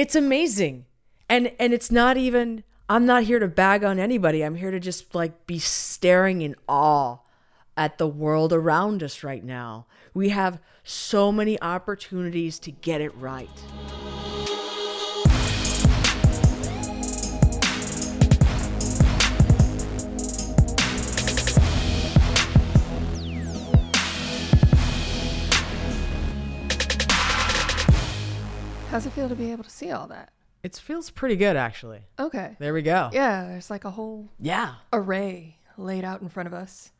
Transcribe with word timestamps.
It's 0.00 0.14
amazing. 0.14 0.86
And 1.28 1.52
and 1.58 1.74
it's 1.74 1.90
not 1.90 2.16
even 2.16 2.64
I'm 2.88 3.04
not 3.04 3.24
here 3.24 3.38
to 3.38 3.46
bag 3.46 3.84
on 3.84 3.98
anybody. 3.98 4.40
I'm 4.40 4.54
here 4.54 4.70
to 4.70 4.80
just 4.80 5.14
like 5.14 5.46
be 5.46 5.58
staring 5.58 6.40
in 6.40 6.56
awe 6.66 7.18
at 7.76 7.98
the 7.98 8.06
world 8.06 8.54
around 8.54 9.02
us 9.02 9.22
right 9.22 9.44
now. 9.44 9.84
We 10.14 10.30
have 10.30 10.58
so 10.84 11.30
many 11.30 11.60
opportunities 11.60 12.58
to 12.60 12.70
get 12.70 13.02
it 13.02 13.14
right. 13.14 13.50
How's 28.90 29.06
it 29.06 29.12
feel 29.12 29.28
to 29.28 29.36
be 29.36 29.52
able 29.52 29.62
to 29.62 29.70
see 29.70 29.92
all 29.92 30.08
that? 30.08 30.32
It 30.64 30.74
feels 30.76 31.10
pretty 31.10 31.36
good 31.36 31.56
actually. 31.56 32.00
Okay. 32.18 32.56
There 32.58 32.74
we 32.74 32.82
go. 32.82 33.08
Yeah, 33.12 33.46
there's 33.46 33.70
like 33.70 33.84
a 33.84 33.90
whole 33.92 34.28
Yeah. 34.40 34.74
array 34.92 35.58
laid 35.76 36.04
out 36.04 36.22
in 36.22 36.28
front 36.28 36.48
of 36.48 36.52
us. 36.52 36.90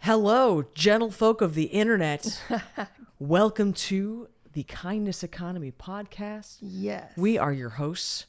Hello, 0.00 0.64
gentle 0.74 1.12
folk 1.12 1.40
of 1.40 1.54
the 1.54 1.64
internet. 1.66 2.42
Welcome 3.20 3.72
to 3.74 4.28
the 4.52 4.64
Kindness 4.64 5.22
Economy 5.22 5.70
podcast. 5.72 6.56
Yes. 6.60 7.12
We 7.16 7.38
are 7.38 7.52
your 7.52 7.70
hosts. 7.70 8.26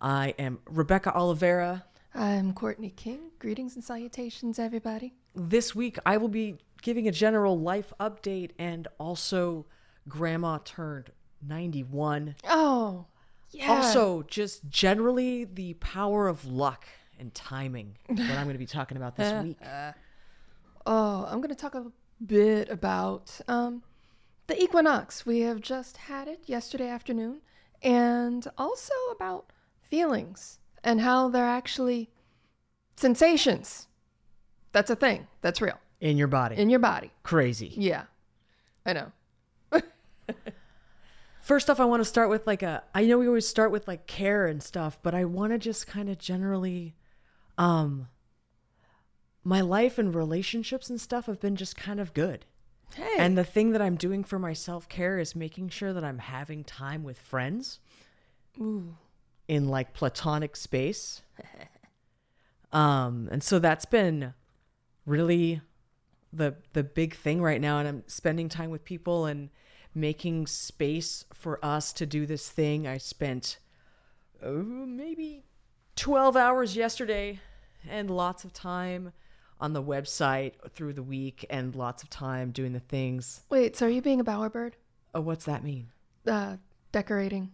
I 0.00 0.34
am 0.38 0.58
Rebecca 0.66 1.14
Oliveira. 1.14 1.84
I'm 2.14 2.54
Courtney 2.54 2.90
King. 2.90 3.32
Greetings 3.38 3.74
and 3.74 3.84
salutations, 3.84 4.58
everybody. 4.58 5.12
This 5.34 5.74
week, 5.74 5.98
I 6.06 6.16
will 6.16 6.28
be 6.28 6.56
giving 6.80 7.06
a 7.06 7.12
general 7.12 7.58
life 7.60 7.92
update 8.00 8.52
and 8.58 8.88
also 8.98 9.66
Grandma 10.08 10.58
turned 10.64 11.10
91. 11.42 12.36
Oh, 12.48 13.06
yeah. 13.50 13.70
Also, 13.72 14.22
just 14.24 14.68
generally 14.68 15.44
the 15.44 15.74
power 15.74 16.28
of 16.28 16.44
luck 16.44 16.86
and 17.18 17.32
timing. 17.34 17.96
What 18.06 18.20
I'm 18.20 18.44
going 18.44 18.54
to 18.54 18.58
be 18.58 18.66
talking 18.66 18.96
about 18.96 19.16
this 19.16 19.32
week. 19.44 19.58
Oh, 20.86 21.26
I'm 21.28 21.38
going 21.38 21.48
to 21.48 21.54
talk 21.54 21.74
a 21.74 21.86
bit 22.24 22.68
about 22.70 23.38
um, 23.48 23.82
the 24.46 24.60
equinox. 24.62 25.26
We 25.26 25.40
have 25.40 25.60
just 25.60 25.96
had 25.96 26.28
it 26.28 26.40
yesterday 26.46 26.88
afternoon, 26.88 27.40
and 27.82 28.46
also 28.58 28.92
about 29.14 29.52
feelings 29.82 30.58
and 30.84 31.00
how 31.00 31.28
they're 31.28 31.44
actually 31.44 32.10
sensations. 32.96 33.86
That's 34.72 34.90
a 34.90 34.96
thing. 34.96 35.26
That's 35.40 35.60
real 35.60 35.78
In 36.00 36.16
your 36.16 36.28
body. 36.28 36.56
in 36.56 36.68
your 36.70 36.78
body. 36.80 37.10
Crazy. 37.22 37.72
Yeah, 37.76 38.04
I 38.84 38.92
know. 38.92 39.12
First 41.46 41.70
off, 41.70 41.78
I 41.78 41.84
want 41.84 42.00
to 42.00 42.04
start 42.04 42.28
with 42.28 42.44
like 42.48 42.64
a. 42.64 42.82
I 42.92 43.04
know 43.04 43.18
we 43.18 43.28
always 43.28 43.46
start 43.46 43.70
with 43.70 43.86
like 43.86 44.08
care 44.08 44.46
and 44.48 44.60
stuff, 44.60 44.98
but 45.00 45.14
I 45.14 45.24
want 45.26 45.52
to 45.52 45.58
just 45.58 45.86
kind 45.86 46.08
of 46.10 46.18
generally, 46.18 46.96
um, 47.56 48.08
my 49.44 49.60
life 49.60 49.96
and 49.96 50.12
relationships 50.12 50.90
and 50.90 51.00
stuff 51.00 51.26
have 51.26 51.38
been 51.38 51.54
just 51.54 51.76
kind 51.76 52.00
of 52.00 52.12
good. 52.14 52.46
Hey. 52.96 53.14
And 53.16 53.38
the 53.38 53.44
thing 53.44 53.70
that 53.70 53.80
I'm 53.80 53.94
doing 53.94 54.24
for 54.24 54.40
my 54.40 54.54
self 54.54 54.88
care 54.88 55.20
is 55.20 55.36
making 55.36 55.68
sure 55.68 55.92
that 55.92 56.02
I'm 56.02 56.18
having 56.18 56.64
time 56.64 57.04
with 57.04 57.16
friends 57.16 57.78
Ooh. 58.60 58.96
in 59.46 59.68
like 59.68 59.94
platonic 59.94 60.56
space. 60.56 61.22
um, 62.72 63.28
and 63.30 63.40
so 63.40 63.60
that's 63.60 63.84
been 63.84 64.34
really 65.06 65.60
the 66.32 66.56
the 66.72 66.82
big 66.82 67.14
thing 67.14 67.40
right 67.40 67.60
now 67.60 67.78
and 67.78 67.86
I'm 67.86 68.02
spending 68.08 68.48
time 68.48 68.70
with 68.70 68.84
people 68.84 69.26
and 69.26 69.48
making 69.96 70.46
space 70.46 71.24
for 71.32 71.58
us 71.64 71.92
to 71.94 72.06
do 72.06 72.26
this 72.26 72.48
thing. 72.48 72.86
I 72.86 72.98
spent 72.98 73.58
uh, 74.44 74.50
maybe 74.50 75.44
12 75.96 76.36
hours 76.36 76.76
yesterday 76.76 77.40
and 77.88 78.10
lots 78.10 78.44
of 78.44 78.52
time 78.52 79.12
on 79.58 79.72
the 79.72 79.82
website 79.82 80.52
through 80.70 80.92
the 80.92 81.02
week 81.02 81.46
and 81.48 81.74
lots 81.74 82.02
of 82.02 82.10
time 82.10 82.50
doing 82.50 82.74
the 82.74 82.80
things. 82.80 83.40
Wait, 83.48 83.74
so 83.74 83.86
are 83.86 83.90
you 83.90 84.02
being 84.02 84.20
a 84.20 84.24
bowerbird? 84.24 84.72
Oh, 85.14 85.22
what's 85.22 85.46
that 85.46 85.64
mean? 85.64 85.88
Uh, 86.26 86.56
decorating, 86.92 87.52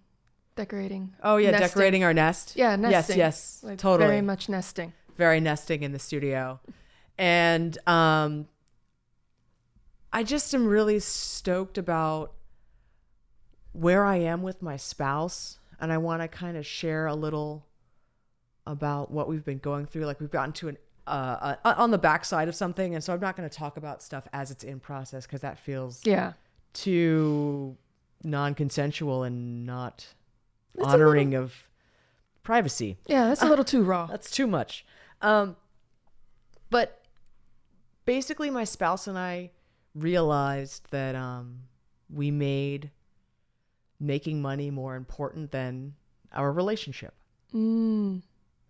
decorating. 0.56 1.15
Oh 1.22 1.37
yeah, 1.37 1.53
nesting. 1.53 1.69
decorating 1.69 2.05
our 2.05 2.12
nest. 2.12 2.55
Yeah, 2.56 2.75
nesting. 2.75 3.19
Yes, 3.19 3.61
yes, 3.61 3.61
Like, 3.62 3.78
totally. 3.78 4.09
Very 4.09 4.21
much 4.22 4.49
nesting. 4.49 4.93
very 5.16 5.39
nesting 5.39 5.84
in 5.84 5.93
the 5.93 5.99
studio. 6.00 6.59
And 7.19 7.78
um 7.87 8.49
I 10.12 10.25
just 10.25 10.53
am 10.55 10.66
really 10.66 10.99
stoked 10.99 11.78
about 11.78 12.33
where 13.72 14.05
I 14.05 14.16
am 14.16 14.43
with 14.43 14.62
my 14.62 14.77
spouse 14.77 15.59
and 15.81 15.93
I 15.93 15.99
want 15.99 16.22
to 16.22 16.28
kind 16.28 16.56
of 16.56 16.66
share 16.66 17.06
a 17.06 17.15
little 17.15 17.66
about 18.66 19.10
what 19.10 19.28
we've 19.28 19.44
been 19.44 19.59
going 19.59 19.87
through 19.87 20.06
like 20.06 20.21
we've 20.21 20.31
gotten 20.31 20.53
to 20.53 20.69
an 20.69 20.78
uh, 21.06 21.56
uh 21.65 21.75
on 21.77 21.91
the 21.91 21.99
backside 21.99 22.47
of 22.47 22.55
something 22.55 22.94
and 22.94 23.03
so 23.03 23.12
I'm 23.12 23.19
not 23.19 23.37
going 23.37 23.49
to 23.49 23.55
talk 23.55 23.77
about 23.77 24.03
stuff 24.03 24.28
as 24.33 24.53
it's 24.53 24.62
in 24.62 24.78
process 24.78 25.27
cuz 25.27 25.41
that 25.41 25.59
feels 25.59 26.06
Yeah. 26.06 26.34
too 26.75 27.77
non-consensual 28.22 29.25
and 29.25 29.66
not 29.66 30.06
a 30.78 30.84
honoring 30.84 31.34
of 31.34 31.69
privacy. 32.43 32.99
Yeah, 33.06 33.28
that's 33.28 33.43
a 33.43 33.49
little 33.49 33.65
too 33.65 33.83
raw. 33.83 34.06
That's 34.06 34.31
too 34.31 34.47
much. 34.47 34.84
Um, 35.21 35.56
but 36.71 37.03
basically, 38.04 38.50
my 38.50 38.65
spouse 38.65 39.06
and 39.06 39.19
I 39.19 39.50
realized 39.94 40.91
that 40.91 41.15
um, 41.15 41.60
we 42.09 42.31
made 42.31 42.91
making 44.03 44.43
money 44.43 44.71
more 44.71 44.97
important 44.97 45.53
than 45.53 45.95
our 46.33 46.53
relationship. 46.53 47.15
Mm. 47.55 48.23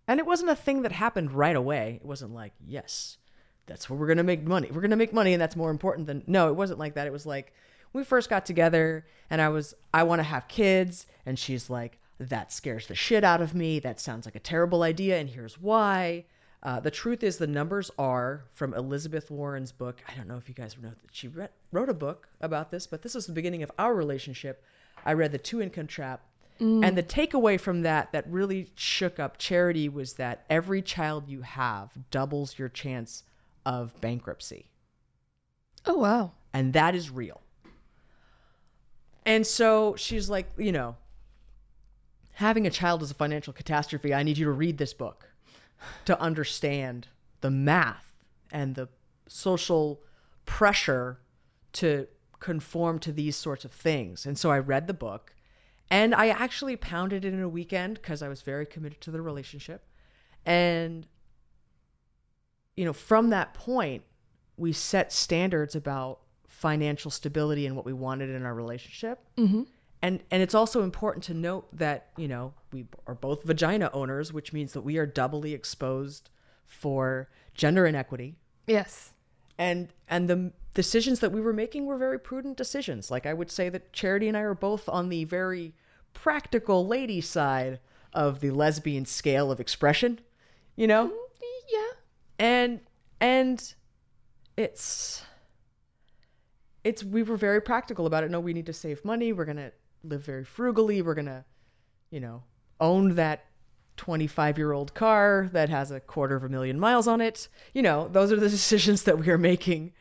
And 0.07 0.19
it 0.19 0.25
wasn't 0.25 0.51
a 0.51 0.55
thing 0.55 0.83
that 0.83 0.91
happened 0.91 1.31
right 1.31 1.55
away. 1.55 1.99
It 2.01 2.05
wasn't 2.05 2.33
like, 2.33 2.53
yes, 2.65 3.17
that's 3.65 3.89
where 3.89 3.97
we're 3.97 4.07
going 4.07 4.17
to 4.17 4.23
make 4.23 4.43
money. 4.43 4.69
We're 4.69 4.81
going 4.81 4.91
to 4.91 4.97
make 4.97 5.13
money 5.13 5.33
and 5.33 5.41
that's 5.41 5.55
more 5.55 5.71
important 5.71 6.07
than. 6.07 6.23
No, 6.27 6.49
it 6.49 6.55
wasn't 6.55 6.79
like 6.79 6.95
that. 6.95 7.07
It 7.07 7.13
was 7.13 7.25
like, 7.25 7.53
we 7.93 8.03
first 8.03 8.29
got 8.29 8.45
together 8.45 9.05
and 9.29 9.41
I 9.41 9.49
was, 9.49 9.73
I 9.93 10.03
want 10.03 10.19
to 10.19 10.23
have 10.23 10.47
kids. 10.47 11.07
And 11.25 11.37
she's 11.39 11.69
like, 11.69 11.99
that 12.19 12.51
scares 12.51 12.87
the 12.87 12.95
shit 12.95 13.23
out 13.23 13.41
of 13.41 13.55
me. 13.55 13.79
That 13.79 13.99
sounds 13.99 14.25
like 14.25 14.35
a 14.35 14.39
terrible 14.39 14.83
idea. 14.83 15.19
And 15.19 15.29
here's 15.29 15.59
why. 15.59 16.25
Uh, 16.61 16.79
the 16.79 16.91
truth 16.91 17.23
is, 17.23 17.37
the 17.37 17.47
numbers 17.47 17.91
are 17.97 18.45
from 18.53 18.73
Elizabeth 18.73 19.29
Warren's 19.29 19.73
book. 19.73 20.01
I 20.07 20.15
don't 20.15 20.29
know 20.29 20.37
if 20.37 20.47
you 20.47 20.55
guys 20.55 20.77
know 20.81 20.89
that 20.89 20.97
she 21.11 21.27
read, 21.27 21.49
wrote 21.73 21.89
a 21.89 21.93
book 21.93 22.29
about 22.39 22.71
this, 22.71 22.87
but 22.87 23.01
this 23.01 23.15
was 23.15 23.27
the 23.27 23.33
beginning 23.33 23.63
of 23.63 23.71
our 23.77 23.93
relationship. 23.93 24.63
I 25.05 25.13
read 25.13 25.31
The 25.31 25.37
Two 25.37 25.61
Income 25.61 25.87
Trap. 25.87 26.21
Mm. 26.59 26.85
And 26.85 26.97
the 26.97 27.03
takeaway 27.03 27.59
from 27.59 27.81
that 27.81 28.11
that 28.11 28.29
really 28.29 28.69
shook 28.75 29.19
up 29.19 29.37
charity 29.37 29.89
was 29.89 30.13
that 30.13 30.45
every 30.49 30.81
child 30.81 31.27
you 31.27 31.41
have 31.41 31.91
doubles 32.11 32.59
your 32.59 32.69
chance 32.69 33.23
of 33.65 33.99
bankruptcy. 34.01 34.69
Oh 35.85 35.95
wow. 35.95 36.31
And 36.53 36.73
that 36.73 36.95
is 36.95 37.09
real. 37.09 37.41
And 39.25 39.47
so 39.47 39.95
she's 39.95 40.29
like, 40.29 40.51
you 40.57 40.71
know, 40.71 40.95
having 42.33 42.67
a 42.67 42.69
child 42.69 43.01
is 43.01 43.11
a 43.11 43.15
financial 43.15 43.53
catastrophe. 43.53 44.13
I 44.13 44.23
need 44.23 44.37
you 44.37 44.45
to 44.45 44.51
read 44.51 44.77
this 44.77 44.93
book 44.93 45.29
to 46.05 46.19
understand 46.19 47.07
the 47.41 47.51
math 47.51 48.11
and 48.51 48.75
the 48.75 48.89
social 49.27 50.01
pressure 50.45 51.19
to 51.73 52.07
conform 52.43 52.99
to 52.99 53.13
these 53.13 53.37
sorts 53.37 53.63
of 53.63 53.71
things. 53.71 54.25
And 54.25 54.37
so 54.37 54.51
I 54.51 54.59
read 54.59 54.87
the 54.87 54.93
book 54.93 55.33
and 55.89 56.13
I 56.13 56.27
actually 56.27 56.75
pounded 56.75 57.23
it 57.23 57.33
in 57.33 57.41
a 57.41 57.47
weekend 57.47 57.95
because 57.95 58.21
I 58.21 58.27
was 58.27 58.41
very 58.41 58.65
committed 58.65 58.99
to 59.01 59.11
the 59.11 59.21
relationship. 59.21 59.87
And, 60.45 61.07
you 62.75 62.83
know, 62.83 62.91
from 62.91 63.29
that 63.29 63.53
point, 63.53 64.03
we 64.57 64.73
set 64.73 65.13
standards 65.13 65.73
about 65.73 66.19
financial 66.49 67.09
stability 67.09 67.65
and 67.65 67.77
what 67.77 67.85
we 67.85 67.93
wanted 67.93 68.29
in 68.29 68.45
our 68.45 68.53
relationship. 68.53 69.19
Mm-hmm. 69.37 69.63
And 70.01 70.21
and 70.29 70.43
it's 70.43 70.53
also 70.53 70.83
important 70.83 71.23
to 71.25 71.33
note 71.33 71.65
that, 71.77 72.09
you 72.17 72.27
know, 72.27 72.53
we 72.73 72.87
are 73.07 73.15
both 73.15 73.43
vagina 73.43 73.89
owners, 73.93 74.33
which 74.33 74.51
means 74.51 74.73
that 74.73 74.81
we 74.81 74.97
are 74.97 75.05
doubly 75.05 75.53
exposed 75.53 76.29
for 76.65 77.29
gender 77.53 77.85
inequity. 77.85 78.35
Yes. 78.67 79.13
And 79.57 79.93
and 80.09 80.29
the 80.29 80.51
decisions 80.73 81.19
that 81.19 81.31
we 81.31 81.41
were 81.41 81.53
making 81.53 81.85
were 81.85 81.97
very 81.97 82.19
prudent 82.19 82.57
decisions. 82.57 83.11
Like 83.11 83.25
I 83.25 83.33
would 83.33 83.51
say 83.51 83.69
that 83.69 83.93
Charity 83.93 84.27
and 84.27 84.37
I 84.37 84.41
are 84.41 84.55
both 84.55 84.89
on 84.89 85.09
the 85.09 85.23
very 85.25 85.73
practical 86.13 86.85
lady 86.87 87.21
side 87.21 87.79
of 88.13 88.39
the 88.39 88.51
lesbian 88.51 89.05
scale 89.05 89.51
of 89.51 89.59
expression, 89.59 90.19
you 90.75 90.87
know? 90.87 91.07
Mm, 91.07 91.11
yeah. 91.71 91.91
and 92.39 92.79
and 93.19 93.73
it's 94.57 95.23
it's 96.83 97.03
we 97.03 97.23
were 97.23 97.37
very 97.37 97.61
practical 97.61 98.05
about 98.05 98.23
it 98.23 98.29
no 98.29 98.39
we 98.39 98.53
need 98.53 98.65
to 98.65 98.73
save 98.73 99.03
money 99.05 99.31
we're 99.31 99.45
gonna 99.45 99.71
live 100.03 100.23
very 100.23 100.43
frugally 100.43 101.01
we're 101.01 101.13
gonna 101.13 101.45
you 102.11 102.19
know 102.19 102.43
own 102.79 103.15
that 103.15 103.45
25 103.97 104.57
year 104.57 104.73
old 104.73 104.93
car 104.93 105.49
that 105.53 105.69
has 105.69 105.91
a 105.91 105.99
quarter 105.99 106.35
of 106.35 106.43
a 106.43 106.49
million 106.49 106.79
miles 106.79 107.07
on 107.07 107.21
it 107.21 107.47
you 107.73 107.81
know 107.81 108.09
those 108.09 108.31
are 108.31 108.39
the 108.39 108.49
decisions 108.59 109.03
that 109.03 109.17
we 109.17 109.29
are 109.29 109.37
making 109.37 109.93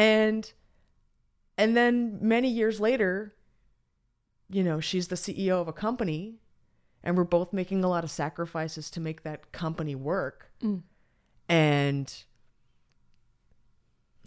and 0.00 0.52
and 1.56 1.76
then 1.76 2.18
many 2.20 2.48
years 2.48 2.80
later 2.80 3.34
you 4.48 4.62
know 4.64 4.80
she's 4.80 5.08
the 5.08 5.16
ceo 5.16 5.60
of 5.60 5.68
a 5.68 5.72
company 5.72 6.40
and 7.02 7.16
we're 7.16 7.24
both 7.24 7.52
making 7.52 7.84
a 7.84 7.88
lot 7.88 8.04
of 8.04 8.10
sacrifices 8.10 8.90
to 8.90 9.00
make 9.00 9.22
that 9.22 9.52
company 9.52 9.94
work. 9.94 10.50
Mm. 10.62 10.82
And 11.48 12.24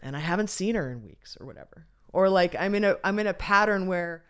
and 0.02 0.18
I 0.18 0.20
haven't 0.20 0.50
seen 0.50 0.76
her 0.76 0.92
in 0.92 1.04
weeks 1.04 1.38
or 1.40 1.46
whatever. 1.46 1.88
Or 2.12 2.30
like 2.30 2.56
I'm 2.58 2.76
in 2.76 2.84
a 2.84 2.98
I'm 3.04 3.20
in 3.20 3.28
a 3.28 3.34
pattern 3.34 3.88
where 3.88 4.26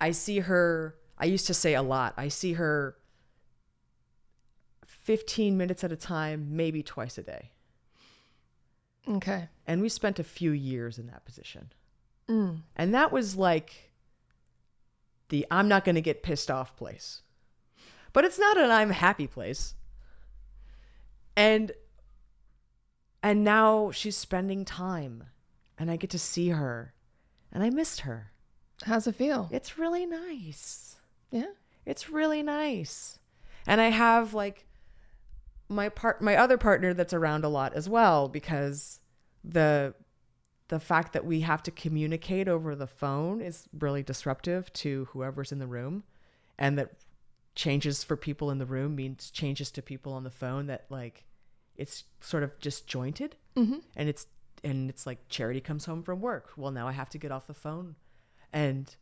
I 0.00 0.10
see 0.10 0.40
her 0.40 0.96
I 1.18 1.26
used 1.26 1.46
to 1.46 1.54
say 1.54 1.74
a 1.74 1.82
lot. 1.82 2.14
I 2.16 2.28
see 2.28 2.54
her 2.54 2.96
15 4.84 5.56
minutes 5.56 5.84
at 5.84 5.92
a 5.92 5.96
time, 5.96 6.48
maybe 6.50 6.82
twice 6.82 7.16
a 7.16 7.22
day. 7.22 7.52
Okay. 9.08 9.48
And 9.66 9.80
we 9.80 9.88
spent 9.88 10.18
a 10.18 10.24
few 10.24 10.50
years 10.52 10.98
in 10.98 11.06
that 11.08 11.24
position. 11.24 11.72
Mm. 12.28 12.62
And 12.74 12.94
that 12.94 13.12
was 13.12 13.36
like 13.36 13.92
the 15.28 15.46
I'm 15.50 15.68
not 15.68 15.84
going 15.84 15.94
to 15.94 16.00
get 16.00 16.22
pissed 16.22 16.50
off 16.50 16.76
place. 16.76 17.22
But 18.12 18.24
it's 18.24 18.38
not 18.38 18.56
an 18.56 18.70
I'm 18.70 18.90
happy 18.90 19.26
place. 19.26 19.74
And 21.36 21.72
and 23.22 23.44
now 23.44 23.90
she's 23.90 24.16
spending 24.16 24.64
time 24.64 25.24
and 25.78 25.90
I 25.90 25.96
get 25.96 26.10
to 26.10 26.18
see 26.18 26.50
her 26.50 26.94
and 27.52 27.62
I 27.62 27.70
missed 27.70 28.00
her. 28.00 28.32
How's 28.84 29.06
it 29.06 29.14
feel? 29.14 29.48
It's 29.52 29.78
really 29.78 30.06
nice. 30.06 30.96
Yeah. 31.30 31.52
It's 31.84 32.10
really 32.10 32.42
nice. 32.42 33.18
And 33.66 33.80
I 33.80 33.88
have 33.88 34.34
like 34.34 34.66
my 35.68 35.88
part 35.88 36.22
my 36.22 36.36
other 36.36 36.56
partner 36.56 36.94
that's 36.94 37.12
around 37.12 37.44
a 37.44 37.48
lot 37.48 37.74
as 37.74 37.88
well 37.88 38.28
because 38.28 39.00
the 39.44 39.94
the 40.68 40.80
fact 40.80 41.12
that 41.12 41.24
we 41.24 41.40
have 41.40 41.62
to 41.62 41.70
communicate 41.70 42.48
over 42.48 42.74
the 42.74 42.86
phone 42.86 43.40
is 43.40 43.68
really 43.78 44.02
disruptive 44.02 44.72
to 44.72 45.06
whoever's 45.12 45.52
in 45.52 45.58
the 45.58 45.66
room. 45.66 46.02
And 46.58 46.78
that 46.78 46.92
changes 47.54 48.02
for 48.02 48.16
people 48.16 48.50
in 48.50 48.58
the 48.58 48.66
room 48.66 48.96
means 48.96 49.30
changes 49.30 49.70
to 49.72 49.82
people 49.82 50.12
on 50.12 50.24
the 50.24 50.30
phone 50.30 50.66
that 50.66 50.86
like 50.90 51.24
it's 51.76 52.04
sort 52.20 52.42
of 52.42 52.58
disjointed. 52.60 53.36
Mm-hmm. 53.56 53.78
and 53.96 54.08
it's 54.08 54.26
and 54.64 54.90
it's 54.90 55.06
like 55.06 55.28
charity 55.28 55.60
comes 55.60 55.84
home 55.84 56.02
from 56.02 56.20
work. 56.20 56.50
Well 56.56 56.72
now 56.72 56.88
i 56.88 56.92
have 56.92 57.10
to 57.10 57.18
get 57.18 57.30
off 57.30 57.46
the 57.46 57.54
phone. 57.54 57.94
And 58.52 58.94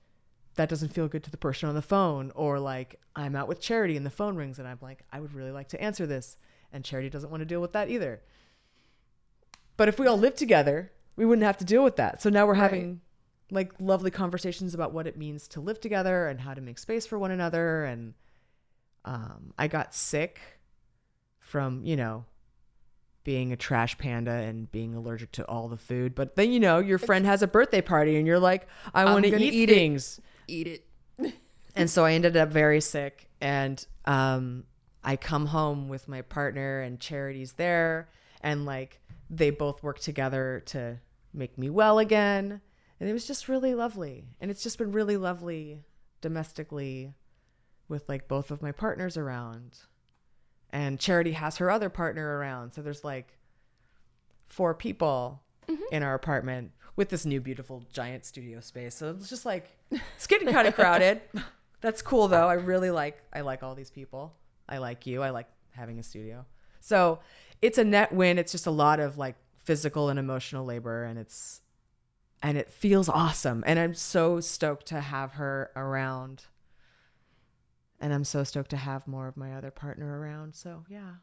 that 0.56 0.68
doesn't 0.68 0.92
feel 0.92 1.08
good 1.08 1.24
to 1.24 1.30
the 1.30 1.36
person 1.36 1.68
on 1.68 1.74
the 1.74 1.82
phone. 1.82 2.30
Or 2.34 2.58
like 2.60 3.00
i'm 3.16 3.34
out 3.34 3.48
with 3.48 3.60
charity 3.60 3.96
and 3.96 4.04
the 4.04 4.10
phone 4.10 4.36
rings 4.36 4.58
and 4.58 4.68
i'm 4.68 4.78
like 4.82 5.04
i 5.12 5.20
would 5.20 5.32
really 5.32 5.52
like 5.52 5.68
to 5.68 5.80
answer 5.80 6.06
this 6.06 6.36
and 6.74 6.84
charity 6.84 7.08
doesn't 7.08 7.30
want 7.30 7.40
to 7.40 7.46
deal 7.46 7.60
with 7.60 7.72
that 7.72 7.88
either 7.88 8.20
but 9.76 9.88
if 9.88 9.98
we 9.98 10.06
all 10.06 10.18
lived 10.18 10.36
together 10.36 10.90
we 11.16 11.24
wouldn't 11.24 11.44
have 11.46 11.56
to 11.56 11.64
deal 11.64 11.82
with 11.84 11.96
that 11.96 12.20
so 12.20 12.28
now 12.28 12.46
we're 12.46 12.52
Right. 12.52 12.62
having 12.62 13.00
like 13.50 13.72
lovely 13.78 14.10
conversations 14.10 14.74
about 14.74 14.92
what 14.92 15.06
it 15.06 15.16
means 15.16 15.48
to 15.48 15.60
live 15.60 15.80
together 15.80 16.28
and 16.28 16.40
how 16.40 16.54
to 16.54 16.60
make 16.60 16.78
space 16.78 17.06
for 17.06 17.18
one 17.18 17.30
another 17.30 17.84
and 17.84 18.14
um, 19.04 19.52
i 19.58 19.68
got 19.68 19.94
sick 19.94 20.40
from 21.38 21.84
you 21.84 21.96
know 21.96 22.24
being 23.22 23.52
a 23.52 23.56
trash 23.56 23.96
panda 23.96 24.30
and 24.32 24.70
being 24.70 24.94
allergic 24.94 25.32
to 25.32 25.42
all 25.48 25.66
the 25.68 25.78
food. 25.78 26.14
But 26.14 26.36
then 26.36 26.52
you 26.52 26.60
know 26.60 26.78
your 26.78 26.98
friend 26.98 27.24
has 27.24 27.40
a 27.42 27.46
birthday 27.46 27.80
party 27.80 28.16
and 28.18 28.26
you're 28.26 28.38
like, 28.38 28.68
I 28.92 29.06
want 29.06 29.24
to 29.24 29.34
eat, 29.42 29.54
eat 29.54 29.70
it. 29.70 29.74
things. 29.74 30.20
Eat 30.46 30.66
it. 30.66 31.32
And 31.74 31.88
so 31.88 32.04
I 32.04 32.12
ended 32.12 32.36
up 32.36 32.50
very 32.50 32.82
sick 32.82 33.30
and 33.40 33.82
um 34.04 34.64
I 35.04 35.16
come 35.16 35.46
home 35.46 35.88
with 35.88 36.08
my 36.08 36.22
partner 36.22 36.80
and 36.80 36.98
Charity's 36.98 37.52
there 37.52 38.08
and 38.40 38.64
like 38.64 39.00
they 39.30 39.50
both 39.50 39.82
work 39.82 39.98
together 39.98 40.62
to 40.66 40.98
make 41.32 41.58
me 41.58 41.70
well 41.70 41.98
again. 41.98 42.60
And 43.00 43.08
it 43.08 43.12
was 43.12 43.26
just 43.26 43.48
really 43.48 43.74
lovely. 43.74 44.24
And 44.40 44.50
it's 44.50 44.62
just 44.62 44.78
been 44.78 44.92
really 44.92 45.16
lovely 45.16 45.82
domestically 46.20 47.12
with 47.88 48.08
like 48.08 48.28
both 48.28 48.50
of 48.50 48.62
my 48.62 48.72
partners 48.72 49.16
around. 49.16 49.78
And 50.70 50.98
Charity 50.98 51.32
has 51.32 51.58
her 51.58 51.70
other 51.70 51.90
partner 51.90 52.38
around. 52.38 52.72
So 52.72 52.82
there's 52.82 53.04
like 53.04 53.36
four 54.48 54.74
people 54.74 55.42
mm-hmm. 55.68 55.82
in 55.92 56.02
our 56.02 56.14
apartment 56.14 56.72
with 56.96 57.08
this 57.08 57.26
new 57.26 57.40
beautiful 57.40 57.82
giant 57.92 58.24
studio 58.24 58.60
space. 58.60 58.94
So 58.94 59.10
it's 59.10 59.28
just 59.28 59.44
like 59.44 59.70
it's 59.90 60.26
getting 60.26 60.50
kind 60.52 60.68
of 60.68 60.74
crowded. 60.76 61.20
That's 61.80 62.02
cool 62.02 62.28
though. 62.28 62.48
I 62.48 62.54
really 62.54 62.90
like 62.90 63.20
I 63.32 63.40
like 63.40 63.62
all 63.62 63.74
these 63.74 63.90
people. 63.90 64.34
I 64.68 64.78
like 64.78 65.06
you. 65.06 65.22
I 65.22 65.30
like 65.30 65.48
having 65.70 65.98
a 65.98 66.02
studio. 66.02 66.44
So 66.80 67.20
it's 67.62 67.78
a 67.78 67.84
net 67.84 68.12
win. 68.12 68.38
It's 68.38 68.52
just 68.52 68.66
a 68.66 68.70
lot 68.70 69.00
of 69.00 69.18
like 69.18 69.36
physical 69.64 70.10
and 70.10 70.18
emotional 70.18 70.64
labor 70.64 71.04
and 71.04 71.18
it's 71.18 71.60
and 72.42 72.58
it 72.58 72.70
feels 72.70 73.08
awesome. 73.08 73.64
And 73.66 73.78
I'm 73.78 73.94
so 73.94 74.38
stoked 74.40 74.86
to 74.86 75.00
have 75.00 75.32
her 75.32 75.70
around. 75.74 76.44
And 78.00 78.12
I'm 78.12 78.24
so 78.24 78.44
stoked 78.44 78.70
to 78.70 78.76
have 78.76 79.06
more 79.08 79.28
of 79.28 79.36
my 79.38 79.54
other 79.54 79.70
partner 79.70 80.20
around. 80.20 80.54
So 80.54 80.84
yeah. 80.88 81.14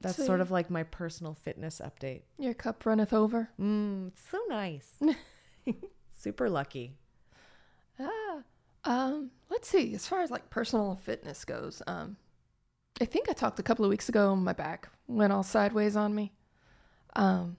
That's 0.00 0.16
So 0.16 0.26
sort 0.26 0.40
of 0.40 0.50
like 0.50 0.70
my 0.70 0.82
personal 0.82 1.34
fitness 1.34 1.80
update. 1.84 2.22
Your 2.38 2.54
cup 2.54 2.84
runneth 2.86 3.12
over. 3.12 3.48
Mm, 3.60 4.08
it's 4.08 4.22
so 4.30 4.38
nice. 4.48 4.92
Super 6.16 6.50
lucky. 6.50 6.98
Ah, 7.98 8.42
um, 8.84 9.30
let's 9.50 9.68
see. 9.68 9.94
As 9.94 10.06
far 10.06 10.20
as 10.20 10.30
like 10.30 10.50
personal 10.50 11.00
fitness 11.02 11.44
goes, 11.44 11.82
um, 11.86 12.16
I 13.00 13.04
think 13.04 13.28
I 13.28 13.32
talked 13.32 13.58
a 13.58 13.62
couple 13.62 13.84
of 13.84 13.88
weeks 13.88 14.08
ago. 14.08 14.36
My 14.36 14.52
back 14.52 14.88
went 15.08 15.32
all 15.32 15.42
sideways 15.42 15.96
on 15.96 16.14
me, 16.14 16.32
um, 17.16 17.56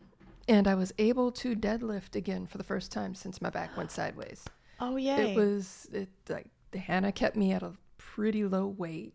and 0.48 0.68
I 0.68 0.76
was 0.76 0.94
able 0.98 1.32
to 1.34 1.56
deadlift 1.56 2.16
again 2.16 2.46
for 2.46 2.58
the 2.58 2.64
first 2.64 2.92
time 2.92 3.16
since 3.16 3.42
my 3.42 3.50
back 3.50 3.76
went 3.76 3.92
sideways. 3.92 4.46
Oh 4.80 4.96
yeah. 4.96 5.18
It 5.18 5.36
was 5.36 5.88
it 5.92 6.10
like 6.30 6.48
Hannah 6.74 7.12
kept 7.12 7.36
me 7.36 7.52
at 7.52 7.64
a 7.64 7.74
pretty 7.98 8.46
low 8.46 8.68
weight. 8.68 9.14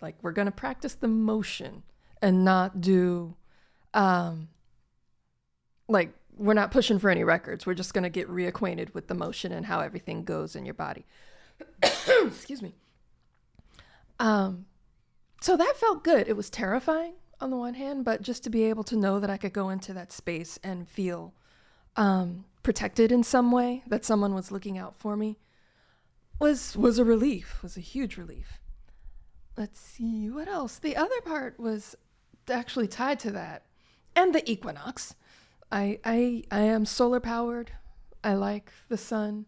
Like 0.00 0.16
we're 0.22 0.32
gonna 0.32 0.50
practice 0.50 0.94
the 0.94 1.08
motion 1.08 1.82
and 2.20 2.44
not 2.44 2.80
do, 2.80 3.36
um, 3.94 4.48
like 5.88 6.12
we're 6.36 6.54
not 6.54 6.72
pushing 6.72 6.98
for 6.98 7.10
any 7.10 7.22
records. 7.22 7.64
We're 7.64 7.74
just 7.74 7.94
gonna 7.94 8.10
get 8.10 8.28
reacquainted 8.28 8.92
with 8.92 9.06
the 9.06 9.14
motion 9.14 9.52
and 9.52 9.66
how 9.66 9.80
everything 9.80 10.24
goes 10.24 10.56
in 10.56 10.64
your 10.64 10.74
body. 10.74 11.06
Excuse 11.82 12.60
me. 12.60 12.74
Um, 14.20 14.66
so 15.40 15.56
that 15.56 15.76
felt 15.76 16.04
good. 16.04 16.28
It 16.28 16.36
was 16.36 16.50
terrifying 16.50 17.14
on 17.40 17.50
the 17.50 17.56
one 17.56 17.74
hand, 17.74 18.04
but 18.04 18.22
just 18.22 18.42
to 18.44 18.50
be 18.50 18.64
able 18.64 18.84
to 18.84 18.96
know 18.96 19.20
that 19.20 19.30
I 19.30 19.36
could 19.36 19.52
go 19.52 19.68
into 19.70 19.92
that 19.92 20.12
space 20.12 20.58
and 20.62 20.88
feel 20.88 21.34
um, 21.96 22.44
protected 22.62 23.12
in 23.12 23.22
some 23.22 23.50
way, 23.50 23.82
that 23.86 24.04
someone 24.04 24.34
was 24.34 24.50
looking 24.50 24.78
out 24.78 24.96
for 24.96 25.16
me, 25.16 25.38
was 26.38 26.76
was 26.76 26.98
a 26.98 27.04
relief. 27.04 27.62
Was 27.62 27.76
a 27.76 27.80
huge 27.80 28.16
relief. 28.16 28.60
Let's 29.56 29.80
see 29.80 30.30
what 30.30 30.48
else. 30.48 30.78
The 30.78 30.96
other 30.96 31.20
part 31.24 31.58
was 31.58 31.96
actually 32.48 32.88
tied 32.88 33.18
to 33.20 33.30
that, 33.32 33.64
and 34.14 34.34
the 34.34 34.48
equinox. 34.50 35.14
I 35.70 35.98
I 36.04 36.44
I 36.50 36.60
am 36.60 36.86
solar 36.86 37.20
powered. 37.20 37.72
I 38.22 38.34
like 38.34 38.72
the 38.88 38.96
sun. 38.96 39.46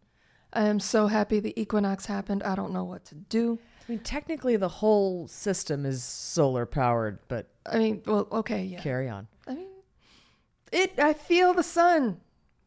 I 0.52 0.66
am 0.66 0.80
so 0.80 1.06
happy 1.06 1.38
the 1.38 1.58
equinox 1.60 2.06
happened. 2.06 2.42
I 2.42 2.54
don't 2.54 2.72
know 2.72 2.84
what 2.84 3.04
to 3.06 3.14
do. 3.14 3.58
I 3.90 3.94
mean, 3.94 4.04
technically, 4.04 4.54
the 4.54 4.68
whole 4.68 5.26
system 5.26 5.84
is 5.84 6.04
solar 6.04 6.64
powered, 6.64 7.18
but 7.26 7.48
I 7.66 7.78
mean, 7.78 8.02
well, 8.06 8.28
okay, 8.30 8.62
yeah. 8.62 8.80
carry 8.80 9.08
on. 9.08 9.26
I 9.48 9.54
mean, 9.56 9.66
it. 10.70 10.96
I 10.96 11.12
feel 11.12 11.54
the 11.54 11.64
sun. 11.64 12.20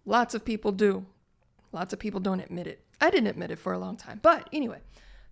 Lots 0.03 0.35
of 0.35 0.43
people 0.43 0.73
do. 0.73 1.05
Lots 1.71 1.93
of 1.93 1.99
people 1.99 2.19
don't 2.19 2.41
admit 2.41 2.67
it. 2.67 2.83
I 2.99 3.09
didn't 3.09 3.27
admit 3.27 3.51
it 3.51 3.59
for 3.59 3.71
a 3.71 3.79
long 3.79 3.95
time. 3.95 4.19
But 4.21 4.49
anyway, 4.51 4.79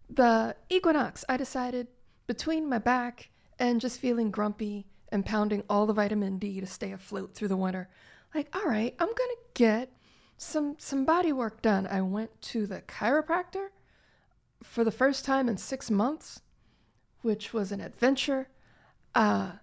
the 0.09 0.55
equinox. 0.69 1.25
I 1.27 1.35
decided 1.35 1.87
between 2.25 2.69
my 2.69 2.77
back 2.77 3.29
and 3.59 3.81
just 3.81 3.99
feeling 3.99 4.31
grumpy 4.31 4.87
and 5.09 5.25
pounding 5.25 5.61
all 5.69 5.85
the 5.85 5.93
vitamin 5.93 6.37
D 6.37 6.61
to 6.61 6.67
stay 6.67 6.93
afloat 6.93 7.35
through 7.35 7.49
the 7.49 7.57
winter. 7.57 7.89
Like, 8.33 8.47
all 8.55 8.63
right, 8.63 8.95
I'm 8.97 9.09
gonna 9.09 9.41
get 9.55 9.91
some 10.37 10.77
some 10.79 11.03
body 11.03 11.33
work 11.33 11.61
done. 11.61 11.85
I 11.85 11.99
went 11.99 12.41
to 12.43 12.65
the 12.65 12.79
chiropractor 12.79 13.71
for 14.63 14.83
the 14.83 14.91
first 14.91 15.25
time 15.25 15.47
in 15.49 15.57
six 15.57 15.89
months, 15.91 16.41
which 17.21 17.53
was 17.53 17.71
an 17.71 17.81
adventure. 17.81 18.47
Uh, 19.15 19.53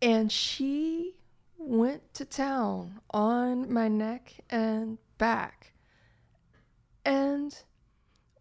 and 0.00 0.30
she 0.30 1.14
went 1.58 2.12
to 2.14 2.24
town 2.24 3.00
on 3.10 3.72
my 3.72 3.88
neck 3.88 4.34
and 4.50 4.98
back. 5.18 5.72
And 7.04 7.56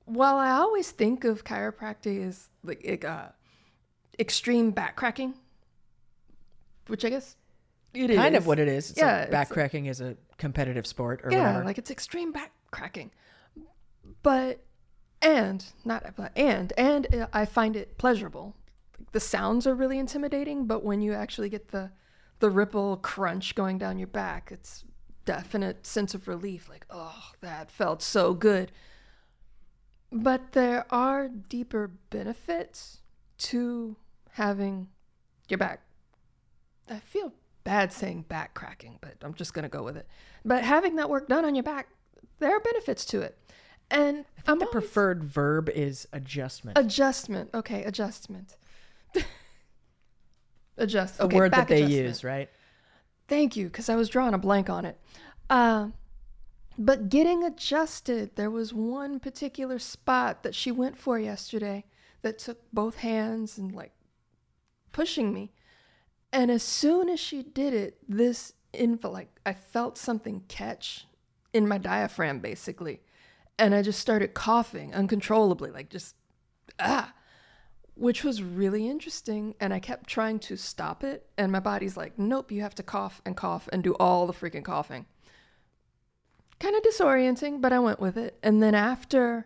while 0.05 0.35
I 0.37 0.51
always 0.51 0.91
think 0.91 1.23
of 1.23 1.43
chiropractic 1.43 2.27
as 2.27 2.49
like 2.63 3.05
uh, 3.05 3.29
extreme 4.19 4.71
back 4.71 4.95
cracking, 4.95 5.35
which 6.87 7.05
I 7.05 7.09
guess 7.09 7.35
it 7.93 8.09
is 8.09 8.17
kind 8.17 8.35
of 8.35 8.47
what 8.47 8.59
it 8.59 8.67
is. 8.67 8.91
It's 8.91 8.99
Yeah, 8.99 9.13
like 9.13 9.21
it's 9.23 9.31
back 9.31 9.49
like- 9.49 9.53
cracking 9.53 9.85
is 9.85 10.01
a 10.01 10.15
competitive 10.37 10.85
sport 10.87 11.21
or 11.23 11.31
yeah, 11.31 11.47
whatever. 11.47 11.65
like 11.65 11.77
it's 11.77 11.91
extreme 11.91 12.31
back 12.31 12.51
cracking. 12.71 13.11
But 14.23 14.63
and 15.21 15.65
not 15.85 16.03
and 16.35 16.73
and 16.77 17.15
uh, 17.15 17.27
I 17.33 17.45
find 17.45 17.75
it 17.75 17.97
pleasurable. 17.97 18.55
The 19.11 19.19
sounds 19.19 19.67
are 19.67 19.75
really 19.75 19.99
intimidating, 19.99 20.65
but 20.65 20.83
when 20.83 21.01
you 21.01 21.13
actually 21.13 21.49
get 21.49 21.69
the 21.69 21.91
the 22.39 22.49
ripple 22.49 22.97
crunch 22.97 23.55
going 23.55 23.77
down 23.77 23.99
your 23.99 24.07
back, 24.07 24.51
it's 24.51 24.83
definite 25.25 25.85
sense 25.85 26.13
of 26.13 26.27
relief. 26.27 26.69
Like, 26.69 26.85
oh, 26.89 27.31
that 27.41 27.71
felt 27.71 28.01
so 28.01 28.33
good. 28.33 28.71
But 30.11 30.51
there 30.53 30.85
are 30.89 31.29
deeper 31.29 31.91
benefits 32.09 32.99
to 33.37 33.95
having 34.31 34.89
your 35.47 35.57
back. 35.57 35.81
I 36.89 36.99
feel 36.99 37.31
bad 37.63 37.93
saying 37.93 38.25
back 38.27 38.53
cracking, 38.53 38.97
but 39.01 39.15
I'm 39.21 39.33
just 39.33 39.53
going 39.53 39.63
to 39.63 39.69
go 39.69 39.83
with 39.83 39.95
it. 39.95 40.07
But 40.43 40.63
having 40.63 40.95
that 40.97 41.09
work 41.09 41.29
done 41.29 41.45
on 41.45 41.55
your 41.55 41.63
back, 41.63 41.89
there 42.39 42.51
are 42.51 42.59
benefits 42.59 43.05
to 43.05 43.21
it. 43.21 43.37
And 43.91 44.25
I'm 44.47 44.57
the 44.59 44.65
always- 44.65 44.71
preferred 44.71 45.23
verb 45.23 45.69
is 45.69 46.07
adjustment. 46.13 46.77
adjustment. 46.77 47.49
Okay, 47.53 47.83
adjustment. 47.83 48.55
Adjust. 50.77 51.19
okay, 51.19 51.35
word 51.35 51.51
that 51.51 51.67
they 51.67 51.83
adjustment. 51.83 52.05
use, 52.05 52.23
right? 52.23 52.49
Thank 53.27 53.55
you, 53.55 53.65
because 53.65 53.89
I 53.89 53.95
was 53.95 54.09
drawing 54.09 54.33
a 54.33 54.37
blank 54.37 54.69
on 54.69 54.85
it. 54.85 54.97
Uh, 55.49 55.89
but 56.77 57.09
getting 57.09 57.43
adjusted, 57.43 58.35
there 58.35 58.49
was 58.49 58.73
one 58.73 59.19
particular 59.19 59.77
spot 59.77 60.43
that 60.43 60.55
she 60.55 60.71
went 60.71 60.97
for 60.97 61.19
yesterday 61.19 61.83
that 62.21 62.39
took 62.39 62.59
both 62.73 62.97
hands 62.97 63.57
and 63.57 63.73
like 63.73 63.91
pushing 64.91 65.33
me. 65.33 65.51
And 66.33 66.49
as 66.49 66.63
soon 66.63 67.09
as 67.09 67.19
she 67.19 67.43
did 67.43 67.73
it, 67.73 67.97
this 68.07 68.53
info, 68.73 69.11
like 69.11 69.39
I 69.45 69.53
felt 69.53 69.97
something 69.97 70.43
catch 70.47 71.05
in 71.53 71.67
my 71.67 71.77
diaphragm 71.77 72.39
basically. 72.39 73.01
And 73.61 73.73
I 73.73 73.81
just 73.81 73.99
started 73.99 74.33
coughing 74.33 74.93
uncontrollably, 74.93 75.71
like 75.71 75.89
just 75.89 76.15
ah 76.79 77.13
which 78.01 78.23
was 78.23 78.41
really 78.41 78.89
interesting. 78.89 79.53
And 79.59 79.71
I 79.71 79.79
kept 79.79 80.09
trying 80.09 80.39
to 80.39 80.57
stop 80.57 81.03
it. 81.03 81.27
And 81.37 81.51
my 81.51 81.59
body's 81.59 81.95
like, 81.95 82.17
nope, 82.17 82.51
you 82.51 82.61
have 82.61 82.73
to 82.75 82.83
cough 82.83 83.21
and 83.25 83.37
cough 83.37 83.69
and 83.71 83.83
do 83.83 83.93
all 83.99 84.25
the 84.25 84.33
freaking 84.33 84.63
coughing. 84.63 85.05
Kind 86.59 86.75
of 86.75 86.81
disorienting, 86.81 87.61
but 87.61 87.71
I 87.71 87.77
went 87.77 87.99
with 87.99 88.17
it. 88.17 88.39
And 88.41 88.61
then 88.61 88.73
after 88.73 89.45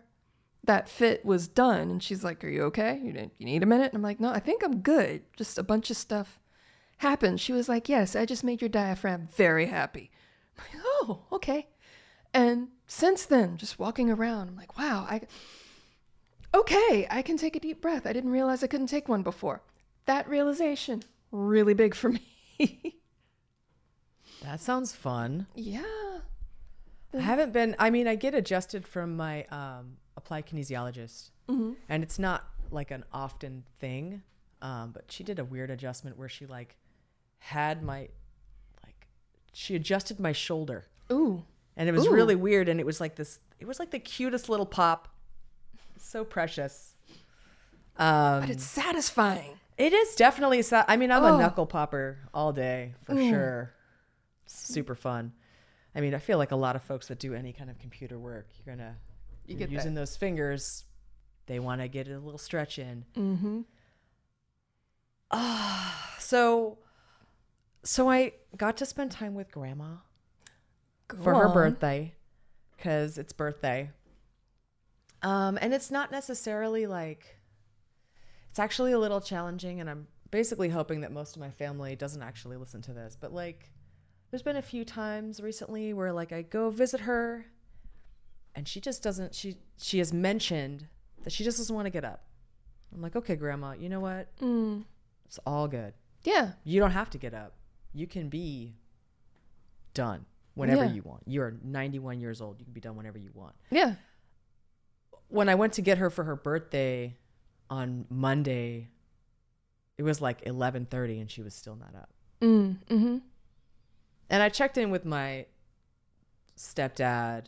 that 0.64 0.88
fit 0.88 1.24
was 1.24 1.48
done, 1.48 1.90
and 1.90 2.02
she's 2.02 2.24
like, 2.24 2.42
Are 2.44 2.48
you 2.48 2.62
okay? 2.64 2.98
You 3.02 3.30
need, 3.46 3.62
a 3.62 3.66
minute? 3.66 3.92
And 3.92 3.96
I'm 3.96 4.02
like, 4.02 4.20
No, 4.20 4.30
I 4.30 4.40
think 4.40 4.64
I'm 4.64 4.80
good. 4.80 5.22
Just 5.36 5.58
a 5.58 5.62
bunch 5.62 5.90
of 5.90 5.96
stuff 5.96 6.38
happened. 6.98 7.40
She 7.40 7.52
was 7.52 7.68
like, 7.68 7.88
Yes, 7.88 8.16
I 8.16 8.24
just 8.24 8.44
made 8.44 8.60
your 8.60 8.68
diaphragm 8.68 9.28
very 9.34 9.66
happy. 9.66 10.10
I'm 10.58 10.64
like, 10.64 10.84
oh, 10.84 11.24
okay. 11.32 11.68
And 12.34 12.68
since 12.86 13.24
then, 13.26 13.56
just 13.56 13.78
walking 13.78 14.10
around, 14.10 14.48
I'm 14.48 14.56
like, 14.56 14.78
Wow, 14.78 15.06
I 15.08 15.22
okay, 16.54 17.06
I 17.10 17.22
can 17.22 17.36
take 17.36 17.56
a 17.56 17.60
deep 17.60 17.80
breath. 17.82 18.06
I 18.06 18.12
didn't 18.12 18.30
realize 18.30 18.62
I 18.62 18.66
couldn't 18.66 18.86
take 18.86 19.08
one 19.08 19.22
before. 19.22 19.60
That 20.06 20.28
realization, 20.28 21.02
really 21.32 21.74
big 21.74 21.94
for 21.94 22.10
me. 22.58 22.96
That 24.42 24.60
sounds 24.60 24.92
fun. 24.92 25.46
yeah. 25.54 25.82
I 27.14 27.20
haven't 27.20 27.52
been. 27.52 27.74
I 27.78 27.88
mean, 27.90 28.06
I 28.06 28.14
get 28.14 28.34
adjusted 28.34 28.86
from 28.86 29.16
my 29.16 29.44
um, 29.44 29.96
applied 30.16 30.46
kinesiologist, 30.46 31.30
Mm-hmm. 31.48 31.72
and 31.88 32.02
it's 32.02 32.18
not 32.18 32.44
like 32.70 32.90
an 32.90 33.04
often 33.12 33.64
thing. 33.78 34.22
Um, 34.60 34.90
but 34.92 35.04
she 35.10 35.22
did 35.24 35.38
a 35.38 35.44
weird 35.44 35.70
adjustment 35.70 36.18
where 36.18 36.28
she 36.28 36.44
like 36.46 36.76
had 37.38 37.82
my 37.82 38.08
like 38.84 39.06
she 39.54 39.76
adjusted 39.76 40.20
my 40.20 40.32
shoulder, 40.32 40.84
Ooh. 41.10 41.44
And 41.76 41.88
it 41.88 41.92
was 41.92 42.06
Ooh. 42.06 42.12
really 42.12 42.34
weird. 42.36 42.68
And 42.68 42.80
it 42.80 42.86
was 42.86 43.00
like 43.00 43.16
this. 43.16 43.38
It 43.60 43.66
was 43.66 43.78
like 43.78 43.90
the 43.90 43.98
cutest 43.98 44.48
little 44.48 44.66
pop. 44.66 45.08
So 45.98 46.24
precious. 46.24 46.94
Um, 47.98 48.40
But 48.42 48.50
it's 48.50 48.64
satisfying. 48.64 49.58
It 49.78 49.92
is 49.92 50.14
definitely. 50.14 50.62
Sa- 50.62 50.84
I 50.88 50.96
mean, 50.96 51.10
I'm 51.10 51.22
Oh. 51.24 51.34
a 51.36 51.38
knuckle 51.38 51.66
popper 51.66 52.18
all 52.32 52.52
day 52.52 52.94
for 53.02 53.14
Mm. 53.14 53.30
sure. 53.30 53.72
Super 54.46 54.94
fun. 54.94 55.32
I 55.94 56.00
mean, 56.00 56.14
I 56.14 56.18
feel 56.18 56.38
like 56.38 56.50
a 56.52 56.56
lot 56.56 56.76
of 56.76 56.82
folks 56.82 57.08
that 57.08 57.18
do 57.18 57.34
any 57.34 57.52
kind 57.52 57.70
of 57.70 57.78
computer 57.78 58.18
work, 58.18 58.48
you're 58.56 58.74
gonna 58.76 58.96
You 59.46 59.52
you're 59.54 59.58
get 59.60 59.68
that. 59.70 59.74
using 59.74 59.94
those 59.94 60.16
fingers. 60.16 60.84
They 61.46 61.58
want 61.58 61.80
to 61.80 61.88
get 61.88 62.08
a 62.08 62.18
little 62.18 62.38
stretch 62.38 62.78
in. 62.78 63.04
Mm-hmm. 63.14 63.60
Ah, 65.30 66.14
so, 66.18 66.78
so 67.82 68.08
I 68.10 68.34
got 68.56 68.76
to 68.78 68.86
spend 68.86 69.10
time 69.10 69.34
with 69.34 69.50
Grandma 69.50 69.96
for 71.22 71.34
her 71.34 71.48
birthday 71.48 72.14
because 72.76 73.18
it's 73.18 73.32
birthday. 73.32 73.90
Um, 75.22 75.58
and 75.60 75.72
it's 75.72 75.90
not 75.90 76.10
necessarily 76.10 76.86
like 76.86 77.36
it's 78.50 78.58
actually 78.58 78.92
a 78.92 78.98
little 78.98 79.20
challenging, 79.20 79.80
and 79.80 79.90
I'm 79.90 80.06
basically 80.30 80.68
hoping 80.68 81.00
that 81.00 81.12
most 81.12 81.36
of 81.36 81.40
my 81.40 81.50
family 81.50 81.96
doesn't 81.96 82.22
actually 82.22 82.56
listen 82.56 82.82
to 82.82 82.92
this. 82.92 83.16
But 83.20 83.32
like, 83.32 83.70
there's 84.30 84.42
been 84.42 84.56
a 84.56 84.62
few 84.62 84.84
times 84.84 85.40
recently 85.40 85.92
where 85.92 86.12
like 86.12 86.32
I 86.32 86.42
go 86.42 86.70
visit 86.70 87.00
her, 87.00 87.46
and 88.54 88.68
she 88.68 88.80
just 88.80 89.02
doesn't. 89.02 89.34
She 89.34 89.56
she 89.78 89.98
has 89.98 90.12
mentioned 90.12 90.86
that 91.22 91.32
she 91.32 91.44
just 91.44 91.58
doesn't 91.58 91.74
want 91.74 91.86
to 91.86 91.90
get 91.90 92.04
up. 92.04 92.24
I'm 92.94 93.02
like, 93.02 93.16
okay, 93.16 93.36
Grandma, 93.36 93.72
you 93.72 93.88
know 93.88 94.00
what? 94.00 94.34
Mm. 94.38 94.84
It's 95.24 95.38
all 95.44 95.66
good. 95.66 95.92
Yeah. 96.22 96.52
You 96.64 96.80
don't 96.80 96.92
have 96.92 97.10
to 97.10 97.18
get 97.18 97.34
up. 97.34 97.54
You 97.92 98.06
can 98.06 98.28
be 98.28 98.74
done 99.92 100.24
whenever 100.56 100.84
Yeah. 100.84 100.92
you 100.92 101.02
want. 101.02 101.22
You're 101.26 101.54
91 101.62 102.18
years 102.20 102.40
old. 102.40 102.58
You 102.58 102.64
can 102.64 102.74
be 102.74 102.80
done 102.80 102.96
whenever 102.96 103.18
you 103.18 103.30
want. 103.32 103.54
Yeah. 103.70 103.94
When 105.28 105.48
I 105.48 105.54
went 105.54 105.74
to 105.74 105.82
get 105.82 105.98
her 105.98 106.10
for 106.10 106.24
her 106.24 106.34
birthday 106.36 107.16
on 107.70 108.06
Monday, 108.10 108.88
it 109.98 110.02
was 110.02 110.20
like 110.20 110.44
11:30 110.44 111.20
and 111.20 111.30
she 111.30 111.42
was 111.42 111.54
still 111.54 111.76
not 111.76 111.94
up. 111.94 112.10
Mm. 112.40 112.76
Mm-hmm. 112.88 113.18
And 114.30 114.42
I 114.42 114.48
checked 114.48 114.76
in 114.76 114.90
with 114.90 115.04
my 115.04 115.46
stepdad 116.56 117.46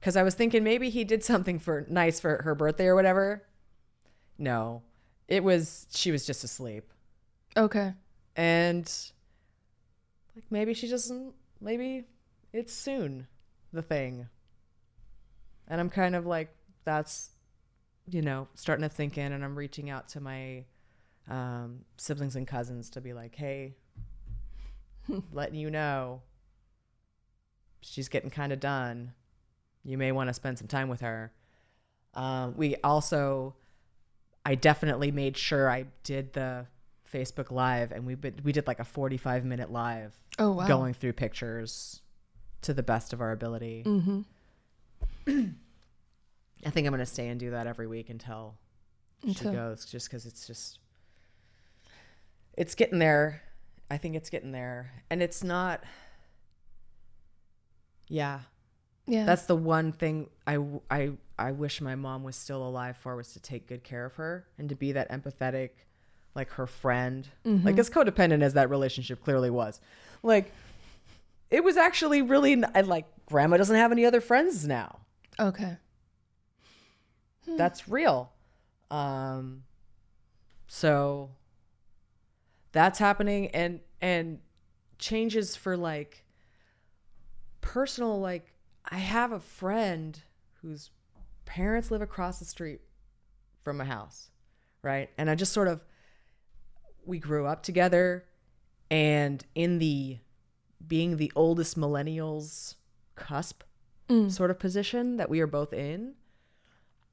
cuz 0.00 0.16
I 0.16 0.22
was 0.22 0.34
thinking 0.34 0.64
maybe 0.64 0.90
he 0.90 1.04
did 1.04 1.22
something 1.24 1.58
for 1.58 1.86
nice 1.88 2.18
for 2.20 2.42
her 2.42 2.54
birthday 2.54 2.86
or 2.86 2.94
whatever. 2.94 3.46
No. 4.38 4.82
It 5.28 5.42
was 5.44 5.86
she 5.90 6.10
was 6.12 6.26
just 6.26 6.44
asleep. 6.44 6.92
Okay. 7.56 7.94
and 8.36 8.84
like 10.34 10.44
maybe 10.50 10.74
she 10.74 10.88
doesn't 10.88 11.34
maybe 11.60 12.04
it's 12.52 12.72
soon 12.72 13.26
the 13.72 13.82
thing. 13.82 14.28
And 15.66 15.80
i'm 15.80 15.90
kind 15.90 16.14
of 16.14 16.26
like 16.26 16.54
that's 16.84 17.30
you 18.06 18.20
know 18.20 18.48
starting 18.54 18.82
to 18.82 18.88
think 18.88 19.16
in 19.16 19.32
and 19.32 19.42
i'm 19.42 19.56
reaching 19.56 19.88
out 19.88 20.08
to 20.10 20.20
my 20.20 20.64
um, 21.26 21.86
siblings 21.96 22.36
and 22.36 22.46
cousins 22.46 22.90
to 22.90 23.00
be 23.00 23.14
like 23.14 23.34
hey 23.34 23.76
letting 25.32 25.54
you 25.58 25.70
know 25.70 26.20
she's 27.84 28.08
getting 28.08 28.30
kind 28.30 28.52
of 28.52 28.60
done. 28.60 29.12
You 29.84 29.98
may 29.98 30.12
want 30.12 30.28
to 30.28 30.34
spend 30.34 30.58
some 30.58 30.68
time 30.68 30.88
with 30.88 31.02
her. 31.02 31.32
Um, 32.14 32.54
we 32.56 32.76
also 32.82 33.56
i 34.46 34.54
definitely 34.54 35.10
made 35.10 35.36
sure 35.36 35.70
i 35.70 35.86
did 36.04 36.32
the 36.34 36.66
facebook 37.14 37.50
live 37.52 37.92
and 37.92 38.04
we 38.04 38.16
we 38.42 38.50
did 38.52 38.66
like 38.66 38.80
a 38.80 38.84
45 38.84 39.44
minute 39.44 39.70
live 39.70 40.12
Oh 40.38 40.52
wow. 40.52 40.66
going 40.66 40.94
through 40.94 41.12
pictures 41.12 42.00
to 42.62 42.74
the 42.74 42.82
best 42.82 43.12
of 43.12 43.20
our 43.20 43.30
ability 43.32 43.84
Mm-hmm. 43.86 44.20
i 46.66 46.70
think 46.70 46.86
i'm 46.86 46.92
going 46.92 46.98
to 46.98 47.06
stay 47.06 47.28
and 47.28 47.38
do 47.38 47.50
that 47.52 47.66
every 47.66 47.86
week 47.86 48.10
until 48.10 48.54
she 49.32 49.44
goes 49.44 49.84
just 49.86 50.08
because 50.08 50.26
it's 50.26 50.46
just 50.46 50.78
it's 52.56 52.74
getting 52.74 52.98
there 52.98 53.42
i 53.90 53.96
think 53.96 54.16
it's 54.16 54.28
getting 54.30 54.52
there 54.52 54.90
and 55.10 55.22
it's 55.22 55.42
not 55.44 55.82
yeah 58.08 58.40
Yeah. 59.06 59.24
that's 59.24 59.46
the 59.46 59.56
one 59.56 59.92
thing 59.92 60.28
I, 60.46 60.58
I 60.90 61.12
I 61.38 61.52
wish 61.52 61.80
my 61.80 61.94
mom 61.94 62.22
was 62.22 62.36
still 62.36 62.66
alive 62.66 62.96
for 62.96 63.16
was 63.16 63.32
to 63.32 63.40
take 63.40 63.66
good 63.66 63.82
care 63.82 64.04
of 64.04 64.14
her 64.16 64.46
and 64.58 64.68
to 64.68 64.74
be 64.76 64.92
that 64.92 65.10
empathetic, 65.10 65.70
like 66.34 66.50
her 66.50 66.66
friend, 66.66 67.28
Mm-hmm. 67.44 67.64
like 67.66 67.78
as 67.78 67.88
codependent 67.90 68.42
as 68.42 68.54
that 68.54 68.70
relationship 68.70 69.22
clearly 69.24 69.50
was. 69.50 69.80
Like, 70.22 70.52
it 71.50 71.62
was 71.62 71.76
actually 71.76 72.22
really 72.22 72.56
like 72.56 73.06
grandma 73.26 73.56
doesn't 73.56 73.76
have 73.76 73.92
any 73.92 74.04
other 74.04 74.20
friends 74.20 74.66
now. 74.66 74.98
okay. 75.38 75.76
That's 77.46 77.88
real. 77.88 78.32
Um, 78.90 79.64
so 80.66 81.30
that's 82.72 82.98
happening 82.98 83.48
and 83.48 83.80
and 84.00 84.38
changes 84.98 85.54
for 85.54 85.76
like 85.76 86.24
personal 87.60 88.18
like 88.20 88.52
I 88.90 88.96
have 88.96 89.32
a 89.32 89.40
friend 89.40 90.18
whose 90.62 90.90
parents 91.44 91.90
live 91.90 92.00
across 92.02 92.38
the 92.38 92.44
street 92.46 92.80
from 93.62 93.76
my 93.76 93.84
house, 93.84 94.30
right? 94.82 95.10
And 95.18 95.28
I 95.30 95.34
just 95.34 95.52
sort 95.52 95.68
of 95.68 95.84
we 97.06 97.18
grew 97.18 97.46
up 97.46 97.62
together 97.62 98.24
and 98.90 99.44
in 99.54 99.78
the 99.78 100.18
being 100.86 101.16
the 101.16 101.32
oldest 101.36 101.78
millennials 101.78 102.74
cusp 103.16 103.62
Mm. 104.08 104.30
sort 104.30 104.50
of 104.50 104.58
position 104.58 105.16
that 105.16 105.30
we 105.30 105.40
are 105.40 105.46
both 105.46 105.72
in 105.72 106.12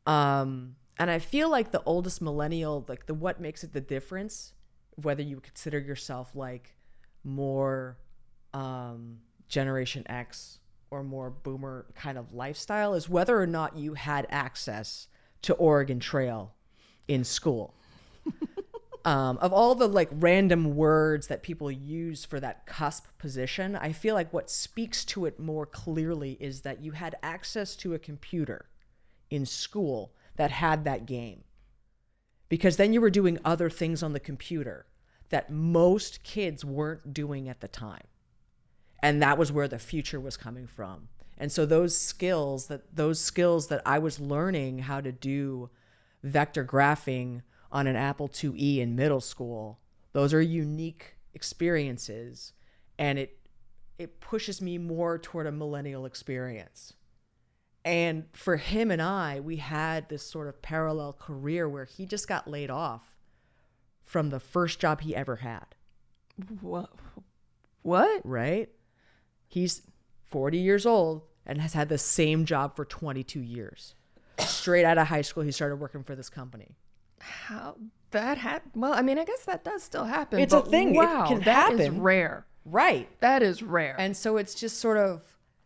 um 0.05 0.75
and 0.99 1.09
i 1.09 1.19
feel 1.19 1.49
like 1.49 1.71
the 1.71 1.81
oldest 1.85 2.21
millennial 2.21 2.83
like 2.89 3.05
the 3.05 3.13
what 3.13 3.39
makes 3.39 3.63
it 3.63 3.71
the 3.71 3.79
difference 3.79 4.51
whether 4.95 5.21
you 5.23 5.39
consider 5.39 5.79
yourself 5.79 6.35
like 6.35 6.75
more 7.23 7.97
um 8.53 9.19
generation 9.47 10.03
x 10.09 10.59
or 10.89 11.01
more 11.01 11.29
boomer 11.29 11.85
kind 11.95 12.17
of 12.17 12.33
lifestyle 12.33 12.93
is 12.93 13.07
whether 13.07 13.39
or 13.39 13.47
not 13.47 13.77
you 13.77 13.93
had 13.93 14.27
access 14.29 15.07
to 15.41 15.53
oregon 15.53 15.99
trail 15.99 16.53
in 17.07 17.23
school 17.23 17.73
um, 19.05 19.37
of 19.39 19.53
all 19.53 19.75
the 19.75 19.87
like 19.87 20.09
random 20.11 20.75
words 20.75 21.27
that 21.27 21.43
people 21.43 21.71
use 21.71 22.25
for 22.25 22.39
that 22.39 22.65
cusp 22.65 23.05
position, 23.17 23.75
I 23.75 23.91
feel 23.91 24.15
like 24.15 24.31
what 24.33 24.49
speaks 24.49 25.05
to 25.05 25.25
it 25.25 25.39
more 25.39 25.65
clearly 25.65 26.37
is 26.39 26.61
that 26.61 26.83
you 26.83 26.91
had 26.91 27.15
access 27.23 27.75
to 27.77 27.93
a 27.93 27.99
computer 27.99 28.67
in 29.29 29.45
school 29.45 30.13
that 30.35 30.51
had 30.51 30.83
that 30.85 31.05
game. 31.05 31.43
Because 32.49 32.77
then 32.77 32.93
you 32.93 33.01
were 33.01 33.09
doing 33.09 33.39
other 33.45 33.69
things 33.69 34.03
on 34.03 34.13
the 34.13 34.19
computer 34.19 34.85
that 35.29 35.49
most 35.49 36.23
kids 36.23 36.65
weren't 36.65 37.13
doing 37.13 37.47
at 37.47 37.61
the 37.61 37.67
time. 37.67 38.03
And 39.01 39.21
that 39.21 39.37
was 39.37 39.51
where 39.51 39.67
the 39.67 39.79
future 39.79 40.19
was 40.19 40.37
coming 40.37 40.67
from. 40.67 41.07
And 41.37 41.51
so 41.51 41.65
those 41.65 41.97
skills 41.97 42.67
that 42.67 42.95
those 42.95 43.19
skills 43.19 43.67
that 43.67 43.81
I 43.85 43.97
was 43.97 44.19
learning 44.19 44.79
how 44.79 45.01
to 45.01 45.11
do 45.11 45.69
vector 46.23 46.63
graphing 46.63 47.41
on 47.71 47.87
an 47.87 47.95
Apple 47.95 48.27
IIe 48.29 48.79
in 48.79 48.95
middle 48.95 49.21
school, 49.21 49.79
those 50.13 50.33
are 50.33 50.41
unique 50.41 51.15
experiences 51.33 52.53
and 52.99 53.17
it 53.17 53.37
it 53.97 54.19
pushes 54.19 54.61
me 54.61 54.77
more 54.79 55.19
toward 55.19 55.45
a 55.45 55.51
millennial 55.51 56.05
experience. 56.05 56.93
And 57.85 58.25
for 58.33 58.57
him 58.57 58.89
and 58.89 59.01
I, 59.01 59.39
we 59.39 59.57
had 59.57 60.09
this 60.09 60.23
sort 60.23 60.47
of 60.47 60.61
parallel 60.61 61.13
career 61.13 61.69
where 61.69 61.85
he 61.85 62.07
just 62.07 62.27
got 62.27 62.47
laid 62.47 62.71
off 62.71 63.03
from 64.03 64.29
the 64.29 64.39
first 64.39 64.79
job 64.79 65.01
he 65.01 65.15
ever 65.15 65.37
had, 65.37 65.75
What? 66.61 66.89
What? 67.83 68.21
right? 68.23 68.69
He's 69.47 69.83
40 70.25 70.57
years 70.57 70.85
old 70.85 71.23
and 71.45 71.61
has 71.61 71.73
had 71.73 71.89
the 71.89 71.97
same 71.97 72.45
job 72.45 72.75
for 72.75 72.85
22 72.85 73.39
years. 73.39 73.95
Straight 74.39 74.85
out 74.85 74.97
of 74.97 75.07
high 75.07 75.21
school, 75.21 75.43
he 75.43 75.51
started 75.51 75.75
working 75.77 76.03
for 76.03 76.15
this 76.15 76.29
company. 76.29 76.75
How 77.21 77.77
that 78.11 78.37
happened? 78.37 78.81
Well, 78.81 78.93
I 78.93 79.01
mean, 79.01 79.17
I 79.17 79.25
guess 79.25 79.45
that 79.45 79.63
does 79.63 79.83
still 79.83 80.05
happen. 80.05 80.39
It's 80.39 80.53
a 80.53 80.61
thing. 80.61 80.95
It 80.95 80.97
Wow, 80.97 81.27
can 81.27 81.41
that 81.41 81.73
is 81.73 81.79
happen. 81.79 82.01
rare. 82.01 82.45
Right. 82.65 83.09
That 83.21 83.41
is 83.41 83.63
rare. 83.63 83.95
And 83.97 84.15
so 84.15 84.37
it's 84.37 84.53
just 84.53 84.79
sort 84.79 84.97
of 84.97 85.21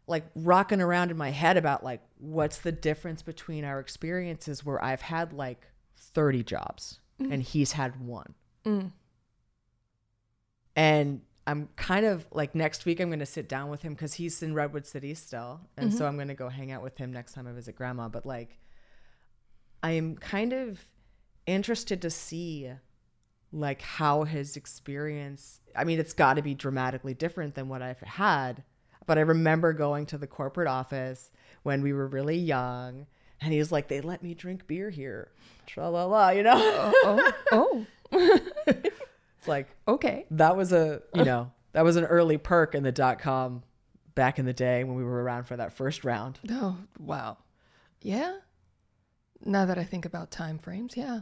like 0.07 0.25
rocking 0.35 0.81
around 0.81 1.11
in 1.11 1.17
my 1.17 1.31
head 1.31 1.57
about 1.57 1.83
like 1.83 2.01
what's 2.19 2.59
the 2.59 2.71
difference 2.71 3.21
between 3.21 3.65
our 3.65 3.79
experiences 3.79 4.63
where 4.63 4.83
I've 4.83 5.01
had 5.01 5.33
like 5.33 5.67
30 5.97 6.43
jobs 6.43 6.99
mm. 7.19 7.31
and 7.31 7.41
he's 7.41 7.73
had 7.73 7.99
one. 7.99 8.35
Mm. 8.65 8.91
And 10.75 11.21
I'm 11.47 11.69
kind 11.75 12.05
of 12.05 12.25
like 12.31 12.55
next 12.55 12.85
week 12.85 12.99
I'm 12.99 13.09
going 13.09 13.19
to 13.19 13.25
sit 13.25 13.49
down 13.49 13.69
with 13.69 13.81
him 13.81 13.95
cuz 13.95 14.13
he's 14.13 14.41
in 14.43 14.53
Redwood 14.53 14.85
City 14.85 15.13
still. 15.15 15.61
And 15.77 15.91
so 15.91 15.99
mm-hmm. 15.99 16.07
I'm 16.07 16.15
going 16.15 16.27
to 16.27 16.33
go 16.35 16.49
hang 16.49 16.71
out 16.71 16.83
with 16.83 16.97
him 16.97 17.11
next 17.11 17.33
time 17.33 17.47
I 17.47 17.51
visit 17.51 17.75
grandma, 17.75 18.07
but 18.07 18.25
like 18.25 18.59
I 19.81 19.91
am 19.91 20.17
kind 20.17 20.53
of 20.53 20.85
interested 21.45 22.01
to 22.01 22.09
see 22.09 22.71
like 23.51 23.81
how 23.81 24.23
his 24.23 24.57
experience 24.57 25.61
i 25.75 25.83
mean 25.83 25.99
it's 25.99 26.13
got 26.13 26.35
to 26.35 26.41
be 26.41 26.53
dramatically 26.53 27.13
different 27.13 27.55
than 27.55 27.69
what 27.69 27.81
i've 27.81 27.99
had 27.99 28.63
but 29.05 29.17
i 29.17 29.21
remember 29.21 29.71
going 29.73 30.05
to 30.05 30.17
the 30.17 30.27
corporate 30.27 30.67
office 30.67 31.31
when 31.63 31.81
we 31.81 31.93
were 31.93 32.07
really 32.07 32.37
young 32.37 33.05
and 33.41 33.53
he 33.53 33.59
was 33.59 33.71
like 33.71 33.87
they 33.87 34.01
let 34.01 34.23
me 34.23 34.33
drink 34.33 34.67
beer 34.67 34.89
here 34.89 35.31
tra 35.65 35.89
la 35.89 36.05
la 36.05 36.29
you 36.29 36.43
know 36.43 36.53
oh, 36.55 37.33
oh, 37.51 37.85
it's 38.11 39.47
like 39.47 39.67
oh. 39.87 39.93
okay. 39.93 40.25
that 40.31 40.57
was 40.57 40.73
a 40.73 41.01
you 41.13 41.23
know 41.23 41.51
that 41.73 41.83
was 41.83 41.95
an 41.95 42.05
early 42.05 42.37
perk 42.37 42.73
in 42.75 42.83
the 42.83 42.91
dot 42.91 43.19
com 43.19 43.63
back 44.15 44.39
in 44.39 44.45
the 44.45 44.53
day 44.53 44.83
when 44.83 44.95
we 44.95 45.03
were 45.03 45.21
around 45.21 45.43
for 45.43 45.57
that 45.57 45.73
first 45.73 46.03
round 46.03 46.39
Oh, 46.49 46.77
wow. 46.97 47.37
Yeah. 48.01 48.37
Now 49.43 49.65
that 49.65 49.77
I 49.77 49.83
think 49.83 50.05
about 50.05 50.31
time 50.31 50.57
frames, 50.57 50.95
yeah. 50.95 51.21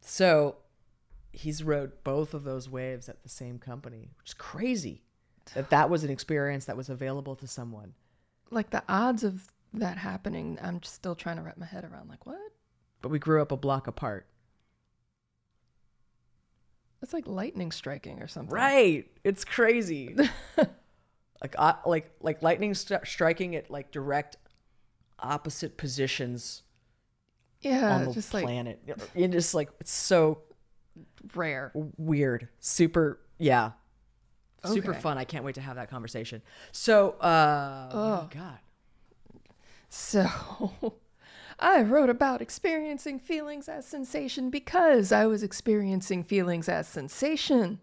So 0.00 0.56
he's 1.32 1.62
rode 1.62 1.92
both 2.04 2.34
of 2.34 2.44
those 2.44 2.68
waves 2.68 3.08
at 3.08 3.22
the 3.22 3.28
same 3.28 3.58
company, 3.58 4.10
which 4.18 4.30
is 4.30 4.34
crazy. 4.34 5.02
That 5.54 5.70
that 5.70 5.90
was 5.90 6.04
an 6.04 6.10
experience 6.10 6.64
that 6.66 6.76
was 6.76 6.88
available 6.88 7.36
to 7.36 7.46
someone. 7.46 7.94
Like 8.50 8.70
the 8.70 8.82
odds 8.88 9.24
of 9.24 9.48
that 9.74 9.98
happening, 9.98 10.58
I'm 10.62 10.80
just 10.80 10.94
still 10.94 11.14
trying 11.14 11.36
to 11.36 11.42
wrap 11.42 11.58
my 11.58 11.66
head 11.66 11.84
around. 11.84 12.08
Like, 12.08 12.26
what? 12.26 12.38
But 13.02 13.10
we 13.10 13.18
grew 13.18 13.42
up 13.42 13.52
a 13.52 13.56
block 13.56 13.86
apart. 13.86 14.26
It's 17.02 17.12
like 17.12 17.26
lightning 17.26 17.70
striking 17.70 18.22
or 18.22 18.28
something. 18.28 18.54
Right. 18.54 19.06
It's 19.24 19.44
crazy. 19.44 20.16
like 20.56 21.54
uh, 21.58 21.74
like 21.84 22.10
like 22.20 22.42
lightning 22.42 22.72
st- 22.72 23.06
striking 23.06 23.54
at 23.56 23.70
like 23.70 23.90
direct 23.90 24.36
opposite 25.18 25.76
positions 25.76 26.62
Yeah, 27.64 27.94
on 27.96 28.04
the 28.06 28.12
just 28.12 28.32
like 28.34 28.44
planet. 28.44 28.80
It 29.14 29.28
just 29.32 29.54
like 29.54 29.70
it's 29.80 29.90
so 29.92 30.38
rare. 31.34 31.72
weird. 31.96 32.48
Super 32.60 33.20
yeah. 33.38 33.72
Super 34.64 34.94
fun. 34.94 35.18
I 35.18 35.24
can't 35.24 35.44
wait 35.44 35.56
to 35.56 35.60
have 35.60 35.76
that 35.76 35.90
conversation. 35.90 36.40
So, 36.72 37.10
uh, 37.20 37.90
oh 37.92 37.98
Oh. 38.02 38.22
my 38.22 38.34
god. 38.34 38.58
So, 39.88 40.26
I 41.58 41.82
wrote 41.82 42.08
about 42.10 42.40
experiencing 42.42 43.18
feelings 43.18 43.68
as 43.68 43.86
sensation 43.86 44.50
because 44.50 45.12
I 45.12 45.26
was 45.26 45.42
experiencing 45.42 46.24
feelings 46.24 46.68
as 46.68 46.88
sensation. 46.88 47.78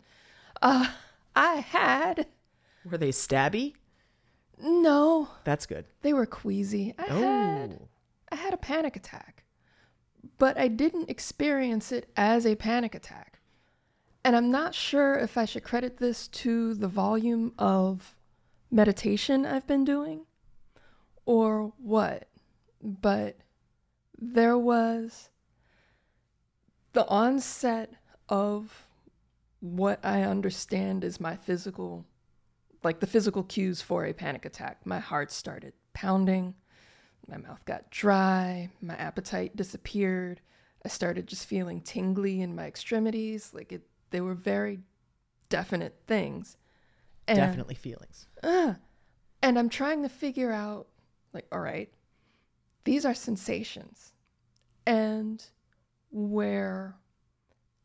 Uh, 0.61 0.87
I 1.35 1.55
had 1.57 2.27
Were 2.89 2.97
they 2.97 3.09
stabby? 3.11 3.73
no, 4.61 5.29
That's 5.43 5.65
good. 5.65 5.85
they 6.01 6.13
were 6.13 6.25
queasy. 6.25 6.93
I 6.97 7.03
had 7.03 7.77
Oh. 7.79 7.87
I 8.31 8.35
had 8.35 8.53
a 8.53 8.57
panic 8.57 8.95
attack, 8.95 9.40
but 10.41 10.57
I 10.57 10.69
didn't 10.69 11.07
experience 11.07 11.91
it 11.91 12.09
as 12.17 12.47
a 12.47 12.55
panic 12.55 12.95
attack. 12.95 13.41
And 14.25 14.35
I'm 14.35 14.49
not 14.49 14.73
sure 14.73 15.13
if 15.13 15.37
I 15.37 15.45
should 15.45 15.63
credit 15.63 15.97
this 15.97 16.27
to 16.29 16.73
the 16.73 16.87
volume 16.87 17.53
of 17.59 18.15
meditation 18.71 19.45
I've 19.45 19.67
been 19.67 19.83
doing 19.83 20.25
or 21.27 21.73
what. 21.77 22.27
But 22.81 23.37
there 24.19 24.57
was 24.57 25.29
the 26.93 27.05
onset 27.05 27.93
of 28.27 28.87
what 29.59 29.99
I 30.03 30.23
understand 30.23 31.03
is 31.03 31.19
my 31.19 31.35
physical, 31.35 32.03
like 32.83 32.99
the 32.99 33.05
physical 33.05 33.43
cues 33.43 33.83
for 33.83 34.05
a 34.05 34.13
panic 34.13 34.45
attack. 34.45 34.87
My 34.87 34.97
heart 34.97 35.31
started 35.31 35.73
pounding. 35.93 36.55
My 37.31 37.37
mouth 37.37 37.63
got 37.65 37.89
dry. 37.89 38.69
My 38.81 38.95
appetite 38.95 39.55
disappeared. 39.55 40.41
I 40.83 40.89
started 40.89 41.27
just 41.27 41.45
feeling 41.45 41.81
tingly 41.81 42.41
in 42.41 42.53
my 42.55 42.65
extremities. 42.67 43.53
Like 43.53 43.71
it, 43.71 43.83
they 44.09 44.19
were 44.19 44.35
very 44.35 44.79
definite 45.47 45.95
things. 46.07 46.57
And, 47.27 47.37
Definitely 47.37 47.75
feelings. 47.75 48.27
uh, 48.43 48.73
and 49.41 49.57
I'm 49.57 49.69
trying 49.69 50.03
to 50.03 50.09
figure 50.09 50.51
out, 50.51 50.87
like, 51.33 51.45
all 51.51 51.59
right, 51.59 51.89
these 52.83 53.05
are 53.05 53.13
sensations. 53.13 54.11
And 54.85 55.43
where 56.09 56.97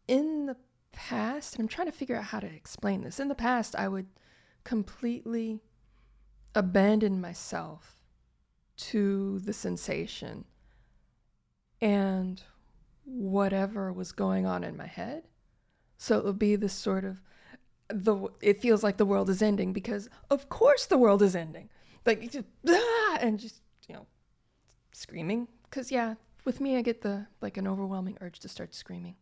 in 0.08 0.46
the 0.46 0.56
past, 0.92 1.54
and 1.54 1.62
I'm 1.62 1.68
trying 1.68 1.86
to 1.86 1.92
figure 1.92 2.16
out 2.16 2.24
how 2.24 2.40
to 2.40 2.46
explain 2.46 3.02
this. 3.02 3.20
In 3.20 3.28
the 3.28 3.34
past, 3.34 3.76
I 3.76 3.86
would 3.86 4.06
completely 4.64 5.60
abandon 6.54 7.20
myself 7.20 7.95
to 8.76 9.38
the 9.40 9.52
sensation 9.52 10.44
and 11.80 12.42
whatever 13.04 13.92
was 13.92 14.12
going 14.12 14.46
on 14.46 14.64
in 14.64 14.76
my 14.76 14.86
head. 14.86 15.24
So 15.98 16.18
it 16.18 16.24
would 16.24 16.38
be 16.38 16.56
this 16.56 16.72
sort 16.72 17.04
of 17.04 17.20
the 17.88 18.28
it 18.42 18.60
feels 18.60 18.82
like 18.82 18.96
the 18.96 19.06
world 19.06 19.30
is 19.30 19.40
ending 19.40 19.72
because 19.72 20.08
of 20.30 20.48
course 20.48 20.86
the 20.86 20.98
world 20.98 21.22
is 21.22 21.36
ending. 21.36 21.70
Like 22.04 22.30
just, 22.30 22.44
ah, 22.68 23.18
and 23.20 23.38
just 23.38 23.60
you 23.88 23.94
know 23.94 24.06
screaming 24.92 25.48
cuz 25.70 25.90
yeah, 25.92 26.14
with 26.44 26.60
me 26.60 26.76
I 26.76 26.82
get 26.82 27.02
the 27.02 27.26
like 27.40 27.56
an 27.56 27.66
overwhelming 27.66 28.18
urge 28.20 28.40
to 28.40 28.48
start 28.48 28.74
screaming. 28.74 29.16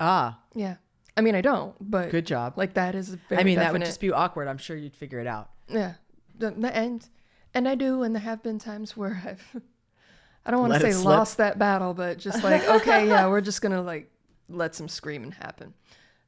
Ah, 0.00 0.40
Yeah. 0.54 0.76
I 1.18 1.22
mean 1.22 1.34
I 1.34 1.40
don't, 1.40 1.74
but 1.80 2.10
good 2.10 2.26
job. 2.26 2.58
like 2.58 2.74
that 2.74 2.94
is 2.94 3.10
very 3.28 3.40
I 3.40 3.44
mean, 3.44 3.58
that 3.58 3.72
would 3.72 3.84
just 3.84 4.00
be 4.00 4.12
awkward. 4.12 4.48
I'm 4.48 4.58
sure 4.58 4.76
you'd 4.76 4.96
figure 4.96 5.18
it 5.20 5.26
out. 5.26 5.50
yeah. 5.68 5.94
The, 6.38 6.50
the 6.50 6.76
and 6.76 7.08
and 7.56 7.66
I 7.66 7.74
do 7.74 8.02
and 8.02 8.14
there 8.14 8.22
have 8.22 8.42
been 8.42 8.58
times 8.58 8.96
where 8.96 9.20
I've 9.26 9.62
I 10.44 10.52
don't 10.52 10.60
want 10.60 10.74
to 10.74 10.80
say 10.80 10.94
lost 10.94 11.38
that 11.38 11.58
battle, 11.58 11.92
but 11.94 12.18
just 12.18 12.44
like 12.44 12.68
okay, 12.68 13.08
yeah, 13.08 13.26
we're 13.28 13.40
just 13.40 13.62
going 13.62 13.72
to 13.72 13.80
like 13.80 14.10
let 14.48 14.74
some 14.76 14.88
screaming 14.88 15.32
happen. 15.32 15.74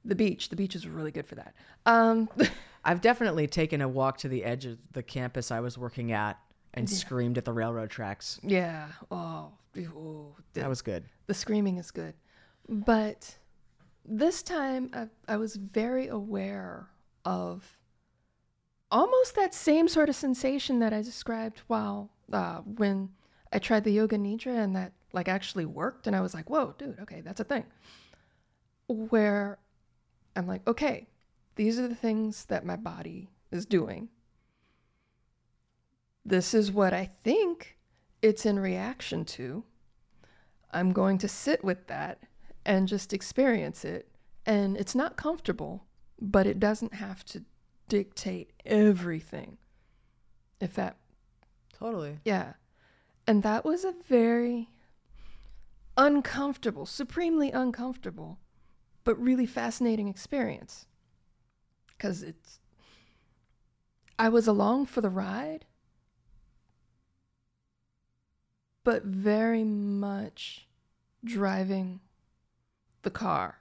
The 0.05 0.15
beach, 0.15 0.49
the 0.49 0.57
beach 0.57 0.75
is 0.75 0.89
really 0.89 1.13
good 1.13 1.27
for 1.27 1.37
that. 1.37 1.55
Um 1.87 2.29
I've 2.85 3.01
definitely 3.01 3.47
taken 3.47 3.81
a 3.83 3.89
walk 3.89 4.19
to 4.19 4.29
the 4.29 4.45
edge 4.45 4.65
of 4.65 4.79
the 4.93 5.03
campus 5.03 5.51
I 5.51 5.61
was 5.61 5.77
working 5.77 6.13
at 6.13 6.39
and 6.75 6.89
screamed 6.89 7.37
at 7.37 7.45
the 7.45 7.53
railroad 7.53 7.91
tracks. 7.91 8.41
Yeah. 8.43 8.87
Oh, 9.11 9.53
ooh, 9.77 10.35
the, 10.53 10.61
That 10.61 10.69
was 10.69 10.81
good. 10.81 11.05
the 11.27 11.35
screaming 11.35 11.77
is 11.79 11.91
good. 11.91 12.15
But 12.69 13.37
this 14.05 14.43
time 14.43 14.91
I, 14.95 15.09
I 15.27 15.37
was 15.37 15.57
very 15.57 16.09
aware 16.09 16.89
of 17.25 17.78
almost 18.91 19.35
that 19.35 19.55
same 19.55 19.89
sort 19.89 20.09
of 20.09 20.17
sensation 20.17 20.79
that 20.81 20.93
I 20.93 21.03
described 21.03 21.63
while 21.67 22.11
uh, 22.33 22.59
when 22.59 23.11
I 23.53 23.59
tried 23.59 23.85
the 23.85 23.93
yoga 23.93 24.17
nidra 24.17 24.57
and 24.57 24.77
that 24.77 24.93
like 25.13 25.29
actually 25.29 25.65
worked 25.65 26.07
and 26.07 26.15
I 26.15 26.21
was 26.21 26.35
like, 26.35 26.51
"Whoa, 26.51 26.75
dude, 26.79 26.99
okay, 27.01 27.21
that's 27.21 27.41
a 27.41 27.45
thing." 27.45 27.65
Where 28.87 29.59
I'm 30.37 30.47
like, 30.47 30.67
"Okay, 30.67 31.09
these 31.59 31.79
are 31.79 31.89
the 31.89 31.95
things 31.95 32.45
that 32.45 32.65
my 32.65 32.77
body 32.77 33.31
is 33.51 33.67
doing. 33.67 34.09
This 36.25 36.55
is 36.55 36.71
what 36.71 36.95
I 36.95 37.05
think 37.05 37.79
it's 38.23 38.47
in 38.47 38.61
reaction 38.61 39.25
to. 39.25 39.65
I'm 40.71 40.93
going 40.93 41.19
to 41.19 41.27
sit 41.27 41.65
with 41.65 41.89
that 41.89 42.21
and 42.65 42.87
just 42.87 43.13
experience 43.13 43.85
it. 43.85 44.09
And 44.47 44.77
it's 44.77 44.95
not 44.95 45.17
comfortable, 45.17 45.85
but 46.21 46.47
it 46.47 46.61
doesn't 46.61 46.95
have 46.95 47.25
to 47.27 47.43
dictate 47.89 48.53
everything. 48.65 49.59
If 50.61 50.75
that, 50.75 50.97
Totally. 51.79 52.19
yeah. 52.25 52.55
And 53.27 53.43
that 53.43 53.65
was 53.65 53.85
a 53.85 53.95
very 54.09 54.71
uncomfortable, 55.97 56.87
supremely 56.87 57.51
uncomfortable, 57.51 58.39
but 59.05 59.21
really 59.21 59.47
fascinating 59.47 60.09
experience. 60.09 60.87
Because 61.89 62.23
it's, 62.23 62.61
I 64.19 64.29
was 64.29 64.47
along 64.47 64.87
for 64.87 65.01
the 65.01 65.11
ride, 65.11 65.67
but 68.85 69.05
very 69.05 69.65
much 69.65 70.67
driving 71.25 72.01
the 73.03 73.11
car. 73.11 73.59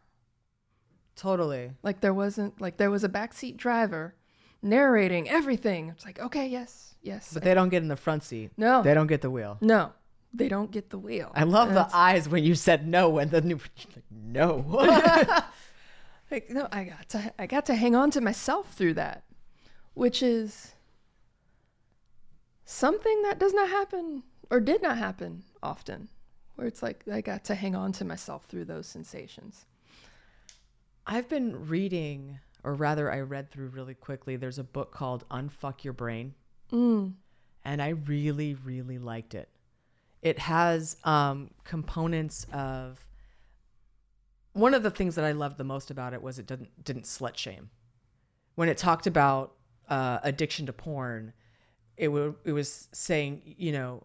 Totally. 1.16 1.72
Like 1.82 2.02
there 2.02 2.13
wasn't 2.13 2.62
like 2.62 2.78
there 2.78 2.92
was 2.92 3.04
a 3.04 3.10
backseat 3.10 3.58
driver 3.58 4.13
narrating 4.62 5.30
everything. 5.30 5.89
It's 5.89 6.06
like, 6.06 6.20
okay, 6.20 6.48
yes, 6.48 6.96
yes. 7.02 7.32
But 7.34 7.43
they 7.43 7.54
don't 7.54 7.70
get 7.70 7.82
in 7.84 7.88
the 7.88 7.96
front 7.96 8.24
seat. 8.24 8.52
no, 8.58 8.82
They 8.84 8.93
don't 8.93 9.08
get 9.08 9.22
the 9.22 9.30
wheel. 9.30 9.58
no, 9.62 9.93
they 10.34 10.50
don't 10.50 10.72
get 10.72 10.89
the 10.89 10.98
wheel. 11.00 11.32
I 11.34 11.43
love 11.43 11.70
And 11.70 11.78
the 11.78 11.89
eyes 11.93 12.28
when 12.30 12.43
you 12.43 12.54
said 12.56 12.88
no 12.88 13.17
and 13.17 13.32
then 13.32 13.48
new 13.48 13.56
like, 13.96 14.04
no. 14.12 14.58
like 16.32 16.50
no, 16.50 16.67
I 16.72 16.84
got 16.84 17.10
to 17.10 17.34
I 17.39 17.46
got 17.48 17.65
to 17.67 17.76
hang 17.76 17.96
on 17.96 18.12
to 18.12 18.22
myself 18.22 18.74
through 18.74 18.96
that, 18.96 19.24
which 19.93 20.22
is 20.22 20.74
something 22.65 23.22
that 23.24 23.39
does 23.39 23.54
not 23.54 23.70
happen 23.70 24.24
or 24.50 24.60
did 24.60 24.82
not 24.82 24.98
happen 24.98 25.43
often. 25.63 26.10
Where 26.56 26.67
it's 26.67 26.82
like 26.82 27.04
I 27.12 27.22
got 27.22 27.43
to 27.46 27.56
hang 27.56 27.76
on 27.76 27.91
to 27.93 28.06
myself 28.06 28.46
through 28.46 28.65
those 28.65 28.88
sensations. 28.88 29.65
I've 31.06 31.30
been 31.30 31.67
reading, 31.67 32.39
or 32.67 32.73
rather, 32.73 33.10
I 33.12 33.21
read 33.21 33.49
through 33.49 33.67
really 33.69 33.93
quickly. 33.93 34.36
There's 34.36 34.60
a 34.60 34.63
book 34.63 34.91
called 34.91 35.23
Unfuck 35.30 35.84
Your 35.86 35.93
Brain, 35.93 36.34
Mm. 36.71 37.13
and 37.63 37.82
I 37.82 37.89
really, 37.89 38.56
really 38.56 38.97
liked 38.97 39.34
it. 39.36 39.47
It 40.21 40.38
has 40.39 40.97
um, 41.06 41.51
components 41.63 42.45
of. 42.51 43.06
One 44.51 44.73
of 44.73 44.84
the 44.84 44.91
things 44.91 45.15
that 45.15 45.23
I 45.23 45.32
loved 45.32 45.58
the 45.58 45.63
most 45.63 45.91
about 45.91 46.13
it 46.13 46.21
was 46.21 46.39
it 46.39 46.45
didn't 46.47 46.84
didn't 46.84 47.03
slut 47.06 47.38
shame. 47.38 47.69
When 48.56 48.67
it 48.69 48.77
talked 48.77 49.08
about 49.08 49.53
uh, 49.88 50.19
addiction 50.23 50.65
to 50.65 50.73
porn, 50.73 51.32
it 51.95 52.08
w- 52.08 52.36
it 52.43 52.51
was 52.51 52.89
saying 52.91 53.41
you 53.45 53.71
know 53.71 54.03